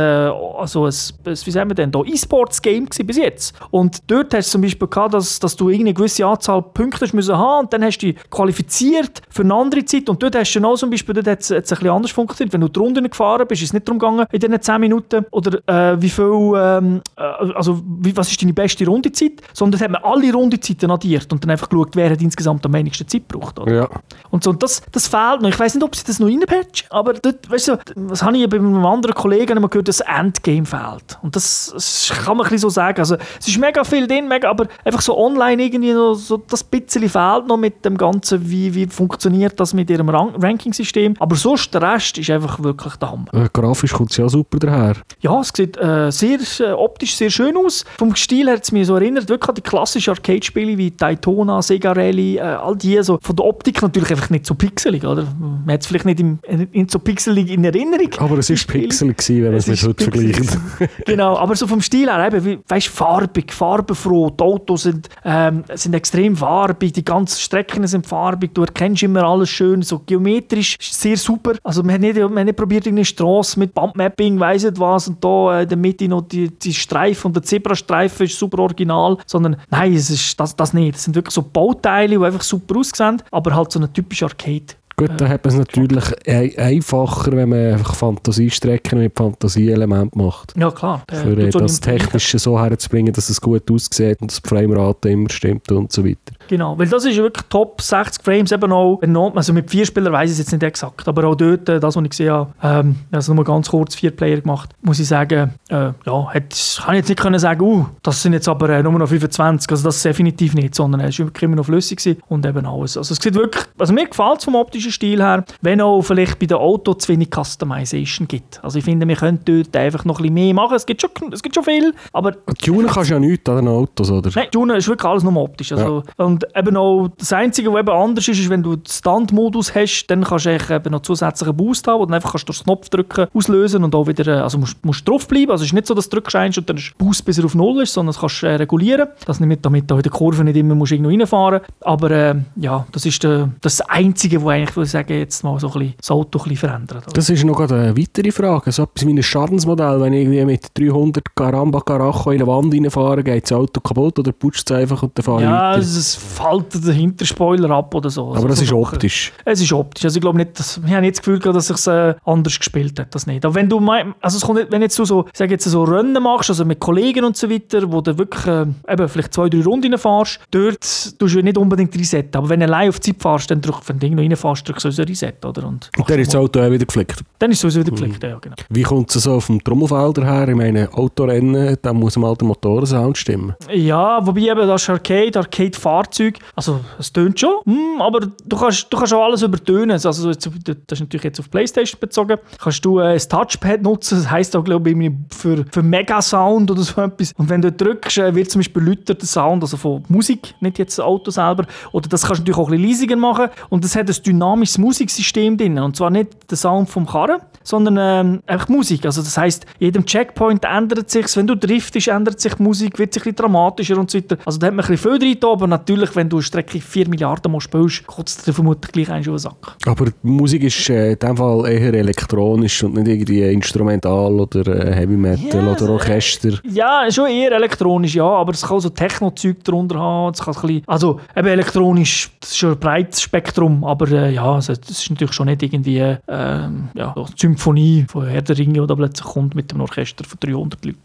also 0.57 0.85
ein, 0.85 0.93
wie 1.25 1.51
sagen 1.51 1.69
wir 1.69 1.75
denn, 1.75 1.91
E-Sports-Game 2.05 2.87
bis 3.05 3.17
jetzt. 3.17 3.53
Und 3.71 3.99
dort 4.07 4.33
hast 4.33 4.49
du 4.49 4.51
zum 4.53 4.61
Beispiel 4.61 4.87
gehabt, 4.87 5.13
dass, 5.13 5.39
dass 5.39 5.55
du 5.55 5.69
eine 5.69 5.93
gewisse 5.93 6.25
Anzahl 6.25 6.61
Punkte 6.61 7.05
hast 7.05 7.13
müssen 7.13 7.37
haben 7.37 7.65
und 7.65 7.73
dann 7.73 7.83
hast 7.83 7.99
du 7.99 8.07
dich 8.07 8.29
qualifiziert 8.29 9.21
für 9.29 9.43
eine 9.43 9.53
andere 9.53 9.85
Zeit 9.85 10.09
und 10.09 10.21
dort 10.21 10.35
hast 10.35 10.53
du 10.53 10.59
genau 10.59 10.75
zum 10.75 10.89
Beispiel, 10.89 11.15
dort 11.15 11.27
hat 11.27 11.39
es 11.41 11.51
ein 11.51 11.61
bisschen 11.61 11.89
anders 11.89 12.11
funktioniert. 12.11 12.53
Wenn 12.53 12.61
du 12.61 12.67
die 12.67 12.79
Runden 12.79 13.09
gefahren 13.09 13.45
bist, 13.47 13.61
ist 13.61 13.69
es 13.69 13.73
nicht 13.73 13.87
darum 13.87 13.99
gegangen, 13.99 14.08
in 14.31 14.39
diesen 14.39 14.61
10 14.61 14.81
Minuten 14.81 15.25
oder 15.31 15.59
äh, 15.67 16.01
wie 16.01 16.09
viel, 16.09 16.53
ähm, 16.55 17.01
äh, 17.15 17.21
also 17.21 17.81
wie, 17.85 18.15
was 18.15 18.31
ist 18.31 18.41
deine 18.41 18.53
beste 18.53 18.85
Rundezeit, 18.85 19.41
sondern 19.53 19.81
hat 19.81 19.91
man 19.91 20.03
alle 20.03 20.31
Rundezeiten 20.33 20.91
addiert 20.91 21.31
und 21.31 21.43
dann 21.43 21.51
einfach 21.51 21.69
geschaut, 21.69 21.95
wer 21.95 22.09
hat 22.09 22.21
insgesamt 22.21 22.65
am 22.65 22.73
wenigsten 22.73 23.07
Zeit 23.07 23.27
gebraucht. 23.29 23.59
Oder? 23.59 23.73
Ja. 23.73 23.89
Und 24.29 24.43
so, 24.43 24.49
und 24.49 24.61
das, 24.63 24.81
das 24.91 25.07
fehlt 25.07 25.41
noch. 25.41 25.49
Ich 25.49 25.59
weiß 25.59 25.75
nicht, 25.75 25.83
ob 25.83 25.95
sie 25.95 26.05
das 26.05 26.19
noch 26.19 26.27
reinpatchen, 26.27 26.87
aber 26.89 27.13
dort, 27.13 27.49
weißt 27.49 27.67
du, 27.69 27.77
was 27.95 28.23
habe 28.23 28.37
ich 28.37 28.49
bei 28.49 28.57
einem 28.57 28.85
anderen 28.85 29.15
Kollegen 29.15 29.57
immer 29.57 29.69
gehört, 29.69 29.87
das 29.87 30.01
Endgame 30.01 30.65
fehlt. 30.65 31.17
Und 31.21 31.35
das, 31.35 31.71
das 31.73 32.11
kann 32.25 32.37
man 32.37 32.45
ein 32.45 32.51
bisschen 32.51 32.59
so 32.59 32.69
sagen. 32.69 32.99
Also, 32.99 33.17
es 33.39 33.47
ist 33.47 33.57
mega 33.57 33.83
viel 33.83 34.07
drin, 34.07 34.27
mega, 34.27 34.49
aber 34.49 34.67
einfach 34.83 35.01
so 35.01 35.17
online 35.17 35.63
irgendwie 35.63 35.93
noch 35.93 36.15
so 36.15 36.37
das 36.37 36.63
bisschen 36.63 37.09
fehlt 37.09 37.47
noch 37.47 37.57
mit 37.57 37.83
dem 37.85 37.97
Ganzen, 37.97 38.49
wie, 38.49 38.73
wie 38.73 38.87
funktioniert 38.87 39.59
das 39.59 39.73
mit 39.73 39.89
ihrem 39.89 40.09
Ran 40.09 40.35
Ranking-System. 40.35 41.15
Aber 41.19 41.35
sonst 41.35 41.73
der 41.73 41.81
Rest 41.81 42.17
ist 42.17 42.29
einfach 42.29 42.61
wirklich 42.61 42.95
der 42.95 43.11
Hammer. 43.11 43.33
Äh, 43.33 43.49
grafisch 43.51 43.93
kommt 43.99 44.11
es 44.11 44.17
ja 44.17 44.29
super 44.29 44.59
daher. 44.59 44.95
Ja, 45.21 45.39
es 45.41 45.51
sieht 45.53 45.77
äh, 45.77 46.09
sehr, 46.11 46.39
äh, 46.59 46.71
optisch 46.71 47.15
sehr 47.15 47.29
schön 47.29 47.55
aus. 47.57 47.83
Vom 47.97 48.15
Stil 48.15 48.47
her 48.47 48.55
hat 48.55 48.63
es 48.63 48.71
mich 48.71 48.87
so 48.87 48.95
erinnert, 48.95 49.27
wirklich 49.29 49.49
an 49.49 49.55
die 49.55 49.61
klassischen 49.61 50.11
Arcade-Spiele 50.11 50.77
wie 50.77 50.91
Daytona, 50.91 51.61
Sega 51.61 51.91
Rally, 51.91 52.37
äh, 52.37 52.41
all 52.41 52.75
die. 52.77 53.01
So. 53.03 53.19
Von 53.21 53.35
der 53.35 53.45
Optik 53.45 53.81
natürlich 53.81 54.09
einfach 54.11 54.29
nicht 54.29 54.45
so 54.45 54.55
pixelig, 54.55 55.03
oder? 55.05 55.27
Man 55.39 55.73
hat 55.73 55.81
es 55.81 55.87
vielleicht 55.87 56.05
nicht, 56.05 56.19
im, 56.19 56.39
nicht 56.71 56.91
so 56.91 56.99
pixelig 56.99 57.49
in 57.51 57.63
Erinnerung. 57.63 58.09
Aber 58.19 58.37
es 58.37 58.49
ist 58.49 58.61
Spiele. 58.61 58.83
Pixel 58.83 59.13
gewesen, 59.13 59.35
wenn 59.43 59.51
man 59.51 59.55
es 59.55 59.67
mit 59.67 59.81
heute 59.83 59.93
pixelig 60.05 60.35
vergleicht. 60.37 60.59
genau, 61.05 61.37
aber 61.37 61.55
so 61.55 61.67
vom 61.67 61.81
Stil 61.81 62.07
her, 62.09 62.27
eben, 62.27 62.45
wie- 62.45 62.59
weißt, 62.67 62.87
farbig, 62.87 63.51
farbenfroh. 63.51 64.29
Die 64.29 64.43
Autos 64.43 64.83
sind, 64.83 65.09
ähm, 65.25 65.63
sind 65.73 65.93
extrem 65.93 66.35
farbig, 66.37 66.93
die 66.93 67.03
ganzen 67.03 67.39
Strecken 67.39 67.85
sind 67.87 68.07
farbig, 68.07 68.53
du 68.53 68.61
erkennst 68.61 69.03
immer 69.03 69.23
alles 69.23 69.49
schön, 69.49 69.81
so 69.81 69.99
geometrisch, 70.05 70.77
sehr 70.79 71.17
super. 71.17 71.53
Also 71.63 71.83
man 71.83 71.95
hat 71.95 72.01
nicht, 72.01 72.17
man 72.17 72.37
hat 72.39 72.45
nicht 72.45 72.55
probiert, 72.57 72.85
irgendeine 72.85 73.05
Straße 73.05 73.59
mit 73.59 73.73
Bumpmapping, 73.79 74.39
weiss 74.39 74.63
nicht 74.63 74.79
was, 74.79 75.07
und 75.07 75.23
da 75.23 75.59
äh, 75.59 75.63
in 75.63 75.69
der 75.69 75.77
Mitte 75.77 76.07
noch 76.07 76.21
die, 76.21 76.49
die 76.49 76.73
Streifen 76.73 77.27
und 77.27 77.35
der 77.35 77.43
Zebrastreifen 77.43 78.25
ist 78.25 78.37
super 78.37 78.59
original, 78.59 79.17
sondern 79.25 79.57
nein, 79.69 79.93
es 79.93 80.09
ist 80.09 80.39
das, 80.39 80.55
das 80.55 80.73
nicht. 80.73 80.95
Es 80.95 81.03
sind 81.03 81.15
wirklich 81.15 81.33
so 81.33 81.41
Bauteile, 81.41 82.17
die 82.17 82.25
einfach 82.25 82.41
super 82.41 82.77
aussehen, 82.77 83.21
aber 83.31 83.55
halt 83.55 83.71
so 83.71 83.79
eine 83.79 83.91
typische 83.91 84.25
Arcade. 84.25 84.75
Gut, 84.99 85.11
dann 85.21 85.29
hat 85.29 85.43
man 85.45 85.53
es 85.53 85.57
natürlich 85.59 86.03
ein- 86.27 86.57
einfacher, 86.57 87.31
wenn 87.31 87.49
man 87.49 87.73
einfach 87.73 87.95
Fantasiestrecken 87.95 88.99
mit 88.99 89.17
Fantasieelementen 89.17 90.21
macht. 90.23 90.53
Ja, 90.57 90.71
klar. 90.71 91.03
Äh, 91.11 91.15
Für 91.15 91.37
äh, 91.37 91.49
das 91.49 91.79
Technische 91.79 92.39
so 92.39 92.59
herzubringen, 92.59 93.13
dass 93.13 93.29
es 93.29 93.39
gut 93.41 93.69
aussieht 93.71 94.21
und 94.21 94.31
dass 94.31 94.41
die 94.41 94.49
Framerate 94.49 95.09
immer 95.09 95.29
stimmt 95.29 95.71
und 95.71 95.91
so 95.91 96.05
weiter. 96.05 96.17
Genau, 96.47 96.77
weil 96.77 96.87
das 96.87 97.05
ist 97.05 97.17
wirklich 97.17 97.45
Top 97.49 97.81
60 97.81 98.23
Frames, 98.23 98.51
eben 98.51 98.71
auch, 98.71 98.99
noch, 99.05 99.35
also 99.35 99.53
mit 99.53 99.69
vier 99.69 99.85
Spielern 99.85 100.13
weiß 100.13 100.29
ich 100.29 100.33
es 100.33 100.39
jetzt 100.39 100.51
nicht 100.51 100.63
exakt, 100.63 101.07
aber 101.07 101.25
auch 101.27 101.35
dort, 101.35 101.69
äh, 101.69 101.79
das, 101.79 101.95
was 101.95 102.03
ich 102.03 102.09
gesehen 102.09 102.31
habe, 102.31 102.51
ähm, 102.63 102.95
also 103.11 103.33
nur 103.33 103.43
ganz 103.45 103.69
kurz 103.69 103.95
vier 103.95 104.11
Player 104.11 104.41
gemacht, 104.41 104.69
muss 104.81 104.99
ich 104.99 105.07
sagen, 105.07 105.53
äh, 105.69 105.75
ja, 105.75 105.93
hat, 106.05 106.79
kann 106.83 106.93
ich 106.95 106.99
jetzt 106.99 107.09
nicht 107.09 107.19
können 107.19 107.39
sagen, 107.39 107.61
uh, 107.61 107.85
das 108.03 108.21
sind 108.21 108.33
jetzt 108.33 108.47
aber 108.47 108.69
äh, 108.69 108.83
nur 108.83 108.93
noch 108.93 109.07
25, 109.07 109.69
also 109.71 109.83
das 109.83 109.97
ist 109.97 110.05
definitiv 110.05 110.53
nicht, 110.55 110.73
sondern 110.75 111.01
es 111.01 111.19
war 111.19 111.27
wirklich 111.27 111.43
immer 111.43 111.55
noch 111.55 111.65
flüssig 111.65 111.99
gewesen 111.99 112.21
und 112.27 112.45
eben 112.45 112.65
alles. 112.65 112.97
Also 112.97 113.13
es 113.13 113.19
sieht 113.21 113.35
wirklich, 113.35 113.63
also 113.77 113.93
mir 113.93 114.07
gefällt 114.07 114.39
es 114.39 114.45
vom 114.45 114.55
optischen 114.55 114.88
Stil 114.91 115.21
her, 115.21 115.45
wenn 115.61 115.81
auch 115.81 116.01
vielleicht 116.01 116.39
bei 116.39 116.45
den 116.45 116.57
Autos 116.57 116.99
zu 116.99 117.11
wenig 117.11 117.29
Customization 117.29 118.27
gibt. 118.27 118.63
Also 118.63 118.79
ich 118.79 118.85
finde, 118.85 119.07
wir 119.07 119.15
könnten 119.15 119.63
dort 119.63 119.75
einfach 119.75 120.05
noch 120.05 120.19
ein 120.19 120.23
bisschen 120.23 120.33
mehr 120.33 120.53
machen, 120.53 120.75
es 120.75 120.85
gibt 120.85 121.01
schon, 121.01 121.11
es 121.31 121.41
gibt 121.41 121.55
schon 121.55 121.63
viel, 121.63 121.93
aber 122.13 122.33
Tunen 122.55 122.87
kannst 122.87 123.09
du 123.09 123.15
ja 123.15 123.19
nichts 123.19 123.49
an 123.49 123.57
den 123.57 123.67
Autos, 123.67 124.11
oder? 124.11 124.29
Nein, 124.35 124.47
Tunen 124.51 124.77
ist 124.77 124.87
wirklich 124.87 125.09
alles 125.09 125.23
nur 125.23 125.35
optisch. 125.35 125.71
Also, 125.71 126.03
Und 126.17 126.45
eben 126.55 126.77
auch 126.77 127.09
das 127.17 127.31
Einzige, 127.33 127.71
was 127.71 127.79
eben 127.79 127.89
anders 127.89 128.27
ist, 128.27 128.39
ist, 128.39 128.49
wenn 128.49 128.63
du 128.63 128.75
den 128.75 128.85
Stand-Modus 128.85 129.73
hast, 129.75 130.07
dann 130.07 130.23
kannst 130.23 130.45
du 130.45 130.49
eigentlich 130.49 130.69
eben 130.69 130.91
noch 130.91 131.01
zusätzlichen 131.01 131.55
Boost 131.55 131.87
haben, 131.87 131.99
wo 132.01 132.05
du 132.05 132.13
einfach 132.13 132.31
kannst 132.31 132.47
durch 132.47 132.59
den 132.59 132.65
Knopf 132.65 132.89
drücken, 132.89 133.27
auslösen 133.33 133.83
und 133.83 133.95
auch 133.95 134.07
wieder, 134.07 134.27
äh, 134.27 134.41
also 134.41 134.57
musst, 134.57 134.83
musst 134.85 135.07
drauf 135.07 135.27
bleiben. 135.27 135.51
Also 135.51 135.63
es 135.63 135.69
ist 135.69 135.73
nicht 135.73 135.87
so, 135.87 135.93
dass 135.93 136.09
du 136.09 136.17
drückst 136.17 136.35
eins 136.35 136.57
und 136.57 136.69
dann 136.69 136.77
ist 136.77 136.97
Boost 136.97 137.25
bis 137.25 137.37
er 137.37 137.45
auf 137.45 137.55
Null 137.55 137.83
ist, 137.83 137.93
sondern 137.93 138.13
das 138.13 138.21
kannst 138.21 138.43
du 138.43 138.47
äh, 138.47 138.55
regulieren. 138.55 139.09
Das 139.25 139.39
nicht, 139.39 139.65
damit 139.65 139.89
du 139.89 139.95
in 139.95 140.01
der 140.01 140.11
Kurve 140.11 140.43
nicht 140.43 140.55
immer 140.57 140.75
musst 140.75 140.91
irgendwo 140.91 141.09
reinfahren 141.09 141.61
Aber 141.81 142.11
äh, 142.11 142.35
ja, 142.55 142.85
das 142.91 143.05
ist 143.05 143.23
der, 143.23 143.49
das 143.61 143.81
Einzige, 143.81 144.41
wo 144.41 144.49
eigentlich, 144.49 144.78
würde 144.79 144.85
ich 144.85 144.91
sagen, 144.91 145.13
jetzt 145.13 145.43
mal 145.43 145.59
so 145.59 145.67
ein 145.67 145.73
bisschen, 145.73 145.93
das 145.99 146.11
Auto 146.11 146.39
ein 146.39 146.43
bisschen 146.43 146.57
verändert. 146.57 147.03
oder? 147.05 147.13
Das 147.13 147.29
ist 147.29 147.43
noch 147.43 147.59
eine 147.59 147.95
weitere 147.97 148.31
Frage. 148.31 148.71
So 148.71 148.83
etwas 148.83 149.05
wie 149.05 149.11
ein 149.13 149.23
Schadensmodell, 149.23 150.01
wenn 150.01 150.13
ich 150.13 150.21
irgendwie 150.23 150.45
mit 150.45 150.67
300 150.77 151.23
Caramba 151.35 151.81
Carajo 151.81 152.31
in 152.31 152.41
eine 152.41 152.47
Wand 152.47 152.73
reinfahre, 152.73 153.23
geht 153.23 153.43
das 153.43 153.51
Auto 153.51 153.79
kaputt 153.79 154.19
oder 154.19 154.31
putscht 154.31 154.69
es 154.69 154.75
einfach 154.77 155.03
und 155.03 155.17
dann 155.17 155.23
fahre 155.23 155.43
ja, 155.43 155.71
ich 155.73 155.77
weiter. 155.77 155.79
es, 155.81 156.15
fällt 156.15 156.85
der 156.85 156.93
Hinterspoiler 156.93 157.69
ab 157.71 157.93
oder 157.93 158.09
so. 158.09 158.27
Aber 158.27 158.35
Also 158.35 158.47
das 158.47 158.57
so 158.57 158.63
ist 158.63 158.69
Sachen. 158.69 158.79
optisch. 158.95 159.33
Es 159.45 159.61
ist 159.61 159.73
optisch. 159.73 160.05
Also 160.05 160.17
ich 160.17 160.21
glaube 160.21 160.37
nicht, 160.37 160.57
dass, 160.59 160.77
ich 160.83 160.91
habe 160.91 161.01
nicht 161.01 161.17
das 161.17 161.23
Gefühl 161.23 161.39
dass 161.39 161.69
es 161.69 161.87
äh, 161.87 162.15
anders 162.25 162.57
gespielt 162.57 162.99
hat. 162.99 163.13
Das 163.13 163.27
nicht. 163.27 163.45
Aber 163.45 163.55
wenn 163.55 163.69
du 163.69 163.79
mein, 163.79 164.13
also 164.21 164.37
es 164.37 164.43
kommt 164.43 164.67
wenn 164.71 164.81
jetzt 164.81 164.97
du 164.99 165.05
so, 165.05 165.25
ich 165.31 165.37
sage 165.37 165.51
jetzt 165.51 165.65
so 165.65 165.83
Rennen 165.83 166.21
machst, 166.21 166.49
also 166.49 166.65
mit 166.65 166.79
Kollegen 166.79 167.23
und 167.25 167.35
so 167.37 167.49
weiter, 167.49 167.91
wo 167.91 168.01
du 168.01 168.17
wirklich 168.17 168.45
äh, 168.45 168.65
eben 168.87 169.09
vielleicht 169.09 169.33
zwei, 169.33 169.49
drei 169.49 169.63
Runden 169.63 169.97
fährst, 169.97 170.39
dort 170.51 170.79
tust 170.81 171.19
du 171.35 171.41
nicht 171.41 171.57
unbedingt 171.57 171.95
resetten. 171.97 172.37
Aber 172.37 172.49
wenn 172.49 172.59
du 172.59 172.65
allein 172.67 172.89
auf 172.89 172.99
Zeit 173.01 173.15
fährst, 173.21 173.51
dann 173.51 173.61
drück, 173.61 173.81
wenn 173.87 173.99
du 173.99 174.05
irgendwo 174.05 174.21
reinfährst, 174.23 174.67
drückst 174.69 174.85
du 174.85 174.91
sowieso 174.91 175.09
Reset, 175.09 175.45
oder? 175.45 175.67
Und, 175.67 175.89
Und 175.97 176.09
dann 176.09 176.19
ist 176.19 176.33
das 176.33 176.39
Auto 176.39 176.59
auch 176.59 176.71
wieder 176.71 176.85
geflickt. 176.85 177.23
dann 177.37 177.51
ist 177.51 177.57
es 177.57 177.61
sowieso 177.61 177.79
wieder 177.81 177.91
geflickt, 177.91 178.23
ja 178.23 178.37
genau. 178.39 178.55
Wie 178.69 178.83
kommt 178.83 179.13
es 179.15 179.23
so 179.23 179.33
auf 179.33 179.47
dem 179.47 179.63
Trommelfelder 179.63 180.25
her? 180.25 180.47
Ich 180.47 180.55
meine, 180.55 180.91
Autorennen, 180.93 181.77
da 181.81 181.93
muss 181.93 182.17
mal 182.17 182.35
der 182.35 182.47
Motorensound 182.47 183.17
stimmen. 183.17 183.55
Ja, 183.71 184.25
wobei 184.25 184.41
eben 184.41 184.67
das 184.67 184.83
ist 184.83 184.89
Arcade, 184.89 185.39
Arcade-Fahrzeug, 185.39 186.39
also 186.55 186.79
es 186.97 187.11
tönt 187.11 187.39
schon, 187.39 187.55
hm, 187.65 188.01
aber 188.01 188.21
du 188.21 188.57
kannst, 188.57 188.91
du 188.91 188.97
kannst 188.97 189.13
auch 189.13 189.23
alles 189.25 189.41
übertönen. 189.41 189.91
Also 189.91 190.09
das 190.09 190.45
ist 190.45 190.99
natürlich 190.99 191.23
jetzt 191.23 191.39
auf 191.39 191.49
Playstation 191.49 191.99
bezogen. 191.99 192.37
Kannst 192.61 192.83
du 192.85 192.99
äh, 192.99 193.13
das 193.13 193.27
Touchpad 193.27 193.81
nutzen, 193.81 194.17
das 194.17 194.29
heisst 194.29 194.55
auch 194.55 194.63
glaube 194.63 194.89
ich 194.89 195.11
für, 195.29 195.65
für 195.71 195.83
Mega-Sound 195.83 196.69
oder 196.71 196.81
so 196.81 197.01
etwas. 197.01 197.33
Und 197.37 197.49
wenn 197.49 197.61
du 197.61 197.71
drückst, 197.71 198.17
äh, 198.19 198.35
wird 198.35 198.51
zum 198.51 198.59
Beispiel 198.59 198.83
lauter 198.83 199.15
der 199.15 199.27
Sound, 199.27 199.63
also 199.63 199.77
von 199.77 200.03
Musik, 200.07 200.53
nicht 200.59 200.77
jetzt 200.79 200.97
das 200.97 201.05
Auto 201.05 201.31
selber. 201.31 201.65
Oder 201.91 202.09
das 202.09 202.23
kannst 202.23 202.39
du 202.39 202.41
natürlich 202.43 202.57
auch 202.57 202.71
ein 202.71 202.81
bisschen 202.81 202.89
leisiger 202.89 203.15
machen. 203.15 203.47
Und 203.69 203.83
das 203.83 203.95
hat 203.95 204.09
ein 204.09 204.15
dynamisches 204.25 204.58
Musiksystem 204.77 205.57
drin. 205.57 205.79
Und 205.79 205.95
zwar 205.95 206.09
nicht 206.09 206.29
der 206.49 206.57
Sound 206.57 206.89
vom 206.89 207.05
Karren, 207.05 207.41
sondern 207.63 207.97
ähm, 207.99 208.43
einfach 208.47 208.67
Musik. 208.67 209.05
Also 209.05 209.21
das 209.21 209.37
heisst, 209.37 209.65
jedem 209.79 210.05
Checkpoint 210.05 210.65
ändert 210.65 211.09
sich 211.09 211.35
Wenn 211.35 211.47
du 211.47 211.55
driftest, 211.55 212.07
ändert 212.07 212.39
sich 212.39 212.55
die 212.55 212.63
Musik, 212.63 212.97
wird 212.97 213.13
sich 213.13 213.21
ein 213.23 213.33
bisschen 213.33 213.35
dramatischer 213.35 213.97
und 213.97 214.09
so 214.09 214.17
weiter. 214.17 214.37
Also 214.45 214.59
da 214.59 214.67
hat 214.67 214.73
man 214.73 214.85
ein 214.85 214.91
bisschen 214.91 215.19
viel 215.19 215.35
drin, 215.35 215.49
aber 215.49 215.67
natürlich, 215.67 216.15
wenn 216.15 216.29
du 216.29 216.37
eine 216.37 216.43
Strecke 216.43 216.79
4 216.79 217.09
Milliarden 217.09 217.51
Mal 217.51 217.61
spielst, 217.61 218.05
kotzt 218.07 218.47
dir 218.47 218.53
vermutlich 218.53 218.91
gleich 218.91 219.09
einen 219.11 219.23
schon 219.23 219.33
den 219.33 219.39
Sack. 219.39 219.75
Aber 219.85 220.05
die 220.05 220.13
Musik 220.23 220.63
ist 220.63 220.89
äh, 220.89 221.11
in 221.11 221.19
dem 221.19 221.37
Fall 221.37 221.67
eher 221.67 221.93
elektronisch 221.93 222.83
und 222.83 222.95
nicht 222.95 223.07
irgendwie 223.07 223.43
instrumental 223.43 224.39
oder 224.39 224.67
äh, 224.67 224.93
Heavy 224.93 225.17
Metal 225.17 225.63
Ja, 225.63 225.71
oder 225.71 225.85
äh, 225.85 225.91
Orchester. 225.91 226.59
Ja, 226.63 227.05
schon 227.11 227.29
eher 227.29 227.51
elektronisch, 227.51 228.15
ja, 228.15 228.25
aber 228.25 228.53
es 228.53 228.65
kann 228.65 228.79
so 228.79 228.89
Techno-Zeug 228.89 229.63
darunter 229.63 229.99
haben. 229.99 230.33
Es 230.33 230.41
kann 230.41 230.55
ein 230.55 230.61
bisschen, 230.61 230.83
also 230.87 231.19
eben 231.35 231.47
elektronisch, 231.47 232.31
das 232.39 232.51
ist 232.51 232.57
schon 232.57 232.71
ein 232.71 232.79
breites 232.79 233.21
Spektrum, 233.21 233.83
aber 233.83 234.09
äh, 234.11 234.33
ja, 234.33 234.38
also, 234.43 234.73
das 234.73 234.89
ist 234.89 235.09
natürlich 235.09 235.33
schon 235.33 235.47
nicht 235.47 235.63
irgendwie 235.63 236.17
ähm, 236.27 236.89
ja, 236.93 237.13
so 237.15 237.25
eine 237.25 237.33
Symphonie 237.35 238.05
von 238.07 238.27
Herr 238.27 238.41
der 238.41 238.57
Ringe, 238.57 238.85
die 238.85 238.95
plötzlich 238.95 239.27
kommt 239.27 239.55
mit 239.55 239.71
einem 239.71 239.81
Orchester 239.81 240.23
von 240.23 240.37
300 240.39 240.85
Leuten. 240.85 240.99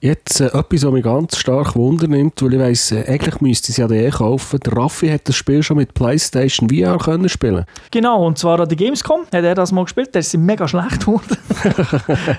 Jetzt 0.00 0.40
äh, 0.40 0.46
etwas, 0.46 0.84
was 0.84 0.92
mich 0.92 1.04
ganz 1.04 1.36
stark 1.36 1.76
wundernimmt, 1.76 2.42
weil 2.42 2.54
ich 2.54 2.60
weiss, 2.60 2.92
äh, 2.92 3.04
eigentlich 3.06 3.40
müsste 3.40 3.70
ich 3.70 3.78
es 3.78 3.90
ja 3.90 3.90
eh 3.90 4.10
kaufen. 4.10 4.58
Der 4.60 4.72
Raffi 4.76 5.08
hat 5.08 5.28
das 5.28 5.36
Spiel 5.36 5.62
schon 5.62 5.76
mit 5.76 5.94
PlayStation 5.94 6.68
VR 6.68 6.98
können 6.98 7.28
spielen. 7.28 7.64
Genau, 7.90 8.26
und 8.26 8.38
zwar 8.38 8.58
an 8.58 8.68
der 8.68 8.76
Gamescom 8.76 9.20
hat 9.32 9.44
er 9.44 9.54
das 9.54 9.70
mal 9.70 9.84
gespielt. 9.84 10.14
Der 10.14 10.20
ist 10.20 10.36
mega 10.36 10.66
schlecht 10.66 11.00
geworden. 11.00 11.36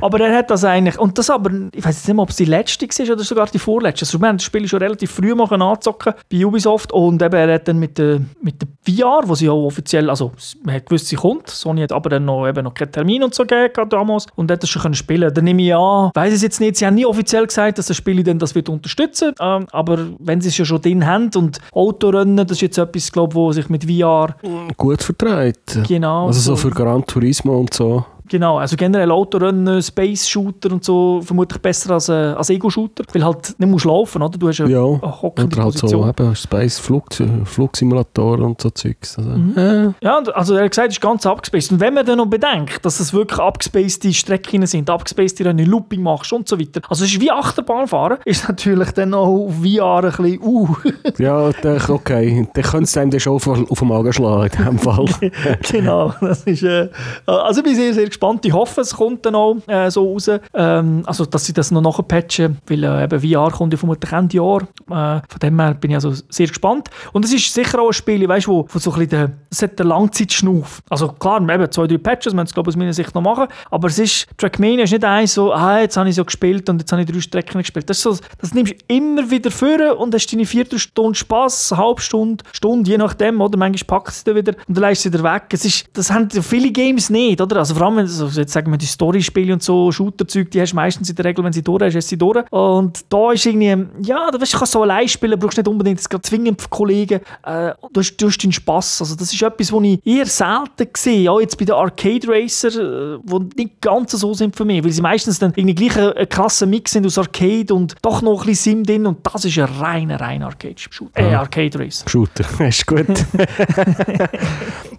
aber 0.00 0.20
er 0.20 0.38
hat 0.38 0.50
das 0.50 0.64
eigentlich, 0.64 0.98
und 0.98 1.18
das 1.18 1.30
aber, 1.30 1.50
ich 1.72 1.84
weiß 1.84 1.96
jetzt 1.96 2.06
nicht 2.06 2.14
mehr, 2.14 2.22
ob 2.22 2.30
es 2.30 2.36
die 2.36 2.44
letzte 2.44 2.86
war 2.86 3.14
oder 3.14 3.24
sogar 3.24 3.46
die 3.46 3.58
vorletzte. 3.58 4.04
Also 4.04 4.20
wir 4.20 4.28
haben 4.28 4.36
das 4.36 4.44
Spiel 4.44 4.68
schon 4.68 4.78
relativ 4.80 5.10
früh 5.10 5.34
mal 5.34 5.50
anzocken 5.50 6.14
bei 6.30 6.44
Ubisoft 6.44 6.92
und 6.92 7.20
eben 7.22 7.34
er 7.34 7.54
hat 7.54 7.66
dann 7.66 7.78
mit 7.78 7.98
der, 7.98 8.20
mit 8.40 8.56
der 8.62 8.68
VR, 8.86 9.22
wo 9.26 9.34
sie 9.34 9.48
auch 9.48 9.70
offiziell, 9.80 10.10
also 10.10 10.32
man 10.62 10.74
hat 10.74 10.86
gewusst, 10.86 11.06
sie 11.06 11.16
kommt, 11.16 11.48
Sony 11.48 11.82
hat 11.82 11.92
aber 11.92 12.10
dann 12.10 12.24
noch, 12.26 12.46
eben 12.46 12.64
noch 12.64 12.74
keinen 12.74 12.92
Termin 12.92 13.22
und 13.22 13.34
so 13.34 13.44
gegeben 13.44 13.88
damals 13.88 14.26
und 14.36 14.50
hat 14.50 14.62
das 14.62 14.68
schon 14.68 14.82
können 14.82 14.94
spielen. 14.94 15.32
Dann 15.32 15.44
nehme 15.44 15.62
ich 15.62 15.74
an, 15.74 16.10
weiß 16.14 16.34
es 16.34 16.42
jetzt 16.42 16.60
nicht, 16.60 16.76
sie 16.76 16.86
haben 16.86 16.94
nie 16.94 17.06
offiziell 17.06 17.46
gesagt, 17.46 17.78
dass 17.78 17.86
das 17.86 17.96
Spiel 17.96 18.22
dann 18.22 18.38
das 18.38 18.54
wird 18.54 18.68
unterstützen, 18.68 19.32
ähm, 19.40 19.66
aber 19.72 20.06
wenn 20.18 20.40
sie 20.40 20.48
es 20.48 20.58
ja 20.58 20.64
schon 20.64 20.82
drin 20.82 21.06
haben 21.06 21.30
und 21.34 21.58
Autorennen, 21.72 22.36
das 22.36 22.58
ist 22.58 22.60
jetzt 22.60 22.78
etwas, 22.78 23.10
glaube 23.10 23.32
ich, 23.32 23.36
wo 23.36 23.52
sich 23.52 23.68
mit 23.68 23.84
VR 23.84 24.36
Gut 24.76 25.02
vertreibt. 25.02 25.78
genau 25.88 26.26
Also 26.26 26.40
so 26.40 26.56
für 26.56 26.70
Gran 26.70 27.04
Turismo 27.06 27.58
und 27.58 27.72
so. 27.72 28.04
Genau, 28.30 28.58
also 28.58 28.76
generell 28.76 29.10
Autorennen, 29.10 29.82
Space-Shooter 29.82 30.70
und 30.72 30.84
so 30.84 31.20
vermutlich 31.22 31.60
besser 31.60 31.94
als, 31.94 32.08
äh, 32.08 32.12
als 32.12 32.48
Ego-Shooter, 32.50 33.02
weil 33.12 33.24
halt 33.24 33.58
nicht 33.58 33.68
musst 33.68 33.84
laufen, 33.84 34.22
oder? 34.22 34.38
Du 34.38 34.46
hast 34.48 34.60
eine, 34.60 34.70
Ja. 34.70 34.84
eine 34.84 35.00
hockende 35.22 35.56
Oder 35.56 35.64
halt 35.64 35.74
so 35.78 35.80
Position. 35.88 36.08
eben 36.08 36.36
Space 36.36 36.78
Flug, 36.78 37.06
Flugsimulatoren 37.44 38.42
und 38.44 38.60
so 38.60 38.70
Zeugs. 38.70 39.18
Also, 39.18 39.30
Mhm. 39.30 39.54
äh, 39.56 39.92
Ja, 40.04 40.18
also 40.34 40.54
er 40.54 40.64
hat 40.64 40.70
gesagt, 40.70 40.88
es 40.90 40.94
ist 40.94 41.00
ganz 41.00 41.26
abgespaced. 41.26 41.72
Und 41.72 41.80
wenn 41.80 41.92
man 41.94 42.06
dann 42.06 42.18
noch 42.18 42.26
bedenkt, 42.26 42.84
dass 42.84 43.00
es 43.00 43.12
wirklich 43.12 43.40
abgespacede 43.40 44.12
Strecken 44.14 44.64
sind, 44.66 44.88
abgespacede 44.88 45.46
Rennen, 45.48 45.66
Looping 45.66 46.02
machst 46.02 46.32
und 46.32 46.48
so 46.48 46.58
weiter. 46.58 46.80
Also 46.88 47.04
es 47.04 47.12
ist 47.12 47.20
wie 47.20 47.30
Achterbahnfahren, 47.30 48.18
ist 48.24 48.48
natürlich 48.48 48.92
dann 48.92 49.12
auf 49.12 49.52
VR 49.62 50.04
ein 50.04 50.10
bisschen, 50.10 50.40
uh, 50.42 50.68
ja, 51.18 51.50
dann, 51.62 51.80
okay. 51.88 52.46
Dann 52.54 52.64
könnte 52.64 52.84
es 52.84 52.96
einem 52.96 53.18
schon 53.18 53.34
auf, 53.34 53.48
auf 53.48 53.78
den 53.78 53.88
Magen 53.88 54.12
schlagen 54.12 54.50
in 54.58 54.64
dem 54.64 54.78
Fall. 54.78 55.06
genau. 55.70 56.14
Das 56.20 56.44
ist, 56.44 56.62
äh, 56.62 56.88
also 57.26 57.60
ich 57.60 57.64
bin 57.64 57.74
sehr, 57.74 57.92
sehr 57.92 58.04
gespannt. 58.06 58.19
Ich 58.42 58.52
hoffe, 58.52 58.80
es 58.80 58.94
kommt 58.94 59.24
dann 59.26 59.34
auch 59.34 59.56
äh, 59.66 59.90
so 59.90 60.12
raus. 60.12 60.30
Ähm, 60.54 61.02
also, 61.06 61.24
dass 61.24 61.44
sie 61.44 61.52
das 61.52 61.70
noch 61.70 61.80
nachpatchen, 61.80 62.58
weil 62.66 62.84
äh, 62.84 63.04
eben 63.04 63.20
VR 63.20 63.50
kommt 63.50 63.72
ja 63.72 63.78
vermutlich 63.78 64.12
Ende 64.12 64.36
Jahr. 64.36 64.62
Äh, 64.62 65.22
von 65.28 65.38
dem 65.42 65.60
her 65.60 65.74
bin 65.74 65.90
ich 65.90 65.96
also 65.96 66.12
sehr 66.28 66.46
gespannt. 66.46 66.88
Und 67.12 67.24
es 67.24 67.32
ist 67.32 67.52
sicher 67.52 67.80
auch 67.80 67.88
ein 67.88 67.92
Spiel, 67.92 68.28
weißt 68.28 68.46
du, 68.46 68.52
wo, 68.52 68.66
wo 68.68 68.78
so 68.78 68.92
ein 68.92 69.06
bisschen 69.06 69.32
der, 69.76 69.86
Langzeitschnuff. 69.86 70.82
Also 70.88 71.08
klar, 71.08 71.40
eben 71.40 71.70
zwei, 71.70 71.86
drei 71.86 71.98
Patches, 71.98 72.34
man 72.34 72.46
es 72.46 72.54
glaube 72.54 72.68
aus 72.68 72.76
meiner 72.76 72.92
Sicht 72.92 73.14
noch 73.14 73.22
machen, 73.22 73.46
aber 73.70 73.88
es 73.88 73.98
ist, 73.98 74.26
Trackmania 74.36 74.84
ist 74.84 74.92
nicht 74.92 75.04
eins 75.04 75.34
so, 75.34 75.52
ah, 75.52 75.80
jetzt 75.80 75.96
habe 75.96 76.08
ich 76.08 76.14
so 76.14 76.24
gespielt 76.24 76.68
und 76.68 76.80
jetzt 76.80 76.92
habe 76.92 77.02
ich 77.02 77.10
drei 77.10 77.20
Strecken 77.20 77.58
gespielt. 77.60 77.88
Das 77.88 77.98
ist 77.98 78.02
so, 78.02 78.16
das 78.38 78.54
nimmst 78.54 78.72
du 78.72 78.94
immer 78.94 79.30
wieder 79.30 79.50
vor 79.50 79.98
und 79.98 80.14
hast 80.14 80.32
deine 80.32 80.46
Viertelstunde 80.46 81.18
Spass, 81.18 81.72
eine 81.72 81.82
halbe 81.82 82.00
Stunde, 82.00 82.44
Stunde, 82.52 82.90
je 82.90 82.98
nachdem, 82.98 83.40
oder? 83.40 83.58
Manchmal 83.58 84.02
es 84.06 84.24
dann 84.24 84.36
wieder 84.36 84.54
und 84.66 84.76
dann 84.76 84.84
lässt 84.84 85.04
du 85.04 85.12
wieder 85.12 85.22
weg. 85.22 85.44
Es 85.52 85.64
ist, 85.64 85.86
das 85.92 86.10
haben 86.10 86.30
viele 86.30 86.70
Games 86.70 87.10
nicht, 87.10 87.40
oder? 87.40 87.56
Also 87.56 87.74
vor 87.74 87.86
allem, 87.86 87.96
wenn, 87.96 88.06
also 88.20 88.40
jetzt 88.40 88.52
sagen 88.52 88.70
wir 88.70 88.78
die 88.78 88.86
Story-Spiele 88.86 89.52
und 89.52 89.62
so, 89.62 89.92
Shooter-Zeug, 89.92 90.50
die 90.50 90.60
hast 90.60 90.72
du 90.72 90.76
meistens 90.76 91.10
in 91.10 91.16
der 91.16 91.26
Regel, 91.26 91.44
wenn 91.44 91.52
sie 91.52 91.62
durch 91.62 91.82
hast, 91.82 91.94
hast 91.94 92.06
du 92.06 92.08
sie 92.10 92.18
durch. 92.18 92.44
Und 92.50 93.00
da 93.08 93.32
ist 93.32 93.44
irgendwie, 93.46 93.86
ja, 94.02 94.30
da 94.30 94.40
weißt, 94.40 94.54
du 94.54 94.58
kannst 94.58 94.72
so 94.72 94.82
allein 94.82 95.06
spielen, 95.08 95.38
brauchst 95.38 95.58
nicht 95.58 95.68
unbedingt 95.68 96.08
gerade 96.08 96.22
zwingend 96.22 96.60
für 96.62 96.68
Kollegen. 96.68 97.20
Äh, 97.44 97.72
du, 97.92 98.00
hast, 98.00 98.16
du 98.16 98.26
hast 98.28 98.38
deinen 98.42 98.52
Spass. 98.52 99.00
Also 99.00 99.14
das 99.14 99.32
ist 99.32 99.42
etwas, 99.42 99.72
was 99.72 99.82
ich 99.82 100.06
eher 100.06 100.26
selten 100.26 100.88
sehe, 100.96 101.30
auch 101.30 101.40
jetzt 101.40 101.58
bei 101.58 101.64
den 101.66 101.74
Arcade 101.74 102.26
Racer, 102.26 102.68
äh, 102.68 103.18
die 103.24 103.62
nicht 103.62 103.80
ganz 103.80 104.12
so 104.12 104.34
sind 104.34 104.56
für 104.56 104.64
mich, 104.64 104.82
weil 104.82 104.90
sie 104.90 105.02
meistens 105.02 105.38
dann 105.38 105.52
irgendwie 105.54 105.74
gleich 105.74 105.96
ein, 105.98 106.12
ein 106.14 106.28
krasser 106.28 106.66
Mix 106.66 106.92
sind 106.92 107.04
aus 107.06 107.18
Arcade 107.18 107.74
und 107.74 107.94
doch 108.02 108.22
noch 108.22 108.40
ein 108.40 108.46
bisschen 108.46 108.60
Sim 108.60 108.84
drin 108.84 109.06
und 109.06 109.18
das 109.22 109.44
ist 109.44 109.58
ein 109.58 109.64
reiner, 109.64 110.20
reiner 110.20 110.46
Arcade-Shooter. 110.46 111.20
Äh, 111.20 111.32
Ja. 111.32 111.40
Arcade 111.40 111.78
Racer. 111.78 112.08
Shooter, 112.08 112.44
ist 112.66 112.86
gut. 112.86 113.06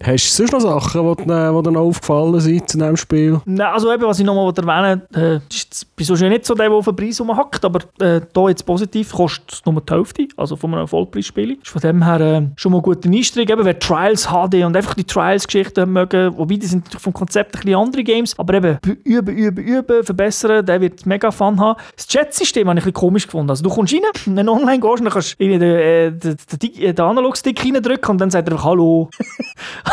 Hast 0.04 0.40
du 0.40 0.48
sonst 0.48 0.52
noch 0.52 0.60
Sachen, 0.62 1.16
die 1.18 1.24
dir, 1.26 1.54
die 1.54 1.64
dir 1.64 1.72
noch 1.72 1.82
aufgefallen 1.82 2.40
sind 2.40 2.70
zu 2.70 2.78
diesem 2.78 2.98
Spiel? 3.02 3.42
Nein, 3.46 3.68
also 3.68 3.92
eben, 3.92 4.04
was 4.04 4.20
ich 4.20 4.26
nochmal 4.26 4.54
erwähnen 4.56 5.02
äh, 5.14 5.40
ist 5.50 5.86
so 5.98 6.14
nicht 6.14 6.46
so 6.46 6.56
der, 6.56 6.70
der 6.70 6.78
auf 6.78 6.86
den 6.86 6.96
Preis 6.96 7.20
rumhackt, 7.20 7.64
aber 7.66 7.80
äh, 8.00 8.22
da 8.34 8.50
jetzt 8.50 8.66
positiv, 8.66 9.12
kostet 9.12 9.52
es 9.52 9.66
nur 9.66 9.82
die 9.82 9.94
Hälfte, 9.94 10.28
also 10.38 10.56
von 10.56 10.74
einem 10.74 10.88
Vollpreisspiel. 10.88 11.54
Ist 11.54 11.70
von 11.70 11.82
dem 11.82 12.04
her 12.04 12.20
äh, 12.20 12.48
schon 12.56 12.72
mal 12.72 12.80
ein 12.80 12.84
guter 12.84 13.10
Einstieg, 13.10 13.50
eben, 13.50 13.66
wer 13.66 13.78
Trials 13.78 14.28
HD 14.28 14.64
und 14.66 14.76
einfach 14.76 14.94
die 14.94 15.04
Trials-Geschichten 15.04 15.92
mögen, 15.92 16.38
wobei 16.38 16.56
die 16.56 16.66
sind 16.66 16.86
natürlich 16.86 17.02
vom 17.02 17.14
Konzept 17.14 17.56
ein 17.56 17.62
bisschen 17.62 17.80
andere 17.80 18.04
Games, 18.04 18.38
aber 18.38 18.54
eben 18.56 18.78
üben, 19.04 19.36
üben, 19.36 19.64
üben, 19.64 20.04
verbessern, 20.04 20.66
der 20.66 20.82
wird 20.82 21.06
mega 21.06 21.32
Fun 21.32 21.60
haben. 21.60 21.80
Das 21.96 22.08
Chat-System 22.08 22.68
habe 22.68 22.80
ich 22.80 22.86
ein 22.86 22.92
bisschen 22.92 22.94
komisch 22.94 23.26
gefunden. 23.26 23.50
Also 23.50 23.64
du 23.64 23.70
kommst 23.70 23.94
rein, 23.94 24.02
wenn 24.26 24.46
du 24.46 24.52
online 24.52 24.80
gehst, 24.80 25.00
dann 25.00 25.10
kannst 25.10 25.40
du 25.40 25.48
den, 25.48 25.62
äh, 25.62 26.12
den, 26.12 26.38
den, 26.52 26.60
den, 26.60 26.96
den 26.96 27.00
Analogstick 27.00 27.64
reindrücken 27.64 28.12
und 28.12 28.18
dann 28.22 28.30
sagt 28.30 28.48
er 28.48 28.54
einfach 28.54 28.66
«Hallo» 28.66 29.10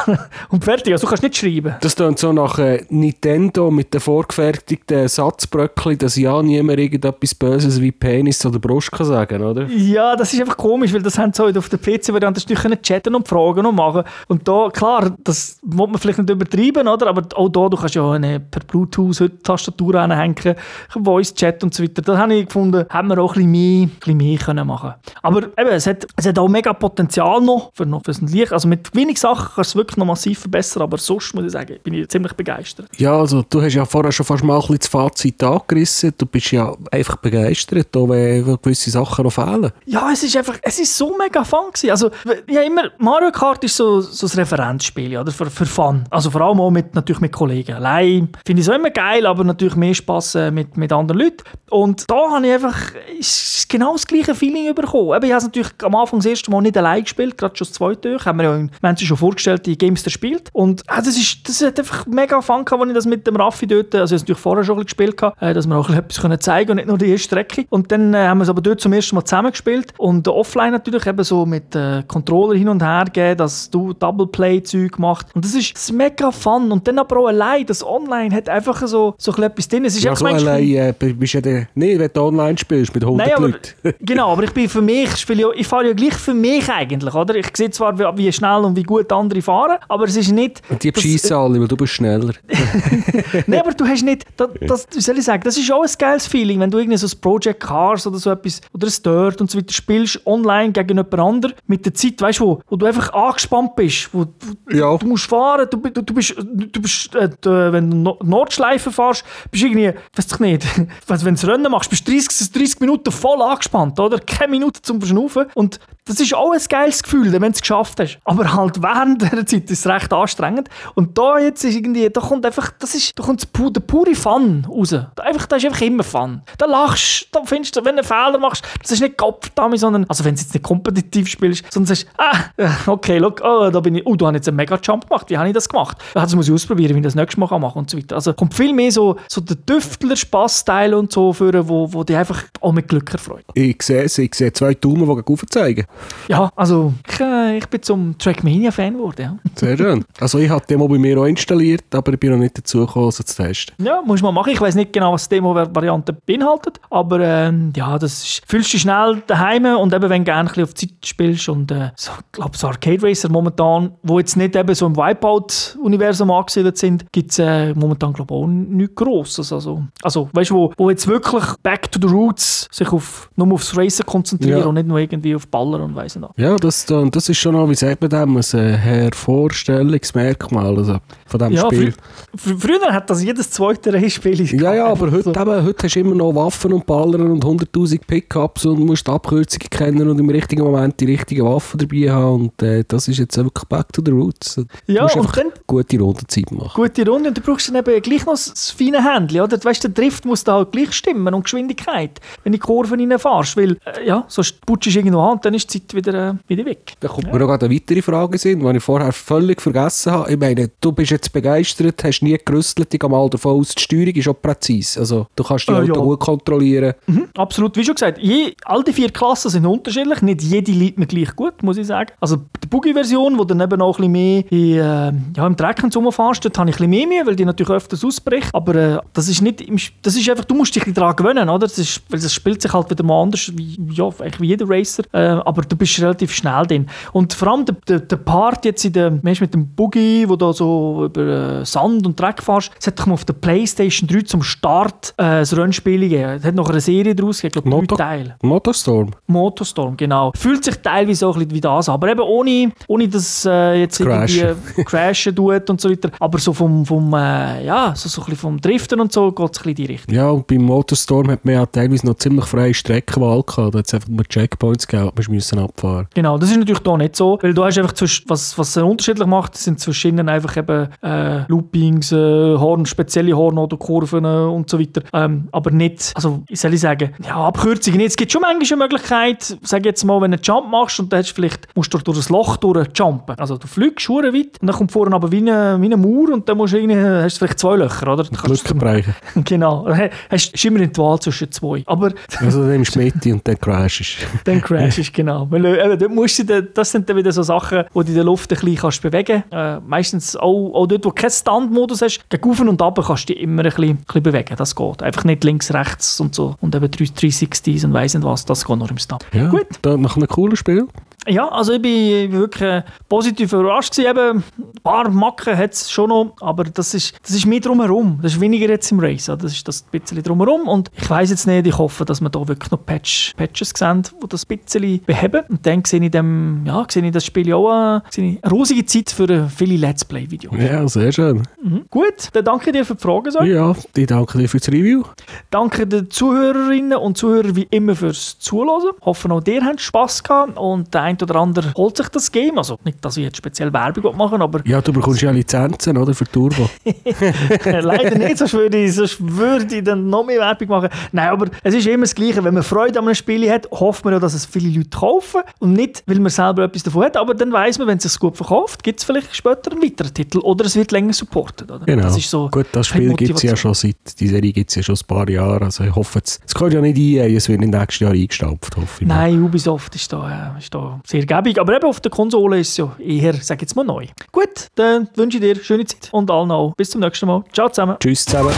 und 0.50 0.64
fertig. 0.64 0.92
Also 0.92 1.06
du 1.06 1.10
kannst 1.10 1.22
nicht 1.22 1.36
schreiben. 1.36 1.74
Das 1.80 1.96
klingt 1.96 2.18
so 2.18 2.32
nach 2.32 2.58
äh, 2.58 2.84
Nintendo 3.00 3.70
mit 3.70 3.92
den 3.94 4.00
vorgefertigten 4.00 5.08
Satzbröckchen, 5.08 5.98
dass 5.98 6.16
ja 6.16 6.42
niemand 6.42 6.78
irgendetwas 6.78 7.34
Böses 7.34 7.80
wie 7.80 7.92
Penis 7.92 8.44
oder 8.44 8.58
Brust 8.58 8.92
kann 8.92 9.06
sagen, 9.06 9.42
oder? 9.42 9.66
Ja, 9.68 10.16
das 10.16 10.32
ist 10.32 10.40
einfach 10.40 10.56
komisch, 10.56 10.92
weil 10.92 11.02
das 11.02 11.18
haben 11.18 11.32
sie 11.32 11.42
halt 11.42 11.56
auf 11.56 11.68
der 11.68 11.78
PC-Variante 11.78 12.40
nicht 12.68 12.82
chatten 12.82 13.14
und 13.14 13.26
fragen 13.26 13.66
und 13.66 13.74
machen. 13.74 14.04
Und 14.28 14.46
da, 14.46 14.68
klar, 14.72 15.16
das 15.24 15.58
muss 15.64 15.88
man 15.88 15.98
vielleicht 15.98 16.18
nicht 16.18 16.30
übertreiben, 16.30 16.88
oder? 16.88 17.08
Aber 17.08 17.22
auch 17.34 17.48
da, 17.48 17.68
du 17.68 17.76
kannst 17.76 17.94
ja 17.94 18.10
eine 18.10 18.40
per 18.40 18.62
Bluetooth 18.62 19.20
heute 19.20 19.38
Tastatur 19.42 19.94
anhängen, 19.96 20.54
Voice-Chat 20.90 21.62
und 21.64 21.74
so 21.74 21.82
weiter. 21.82 22.02
Da 22.02 22.18
habe 22.18 22.34
ich 22.34 22.46
gefunden, 22.46 22.86
haben 22.90 23.08
wir 23.08 23.18
auch 23.18 23.34
ein 23.34 23.50
bisschen 23.50 23.50
mehr, 23.50 23.82
ein 23.86 23.90
bisschen 23.98 24.16
mehr 24.16 24.38
können 24.38 24.66
machen 24.66 24.94
Aber 25.22 25.44
eben, 25.44 25.70
es 25.70 25.86
hat, 25.86 26.06
es 26.16 26.26
hat 26.26 26.38
auch 26.38 26.48
mega 26.48 26.72
Potenzial 26.72 27.40
noch 27.40 27.70
für, 27.74 27.86
noch 27.86 28.02
für 28.04 28.12
ein 28.12 28.26
Licht. 28.28 28.52
Also 28.52 28.68
mit 28.68 28.94
wenig 28.94 29.18
Sachen 29.18 29.54
kannst 29.54 29.74
du 29.74 29.78
es 29.78 29.82
wirklich 29.82 29.96
noch 29.96 30.06
massiv 30.06 30.40
verbessern, 30.40 30.82
aber 30.82 30.98
sonst 30.98 31.34
muss 31.34 31.44
ich 31.44 31.52
sagen, 31.52 31.76
bin 31.82 31.94
ich 31.94 32.08
ziemlich 32.08 32.32
begeistert. 32.34 32.77
Ja, 32.96 33.18
also 33.18 33.42
du 33.48 33.62
hast 33.62 33.74
ja 33.74 33.84
vorher 33.84 34.12
schon 34.12 34.26
fast 34.26 34.44
mal 34.44 34.54
ein 34.54 34.60
bisschen 34.60 34.78
das 34.78 34.88
Fazit 34.88 35.42
angerissen. 35.42 36.12
Du 36.16 36.26
bist 36.26 36.50
ja 36.52 36.74
einfach 36.90 37.16
begeistert, 37.16 37.96
auch 37.96 38.08
wenn 38.08 38.44
gewisse 38.62 38.90
Sachen 38.90 39.24
noch 39.24 39.32
fehlen. 39.32 39.70
Ja, 39.86 40.10
es 40.12 40.22
ist 40.22 40.36
einfach, 40.36 40.58
es 40.62 40.78
ist 40.78 40.96
so 40.96 41.16
mega 41.18 41.44
fun 41.44 41.66
gewesen. 41.72 41.90
Also, 41.90 42.10
ja, 42.48 42.62
immer, 42.62 42.90
Mario 42.98 43.30
Kart 43.30 43.62
ist 43.64 43.76
so, 43.76 44.00
so 44.00 44.26
ein 44.26 44.32
Referenzspiel, 44.38 45.16
oder? 45.16 45.30
Für, 45.32 45.46
für 45.46 45.66
Fun. 45.66 46.04
Also 46.10 46.30
vor 46.30 46.40
allem 46.42 46.60
auch 46.60 46.70
mit, 46.70 46.94
natürlich 46.94 47.20
mit 47.20 47.32
Kollegen. 47.32 47.74
Allein 47.76 48.28
finde 48.46 48.60
ich 48.60 48.66
es 48.66 48.72
auch 48.72 48.76
immer 48.78 48.90
geil, 48.90 49.26
aber 49.26 49.44
natürlich 49.44 49.76
mehr 49.76 49.94
Spass 49.94 50.34
äh, 50.34 50.50
mit, 50.50 50.76
mit 50.76 50.92
anderen 50.92 51.20
Leuten. 51.20 51.44
Und 51.70 52.10
da 52.10 52.30
habe 52.32 52.46
ich 52.46 52.52
einfach 52.52 52.76
ist 53.18 53.68
genau 53.68 53.92
das 53.92 54.06
gleiche 54.06 54.34
Feeling 54.34 54.74
bekommen. 54.74 55.14
Eben, 55.14 55.24
ich 55.26 55.30
habe 55.32 55.38
es 55.38 55.44
natürlich 55.44 55.68
am 55.82 55.94
Anfang 55.94 56.18
das 56.20 56.26
erste 56.26 56.50
Mal 56.50 56.62
nicht 56.62 56.76
allein 56.76 57.02
gespielt, 57.02 57.36
gerade 57.36 57.56
schon 57.56 57.66
das 57.66 57.74
zweite. 57.74 58.18
Haben 58.24 58.38
wir 58.38 58.44
ja 58.44 58.56
in- 58.56 58.70
wir 58.80 58.88
haben 58.88 58.96
schon 58.96 59.16
vorgestellt, 59.16 59.66
die 59.66 59.76
Gamester 59.76 60.10
spielt. 60.10 60.48
Und 60.52 60.80
äh, 60.82 60.96
das, 60.96 61.16
ist, 61.16 61.46
das 61.48 61.60
hat 61.62 61.78
einfach 61.78 62.06
mega 62.06 62.40
Fun 62.40 62.64
gehabt, 62.68 62.82
als 62.82 62.90
ich 62.90 62.94
das 62.94 63.06
mit 63.06 63.26
dem 63.26 63.36
Raffi 63.36 63.66
dort, 63.66 63.94
also 63.94 64.14
ich 64.14 64.20
habe 64.20 64.24
natürlich 64.24 64.42
vorher 64.42 64.64
schon 64.64 64.76
ein 64.78 64.84
bisschen 64.84 64.86
gespielt, 64.86 65.16
gehabt, 65.16 65.42
äh, 65.42 65.54
dass 65.54 65.66
wir 65.66 65.76
auch 65.76 65.88
ein 65.88 65.94
bisschen 65.94 66.04
etwas 66.04 66.20
können 66.20 66.40
zeigen 66.40 66.70
und 66.70 66.76
nicht 66.76 66.88
nur 66.88 66.98
die 66.98 67.10
erste 67.10 67.24
Strecke. 67.24 67.66
Und 67.70 67.90
dann 67.92 68.14
äh, 68.14 68.18
haben 68.18 68.38
wir 68.38 68.44
es 68.44 68.48
aber 68.48 68.60
dort 68.60 68.80
zum 68.80 68.92
ersten 68.92 69.16
Mal 69.16 69.24
zusammen 69.24 69.50
gespielt 69.50 69.92
und 69.98 70.26
offline 70.28 70.72
natürlich 70.72 71.06
eben 71.06 71.22
so 71.24 71.46
mit 71.46 71.74
äh, 71.74 72.02
Controller 72.06 72.56
hin 72.56 72.68
und 72.68 72.82
her 72.82 73.06
geben, 73.12 73.36
dass 73.38 73.70
du 73.70 73.92
Double-Play-Zeug 73.92 74.98
machst. 74.98 75.34
Und 75.34 75.44
das 75.44 75.54
ist, 75.54 75.74
das 75.74 75.84
ist 75.84 75.92
mega 75.92 76.30
fun. 76.30 76.70
Und 76.70 76.86
dann 76.86 76.98
aber 76.98 77.18
auch 77.18 77.26
allein, 77.26 77.66
das 77.66 77.84
Online 77.84 78.34
hat 78.34 78.48
einfach 78.48 78.86
so, 78.86 79.14
so 79.18 79.32
ein 79.32 79.34
bisschen 79.34 79.44
etwas 79.44 79.68
drin. 79.68 79.84
Es 79.84 79.96
ist 79.96 80.04
Ja, 80.04 80.14
so 80.14 80.26
allein 80.26 80.74
äh, 80.74 80.94
bist 80.98 81.34
ja 81.34 81.40
der, 81.40 81.68
nee, 81.74 81.98
wenn 81.98 82.10
du 82.12 82.20
online 82.20 82.58
spielst 82.58 82.94
mit 82.94 83.02
100 83.02 83.26
Nein, 83.26 83.36
aber, 83.36 83.48
Leuten. 83.48 83.94
genau, 84.04 84.32
aber 84.32 84.44
ich 84.44 84.52
bin 84.52 84.68
für 84.68 84.82
mich, 84.82 85.10
ich, 85.12 85.28
ja, 85.36 85.48
ich 85.54 85.66
fahre 85.66 85.88
ja 85.88 85.92
gleich 85.92 86.14
für 86.14 86.34
mich 86.34 86.68
eigentlich, 86.68 87.14
oder? 87.14 87.34
Ich 87.34 87.48
sehe 87.56 87.70
zwar, 87.70 87.98
wie, 87.98 88.04
wie 88.18 88.32
schnell 88.32 88.64
und 88.64 88.76
wie 88.76 88.82
gut 88.82 89.10
andere 89.12 89.42
fahren, 89.42 89.78
aber 89.88 90.04
es 90.04 90.16
ist 90.16 90.32
nicht... 90.32 90.62
Und 90.68 90.82
die 90.82 90.90
beschissen 90.90 91.36
alle, 91.36 91.60
weil 91.60 91.68
du 91.68 91.76
bist 91.76 91.94
schneller. 91.94 92.32
Nein, 93.46 93.60
aber 93.60 93.72
du 93.72 93.86
hast 93.86 94.02
nicht, 94.02 94.24
das, 94.36 94.48
das, 94.66 94.86
wie 94.94 95.00
soll 95.00 95.18
ich 95.18 95.24
sagen, 95.24 95.42
das 95.44 95.56
ist 95.56 95.70
auch 95.72 95.82
ein 95.82 95.90
geiles 95.98 96.26
Feeling, 96.26 96.60
wenn 96.60 96.70
du 96.70 96.78
irgendwie 96.78 96.98
so 96.98 97.06
ein 97.06 97.20
Project 97.20 97.60
Cars 97.60 98.06
oder 98.06 98.18
so 98.18 98.30
etwas, 98.30 98.60
oder 98.72 98.86
ein 98.86 98.92
Dirt 99.04 99.40
und 99.40 99.50
so 99.50 99.58
weiter 99.58 99.72
spielst, 99.72 100.20
online 100.26 100.72
gegen 100.72 100.88
jemand 100.98 101.14
anderen, 101.18 101.54
mit 101.66 101.84
der 101.86 101.94
Zeit, 101.94 102.20
weißt 102.20 102.40
du, 102.40 102.44
wo, 102.46 102.60
wo 102.68 102.76
du 102.76 102.86
einfach 102.86 103.12
angespannt 103.12 103.76
bist, 103.76 104.08
wo, 104.12 104.26
wo 104.66 104.76
Ja. 104.76 104.96
du 104.96 105.06
musst 105.06 105.26
fahren, 105.26 105.66
du, 105.70 105.76
du, 105.78 106.02
du 106.02 106.14
bist, 106.14 106.34
du 106.36 106.80
bist 106.82 107.14
äh, 107.14 107.28
wenn 107.72 107.90
du 107.90 107.96
No- 107.96 108.18
Nordschleife 108.22 108.90
fährst, 108.90 109.24
bist 109.50 109.62
du 109.64 109.68
irgendwie, 109.68 109.92
weiß 110.16 110.26
ich 110.32 110.38
nicht, 110.40 110.66
wenn 111.06 111.34
du 111.34 111.46
Rennen 111.46 111.70
machst, 111.72 111.90
bist 111.90 112.06
du 112.06 112.12
30, 112.12 112.52
30 112.52 112.80
Minuten 112.80 113.10
voll 113.10 113.40
angespannt, 113.42 113.98
oder? 114.00 114.18
Keine 114.20 114.50
Minute 114.50 114.82
zum 114.82 115.00
Verschnaufen 115.00 115.46
und 115.54 115.78
das 116.04 116.20
ist 116.20 116.34
auch 116.34 116.52
ein 116.52 116.60
geiles 116.70 117.02
Gefühl, 117.02 117.30
wenn 117.32 117.42
du 117.42 117.48
es 117.50 117.60
geschafft 117.60 118.00
hast. 118.00 118.18
Aber 118.24 118.54
halt 118.54 118.82
während 118.82 119.20
dieser 119.20 119.44
Zeit 119.44 119.70
ist 119.70 119.84
es 119.84 119.86
recht 119.86 120.10
anstrengend. 120.10 120.70
Und 120.94 121.18
da 121.18 121.38
jetzt 121.38 121.62
ist 121.64 121.74
irgendwie, 121.76 122.08
da 122.08 122.22
kommt 122.22 122.46
einfach, 122.48 122.70
das 122.78 122.94
ist, 122.94 123.18
da 123.18 123.22
kommt 123.22 123.46
pu- 123.52 123.70
der 123.72 123.80
pure 123.80 124.14
Fun 124.14 124.66
raus. 124.68 124.90
Da, 124.90 125.22
einfach, 125.22 125.46
da 125.46 125.56
ist 125.56 125.64
einfach 125.64 125.80
immer 125.82 126.02
Fun. 126.02 126.42
Da 126.58 126.66
lachst 126.66 127.28
da 127.32 127.40
findest 127.44 127.76
du, 127.76 127.84
wenn 127.84 127.96
du 127.96 128.02
einen 128.02 128.04
Fehler 128.04 128.38
machst, 128.38 128.64
das 128.82 128.90
ist 128.92 129.00
nicht 129.00 129.16
Kopfdame, 129.16 129.78
sondern, 129.78 130.04
also 130.08 130.24
wenn 130.24 130.34
du 130.34 130.40
jetzt 130.40 130.52
nicht 130.52 130.62
kompetitiv 130.64 131.28
spielst, 131.28 131.64
sondern 131.72 131.94
sagst, 131.94 132.06
ah, 132.18 132.70
okay, 132.90 133.18
look, 133.18 133.40
oh, 133.44 133.70
da 133.70 133.80
bin 133.80 133.94
ich, 133.96 134.06
oh, 134.06 134.16
du 134.16 134.26
hast 134.26 134.34
jetzt 134.34 134.48
einen 134.48 134.56
Mega-Jump 134.56 135.08
gemacht, 135.08 135.30
wie 135.30 135.38
habe 135.38 135.48
ich 135.48 135.54
das 135.54 135.68
gemacht? 135.68 135.96
Das 136.14 136.34
muss 136.34 136.48
ich 136.48 136.54
ausprobieren, 136.54 136.94
wie 136.94 136.98
ich 136.98 137.04
das 137.04 137.14
nächste 137.14 137.38
Mal 137.40 137.48
kann 137.48 137.60
machen 137.60 137.78
und 137.78 137.90
so 137.90 137.96
weiter. 137.98 138.16
Also 138.16 138.32
kommt 138.34 138.54
viel 138.54 138.72
mehr 138.72 138.90
so, 138.90 139.16
so 139.28 139.40
der 139.40 139.56
Düftler-Spass-Teil 139.56 140.94
und 140.94 141.12
so 141.12 141.32
für, 141.32 141.68
wo, 141.68 141.92
wo 141.92 142.04
dich 142.04 142.16
einfach 142.16 142.42
auch 142.60 142.72
mit 142.72 142.88
Glück 142.88 143.12
erfreut. 143.12 143.44
Ich 143.54 143.82
sehe 143.82 144.02
es, 144.02 144.18
ich 144.18 144.34
sehe 144.34 144.52
zwei 144.52 144.74
Daumen, 144.74 145.00
die 145.08 145.14
gegen 145.16 145.32
oben 145.32 145.48
zeigen. 145.48 145.84
Ja, 146.28 146.50
also 146.56 146.92
ich, 147.10 147.20
äh, 147.20 147.58
ich 147.58 147.66
bin 147.68 147.82
zum 147.82 148.16
Trackmania-Fan 148.18 148.94
geworden, 148.94 149.22
ja. 149.22 149.38
Sehr 149.54 149.76
schön. 149.76 150.04
Also 150.20 150.38
ich 150.38 150.48
habe 150.50 150.62
die 150.66 150.74
Demo 150.74 150.88
bei 150.88 150.98
mir 150.98 151.18
auch 151.18 151.24
installiert, 151.26 151.84
aber 151.94 152.12
ich 152.14 152.20
bin 152.20 152.32
noch 152.38 152.44
nicht 152.44 152.58
dazu 152.58 152.80
gekommen, 152.86 153.10
sie 153.10 153.24
zu 153.24 153.42
testen. 153.42 153.74
Ja, 153.84 154.00
muss 154.04 154.22
man 154.22 154.34
machen. 154.34 154.52
Ich 154.52 154.60
weiß 154.60 154.74
nicht 154.74 154.92
genau, 154.92 155.12
was 155.12 155.28
die 155.28 155.36
Demo-Variante 155.36 156.12
beinhaltet, 156.12 156.80
aber 156.90 157.20
ähm, 157.20 157.72
ja, 157.76 157.98
das 157.98 158.22
ist, 158.24 158.42
fühlst 158.46 158.72
dich 158.72 158.82
schnell 158.82 159.22
daheim 159.26 159.64
und 159.76 159.92
eben, 159.94 160.08
wenn 160.08 160.22
du 160.22 160.24
gerne 160.24 160.40
ein 160.40 160.46
bisschen 160.48 160.64
auf 160.64 160.74
Zeit 160.74 160.90
spielst 161.04 161.48
und 161.48 161.70
äh, 161.70 161.90
so, 161.96 162.12
ich 162.12 162.32
glaube, 162.32 162.56
so 162.56 162.68
Arcade 162.68 163.02
Racer 163.02 163.30
momentan, 163.30 163.92
wo 164.02 164.18
jetzt 164.18 164.36
nicht 164.36 164.56
eben 164.56 164.74
so 164.74 164.86
im 164.86 164.96
Wipeout-Universum 164.96 166.30
angesiedelt 166.30 166.78
sind, 166.78 167.10
gibt 167.12 167.30
es 167.32 167.38
äh, 167.38 167.74
momentan 167.74 168.12
glaube 168.12 168.34
ich 168.34 168.40
auch 168.40 168.46
nichts 168.46 168.94
Grosses. 168.94 169.52
Also, 169.52 169.84
also 170.02 170.28
weißt 170.32 170.50
du, 170.50 170.54
wo, 170.54 170.72
wo 170.76 170.90
jetzt 170.90 171.06
wirklich 171.06 171.44
back 171.62 171.90
to 171.92 171.98
the 172.00 172.12
roots 172.12 172.68
sich 172.70 172.90
auf, 172.92 173.30
nur 173.36 173.52
aufs 173.52 173.76
Racen 173.76 174.04
konzentrieren 174.06 174.60
Ja. 174.60 174.66
und 174.66 174.74
nicht 174.74 174.86
nur 174.86 174.98
irgendwie 174.98 175.34
auf 175.34 175.46
Baller 175.48 175.82
und 175.82 175.94
weiss 175.94 176.16
nicht. 176.16 176.28
Ja, 176.36 176.56
das, 176.56 176.86
das 176.86 177.28
ist 177.28 177.38
schon 177.38 177.54
noch, 177.54 177.68
wie 177.68 177.74
sagt 177.74 178.00
man 178.00 178.10
dem, 178.10 178.36
ein 178.36 178.58
äh, 178.58 178.76
Hervorstellungsmerkmal 178.76 180.76
also 180.76 180.98
von 181.26 181.38
diesem 181.38 181.52
Ja, 181.54 181.66
Spiel. 181.66 181.94
Fr 182.36 182.56
früher 182.58 182.92
hat 182.92 183.08
das 183.08 183.22
jedes 183.22 183.50
zweite 183.50 183.92
Rennspiel 183.92 184.42
Ja, 184.60 184.74
ja, 184.74 184.86
aber 184.86 185.10
heute, 185.10 185.22
so. 185.24 185.30
eben, 185.30 185.64
heute 185.64 185.82
hast 185.84 185.94
du 185.94 186.00
immer 186.00 186.14
noch 186.14 186.34
Waffen 186.34 186.72
und 186.74 186.84
Ballern 186.84 187.30
und 187.30 187.44
100'000 187.44 188.00
Pickups 188.06 188.66
und 188.66 188.80
musst 188.80 189.08
Abkürzungen 189.08 189.70
kennen 189.70 190.08
und 190.08 190.18
im 190.18 190.28
richtigen 190.28 190.62
Moment 190.62 191.00
die 191.00 191.06
richtigen 191.06 191.44
Waffen 191.44 191.78
dabei 191.78 192.10
haben 192.10 192.42
und 192.42 192.62
äh, 192.62 192.84
das 192.86 193.08
ist 193.08 193.18
jetzt 193.18 193.36
wirklich 193.36 193.64
back 193.68 193.92
to 193.92 194.02
the 194.04 194.10
roots. 194.10 194.60
Ja, 194.86 195.04
und 195.04 195.36
dann 195.36 195.52
gute 195.68 196.00
Rundenzeit 196.00 196.50
machen. 196.50 196.72
Gute 196.74 197.06
Runde 197.06 197.28
und 197.28 197.38
du 197.38 197.42
brauchst 197.42 197.68
dann 197.68 197.76
eben 197.76 198.02
gleich 198.02 198.26
noch 198.26 198.32
das 198.32 198.70
feine 198.70 199.04
Händchen, 199.04 199.42
oder? 199.42 199.62
Weißt, 199.62 199.84
der 199.84 199.90
Drift 199.90 200.24
muss 200.24 200.42
da 200.42 200.54
halt 200.54 200.72
gleich 200.72 200.92
stimmen 200.92 201.32
und 201.32 201.44
Geschwindigkeit, 201.44 202.20
wenn 202.42 202.52
du 202.52 202.58
die 202.58 202.60
Kurven 202.60 202.98
reinfährst, 202.98 203.56
weil, 203.56 203.72
äh, 203.84 204.06
ja, 204.06 204.24
sonst 204.26 204.64
putschst 204.64 204.96
du 204.96 204.98
irgendwo 204.98 205.20
an 205.20 205.32
und 205.32 205.44
dann 205.44 205.54
ist 205.54 205.72
die 205.72 205.86
Zeit 205.86 205.94
wieder, 205.94 206.30
äh, 206.30 206.34
wieder 206.48 206.64
weg. 206.64 206.94
Da 207.00 207.08
kommt 207.08 207.26
ja. 207.26 207.32
mir 207.32 207.38
noch 207.40 207.50
eine 207.50 207.70
weitere 207.70 208.02
Frage 208.02 208.38
sind, 208.38 208.62
die 208.62 208.76
ich 208.76 208.82
vorher 208.82 209.12
völlig 209.12 209.60
vergessen 209.60 210.12
habe. 210.12 210.32
Ich 210.32 210.38
meine, 210.38 210.70
du 210.80 210.90
bist 210.90 211.10
jetzt 211.10 211.32
begeistert, 211.32 212.02
hast 212.02 212.22
nie 212.22 212.38
gerüstelt, 212.42 212.92
ich 212.92 212.98
gehe 212.98 213.10
mal 213.10 213.28
davon 213.28 213.60
aus, 213.60 213.74
die 213.74 213.82
Steuerung 213.82 214.14
ist 214.14 214.28
auch 214.28 214.40
präzise. 214.40 215.00
Also 215.00 215.26
du 215.36 215.44
kannst 215.44 215.68
die 215.68 215.72
äh, 215.72 215.76
Auto 215.76 215.94
ja. 215.94 216.00
gut 216.00 216.20
kontrollieren. 216.20 216.94
Mhm, 217.06 217.28
absolut, 217.36 217.76
wie 217.76 217.84
schon 217.84 217.94
gesagt, 217.94 218.18
je, 218.18 218.54
all 218.64 218.82
die 218.82 218.94
vier 218.94 219.10
Klassen 219.10 219.50
sind 219.50 219.66
unterschiedlich, 219.66 220.22
nicht 220.22 220.42
jede 220.42 220.72
liegt 220.72 220.98
mir 220.98 221.06
gleich 221.06 221.36
gut, 221.36 221.62
muss 221.62 221.76
ich 221.76 221.86
sagen. 221.86 222.10
Also 222.20 222.36
die 222.62 222.66
Buggy-Version, 222.66 223.38
wo 223.38 223.44
dann 223.44 223.60
eben 223.60 223.78
noch 223.78 223.98
ein 223.98 224.10
bisschen 224.10 224.12
mehr 224.12 224.44
in, 224.50 224.78
äh, 224.78 225.36
ja, 225.36 225.46
im 225.46 225.57
Dreck 225.58 225.82
und 225.82 225.92
so 225.92 226.10
fährst, 226.10 226.44
dort 226.44 226.58
habe 226.58 226.70
ich 226.70 226.76
ein 226.76 226.88
bisschen 226.88 226.90
mehr 226.90 227.06
Mühe, 227.06 227.26
weil 227.26 227.36
die 227.36 227.44
natürlich 227.44 227.70
öfters 227.70 228.04
ausbricht, 228.04 228.48
aber 228.54 228.74
äh, 228.74 228.98
das 229.12 229.28
ist 229.28 229.42
nicht, 229.42 229.60
im, 229.60 229.76
das 230.02 230.16
ist 230.16 230.28
einfach, 230.28 230.44
du 230.44 230.54
musst 230.54 230.74
dich 230.74 230.84
daran 230.94 231.16
gewöhnen, 231.16 231.48
oder? 231.48 231.66
Das 231.66 231.78
ist, 231.78 232.02
weil 232.08 232.20
das 232.20 232.32
spielt 232.32 232.62
sich 232.62 232.72
halt 232.72 232.90
wieder 232.90 233.04
mal 233.04 233.22
anders, 233.22 233.50
wie, 233.54 233.78
ja, 233.92 234.08
wie 234.38 234.46
jeder 234.46 234.66
Racer, 234.68 235.02
äh, 235.12 235.40
aber 235.44 235.62
du 235.62 235.76
bist 235.76 236.00
relativ 236.00 236.32
schnell 236.32 236.66
drin. 236.66 236.86
Und 237.12 237.32
vor 237.34 237.48
allem 237.48 237.64
der, 237.64 237.76
der, 237.86 238.00
der 238.00 238.16
Part 238.16 238.64
jetzt 238.64 238.84
in 238.84 238.92
der, 238.92 239.10
mit 239.10 239.54
dem 239.54 239.68
Buggy, 239.74 240.24
wo 240.28 240.36
du 240.36 240.52
so 240.52 241.04
über 241.06 241.60
äh, 241.60 241.64
Sand 241.64 242.06
und 242.06 242.18
Dreck 242.18 242.42
fährst, 242.42 242.70
das 242.76 242.86
hat 242.88 242.98
doch 242.98 243.06
mal 243.06 243.14
auf 243.14 243.24
der 243.24 243.34
Playstation 243.34 244.08
3 244.08 244.22
zum 244.22 244.42
Start 244.42 245.14
äh, 245.16 245.40
das 245.40 245.56
Rennspiel 245.56 246.00
gegeben. 246.00 246.30
Es 246.38 246.44
hat 246.44 246.54
noch 246.54 246.70
eine 246.70 246.80
Serie 246.80 247.14
daraus 247.14 247.40
gegeben, 247.40 247.68
glaube 247.68 247.86
drei 247.86 247.96
Teile. 247.96 248.36
Motorstorm? 248.42 249.10
Motorstorm, 249.26 249.96
genau. 249.96 250.32
Fühlt 250.36 250.64
sich 250.64 250.76
teilweise 250.76 251.26
auch 251.26 251.36
ein 251.36 251.40
bisschen 251.40 251.54
wie 251.54 251.60
das, 251.60 251.88
aber 251.88 252.08
eben 252.08 252.20
ohne, 252.20 252.72
ohne 252.86 253.08
dass 253.08 253.44
äh, 253.44 253.80
jetzt 253.80 253.98
Crash. 253.98 254.36
irgendwie 254.36 254.84
crashen 254.84 255.34
tut 255.48 255.70
und 255.70 255.80
so 255.80 255.90
weiter. 255.90 256.10
Aber 256.20 256.38
so 256.38 256.52
vom, 256.52 256.84
vom 256.84 257.12
äh, 257.14 257.64
ja, 257.64 257.94
so, 257.94 258.08
so 258.08 258.22
ein 258.22 258.24
bisschen 258.26 258.38
vom 258.38 258.60
Driften 258.60 259.00
und 259.00 259.12
so 259.12 259.32
geht 259.32 259.38
es 259.38 259.44
ein 259.44 259.50
bisschen 259.50 259.68
in 259.70 259.74
die 259.74 259.84
Richtung. 259.86 260.14
Ja, 260.14 260.30
und 260.30 260.46
beim 260.46 260.62
Motorstorm 260.62 261.30
hat 261.30 261.44
man 261.44 261.54
ja 261.54 261.66
teilweise 261.66 262.06
noch 262.06 262.14
ziemlich 262.14 262.44
freie 262.46 262.74
Streckenwahl 262.74 263.42
gehabt. 263.42 263.74
Da 263.74 263.78
hat 263.78 263.86
es 263.86 263.94
einfach 263.94 264.08
nur 264.08 264.24
Checkpoints 264.24 264.86
gegeben, 264.86 265.10
man 265.14 265.34
musste 265.34 265.60
abfahren. 265.60 266.06
Genau, 266.14 266.38
das 266.38 266.50
ist 266.50 266.56
natürlich 266.56 266.82
hier 266.84 266.96
nicht 266.96 267.16
so, 267.16 267.38
weil 267.40 267.54
du 267.54 267.64
hast 267.64 267.78
einfach, 267.78 267.92
zwischen, 267.92 268.24
was, 268.28 268.56
was 268.58 268.76
er 268.76 268.86
unterschiedlich 268.86 269.26
macht, 269.26 269.56
sind 269.56 269.80
zwischen 269.80 270.28
einfach 270.28 270.56
eben 270.56 270.88
äh, 271.02 271.44
Loopings, 271.48 272.12
äh, 272.12 272.16
Horn, 272.16 272.86
spezielle 272.86 273.36
Horn 273.36 273.58
oder 273.58 273.76
Kurven 273.76 274.24
äh, 274.24 274.28
und 274.28 274.68
so 274.68 274.78
weiter. 274.78 275.02
Ähm, 275.12 275.48
aber 275.52 275.70
nicht, 275.70 276.12
also 276.14 276.42
ich 276.48 276.60
soll 276.60 276.74
ich 276.74 276.80
sagen, 276.80 277.14
ja, 277.24 277.36
Abkürzungen. 277.36 278.00
Es 278.00 278.16
gibt 278.16 278.32
schon 278.32 278.42
manchmal 278.42 278.82
eine 278.82 278.84
Möglichkeit, 278.84 279.58
sag 279.62 279.84
jetzt 279.84 280.04
mal, 280.04 280.20
wenn 280.20 280.30
du 280.30 280.36
einen 280.36 280.42
Jump 280.42 280.70
machst 280.70 281.00
und 281.00 281.12
dann 281.12 281.20
hast 281.20 281.32
vielleicht, 281.32 281.68
musst 281.74 281.92
du 281.92 281.98
durch 281.98 282.16
das 282.16 282.28
Loch 282.28 282.56
durchjumpen. 282.56 283.38
Also 283.38 283.56
du 283.56 283.66
fliegst 283.66 284.02
schon 284.02 284.24
weit 284.24 284.60
und 284.60 284.66
dann 284.66 284.76
kommt 284.76 284.92
vorne 284.92 285.14
aber 285.14 285.30
wie 285.38 285.50
eine, 285.50 285.80
wie 285.80 285.86
eine 285.86 285.96
Mauer 285.96 286.32
und 286.32 286.48
dann 286.48 286.56
musst 286.56 286.74
du 286.74 286.78
irgendwie, 286.78 287.00
hast 287.00 287.36
du 287.36 287.38
vielleicht 287.38 287.58
zwei 287.58 287.76
Löcher, 287.76 288.12
oder? 288.12 288.24
Glück 288.24 288.78
brechen. 288.78 289.14
genau. 289.44 289.86
Hast, 289.88 290.52
hast 290.52 290.64
immer 290.64 290.80
in 290.80 290.92
die 290.92 290.98
Wahl 290.98 291.18
zwischen 291.20 291.50
zwei. 291.50 291.82
Aber 291.86 292.12
also 292.40 292.60
dann 292.60 292.72
nimmst 292.72 292.94
du 292.94 292.98
Mitte 292.98 293.32
und 293.32 293.46
dann 293.46 293.58
crashst 293.58 294.26
Dann 294.44 294.60
crashst 294.60 295.12
genau. 295.12 295.46
Weil 295.50 295.64
äh, 295.64 295.96
dort 295.96 296.12
musst 296.12 296.38
du, 296.38 296.62
das 296.62 296.90
sind 296.90 297.08
dann 297.08 297.16
wieder 297.16 297.32
so 297.32 297.42
Sachen, 297.42 297.84
wo 297.92 298.02
du 298.02 298.08
in 298.08 298.14
der 298.14 298.24
Luft 298.24 298.50
ein 298.52 298.58
bisschen 298.58 298.76
kannst 298.76 299.02
bewegen 299.02 299.44
kannst. 299.50 299.84
Äh, 299.84 299.88
meistens 299.88 300.36
auch, 300.36 300.72
auch 300.74 300.86
dort, 300.86 301.04
wo 301.04 301.10
du 301.10 301.14
keinen 301.14 301.30
Stand-Modus 301.30 302.02
hast, 302.02 302.28
gegen 302.28 302.50
Auf 302.50 302.60
und 302.60 302.82
Ab 302.82 302.98
kannst 303.06 303.28
du 303.28 303.34
dich 303.34 303.42
immer 303.42 303.62
ein 303.62 303.70
bisschen, 303.70 303.90
ein 303.90 303.96
bisschen 303.96 304.22
bewegen. 304.22 304.54
Das 304.56 304.74
geht. 304.74 305.02
Einfach 305.02 305.24
nicht 305.24 305.44
links, 305.44 305.72
rechts 305.72 306.20
und 306.20 306.34
so. 306.34 306.56
Und 306.60 306.74
eben 306.74 306.86
360s 306.86 307.84
und 307.84 307.92
weiss 307.92 308.14
nicht 308.14 308.24
was, 308.24 308.44
das 308.44 308.64
geht 308.64 308.78
noch 308.78 308.90
im 308.90 308.98
Stand. 308.98 309.24
Ja, 309.32 309.48
Gut. 309.48 309.66
Dann 309.82 310.00
noch 310.00 310.16
ein 310.16 310.26
cooles 310.26 310.58
Spiel. 310.58 310.86
Ja, 311.26 311.48
also 311.48 311.74
ich 311.74 311.82
bin 311.82 312.32
wirklich 312.32 312.82
positiv 313.08 313.52
überrascht 313.52 313.94
gewesen. 313.94 314.10
Eben, 314.10 314.44
ein 314.58 314.82
paar 314.82 315.10
Macken 315.10 315.56
hat 315.56 315.72
es 315.72 315.90
schon 315.90 316.08
noch, 316.08 316.34
aber 316.40 316.64
das 316.64 316.94
ist, 316.94 317.14
das 317.22 317.32
ist 317.32 317.46
mehr 317.46 317.60
drumherum. 317.60 318.18
Das 318.22 318.34
ist 318.34 318.40
weniger 318.40 318.68
jetzt 318.68 318.90
im 318.92 319.00
Race. 319.00 319.26
Das 319.26 319.44
ist 319.44 319.66
das 319.66 319.82
bisschen 319.82 320.22
drumherum 320.22 320.68
und 320.68 320.90
ich 320.96 321.08
weiß 321.08 321.30
jetzt 321.30 321.46
nicht, 321.46 321.66
ich 321.66 321.76
hoffe, 321.76 322.04
dass 322.04 322.20
wir 322.20 322.30
da 322.30 322.46
wirklich 322.46 322.70
noch 322.70 322.84
Patch, 322.84 323.34
Patches 323.36 323.72
sehen, 323.76 324.02
die 324.02 324.28
das 324.28 324.46
ein 324.48 324.58
bisschen 324.58 325.04
beheben. 325.04 325.42
Und 325.48 325.66
dann 325.66 325.84
sehe 325.84 326.02
ich, 326.02 326.10
dem, 326.10 326.62
ja, 326.64 326.86
sehe 326.88 327.04
ich 327.04 327.12
das 327.12 327.26
Spiel 327.26 327.52
auch 327.52 327.68
eine, 327.68 328.02
eine 328.16 328.38
rosige 328.50 328.86
Zeit 328.86 329.10
für 329.10 329.48
viele 329.48 329.76
Let's 329.76 330.04
Play-Videos. 330.04 330.54
Ja, 330.58 330.86
sehr 330.88 331.12
schön. 331.12 331.42
Mhm. 331.62 331.84
Gut, 331.90 332.28
dann 332.32 332.44
danke 332.44 332.72
dir 332.72 332.84
für 332.84 332.94
die 332.94 333.02
Fragen. 333.02 333.30
So. 333.30 333.42
Ja, 333.42 333.74
ich 333.94 334.06
danke 334.06 334.38
dir 334.38 334.48
für 334.48 334.58
das 334.58 334.68
Review. 334.68 335.02
Danke 335.50 335.86
den 335.86 336.10
Zuhörerinnen 336.10 336.98
und 336.98 337.18
Zuhörern 337.18 337.54
wie 337.54 337.66
immer 337.70 337.94
fürs 337.94 338.38
Zuhören. 338.38 338.92
Hoffe 339.02 339.30
auch 339.30 339.42
dir 339.42 339.64
habt 339.64 339.80
Spass 339.80 340.22
gehabt 340.22 340.56
und 340.56 340.94
ein 341.08 341.16
oder 341.22 341.36
andere 341.36 341.72
holt 341.76 341.96
sich 341.96 342.08
das 342.08 342.30
Game. 342.30 342.58
Also 342.58 342.78
nicht, 342.84 343.04
dass 343.04 343.16
ich 343.16 343.24
jetzt 343.24 343.36
speziell 343.36 343.72
Werbung 343.72 344.16
machen 344.16 344.42
aber... 344.42 344.60
Ja, 344.66 344.80
du 344.80 344.92
bekommst 344.92 345.22
ja 345.22 345.30
Lizenzen, 345.30 345.96
oder? 345.96 346.14
Für 346.14 346.26
Turbo. 346.26 346.68
Leider 347.64 348.16
nicht, 348.18 348.38
sonst 348.38 348.52
würde, 348.54 348.78
ich, 348.78 348.94
sonst 348.94 349.16
würde 349.20 349.76
ich 349.76 349.84
dann 349.84 350.08
noch 350.08 350.24
mehr 350.24 350.40
Werbung 350.40 350.68
machen. 350.68 350.88
Nein, 351.12 351.28
aber 351.28 351.46
es 351.62 351.74
ist 351.74 351.86
immer 351.86 352.04
das 352.04 352.14
Gleiche. 352.14 352.42
Wenn 352.42 352.54
man 352.54 352.62
Freude 352.62 352.98
an 352.98 353.06
einem 353.06 353.14
Spiel 353.14 353.50
hat, 353.50 353.70
hofft 353.70 354.04
man 354.04 354.14
ja, 354.14 354.20
dass 354.20 354.34
es 354.34 354.46
viele 354.46 354.68
Leute 354.68 354.90
kaufen 354.90 355.42
und 355.58 355.72
nicht, 355.72 356.02
weil 356.06 356.18
man 356.20 356.30
selber 356.30 356.64
etwas 356.64 356.82
davon 356.82 357.04
hat. 357.04 357.16
Aber 357.16 357.34
dann 357.34 357.52
weiß 357.52 357.78
man, 357.78 357.88
wenn 357.88 357.98
es 357.98 358.04
sich 358.04 358.18
gut 358.18 358.36
verkauft, 358.36 358.82
gibt 358.82 359.00
es 359.00 359.04
vielleicht 359.04 359.34
später 359.34 359.72
einen 359.72 359.82
weiteren 359.82 360.12
Titel 360.12 360.38
oder 360.38 360.64
es 360.64 360.76
wird 360.76 360.92
länger 360.92 361.12
supportet. 361.12 361.70
Oder? 361.70 361.84
Genau. 361.84 362.02
Das 362.02 362.16
ist 362.16 362.30
so 362.30 362.48
Gut, 362.50 362.66
das 362.72 362.86
Spiel 362.86 363.14
gibt 363.14 363.36
es 363.36 363.42
ja 363.42 363.56
schon 363.56 363.74
seit, 363.74 363.96
die 364.18 364.28
Serie 364.28 364.52
gibt 364.52 364.70
es 364.70 364.76
ja 364.76 364.82
schon 364.82 364.96
ein 364.96 365.06
paar 365.06 365.28
Jahre. 365.28 365.64
Also 365.64 365.84
ich 365.84 365.94
hoffe, 365.94 366.20
es, 366.24 366.40
es 366.46 366.54
gehört 366.54 366.74
ja 366.74 366.80
nicht 366.80 366.96
ein, 366.96 367.34
es 367.34 367.48
wird 367.48 367.62
im 367.62 367.70
nächsten 367.70 368.04
Jahr 368.04 368.12
eingestampft, 368.12 368.76
hoffe 368.76 369.02
ich. 369.02 369.08
Nein, 369.08 369.42
Ubisoft 369.42 369.94
ist 369.94 370.12
da, 370.12 370.54
äh, 370.54 370.58
ist 370.58 370.74
da 370.74 370.97
sehr 371.04 371.24
gäbig. 371.26 371.60
Aber 371.60 371.74
eben 371.74 371.86
auf 371.86 372.00
der 372.00 372.10
Konsole 372.10 372.60
ist 372.60 372.70
es 372.70 372.76
ja 372.78 372.96
eher, 372.98 373.34
sag 373.34 373.60
jetzt 373.60 373.76
mal, 373.76 373.84
neu. 373.84 374.06
Gut, 374.32 374.68
dann 374.74 375.08
wünsche 375.14 375.38
ich 375.38 375.42
dir 375.42 375.62
schöne 375.62 375.84
Zeit 375.84 376.08
und 376.12 376.30
allen 376.30 376.50
auch. 376.50 376.68
Nou, 376.68 376.72
bis 376.76 376.90
zum 376.90 377.00
nächsten 377.00 377.26
Mal. 377.26 377.44
Ciao 377.52 377.68
zusammen. 377.68 377.96
Tschüss 378.00 378.24
zusammen. 378.24 378.54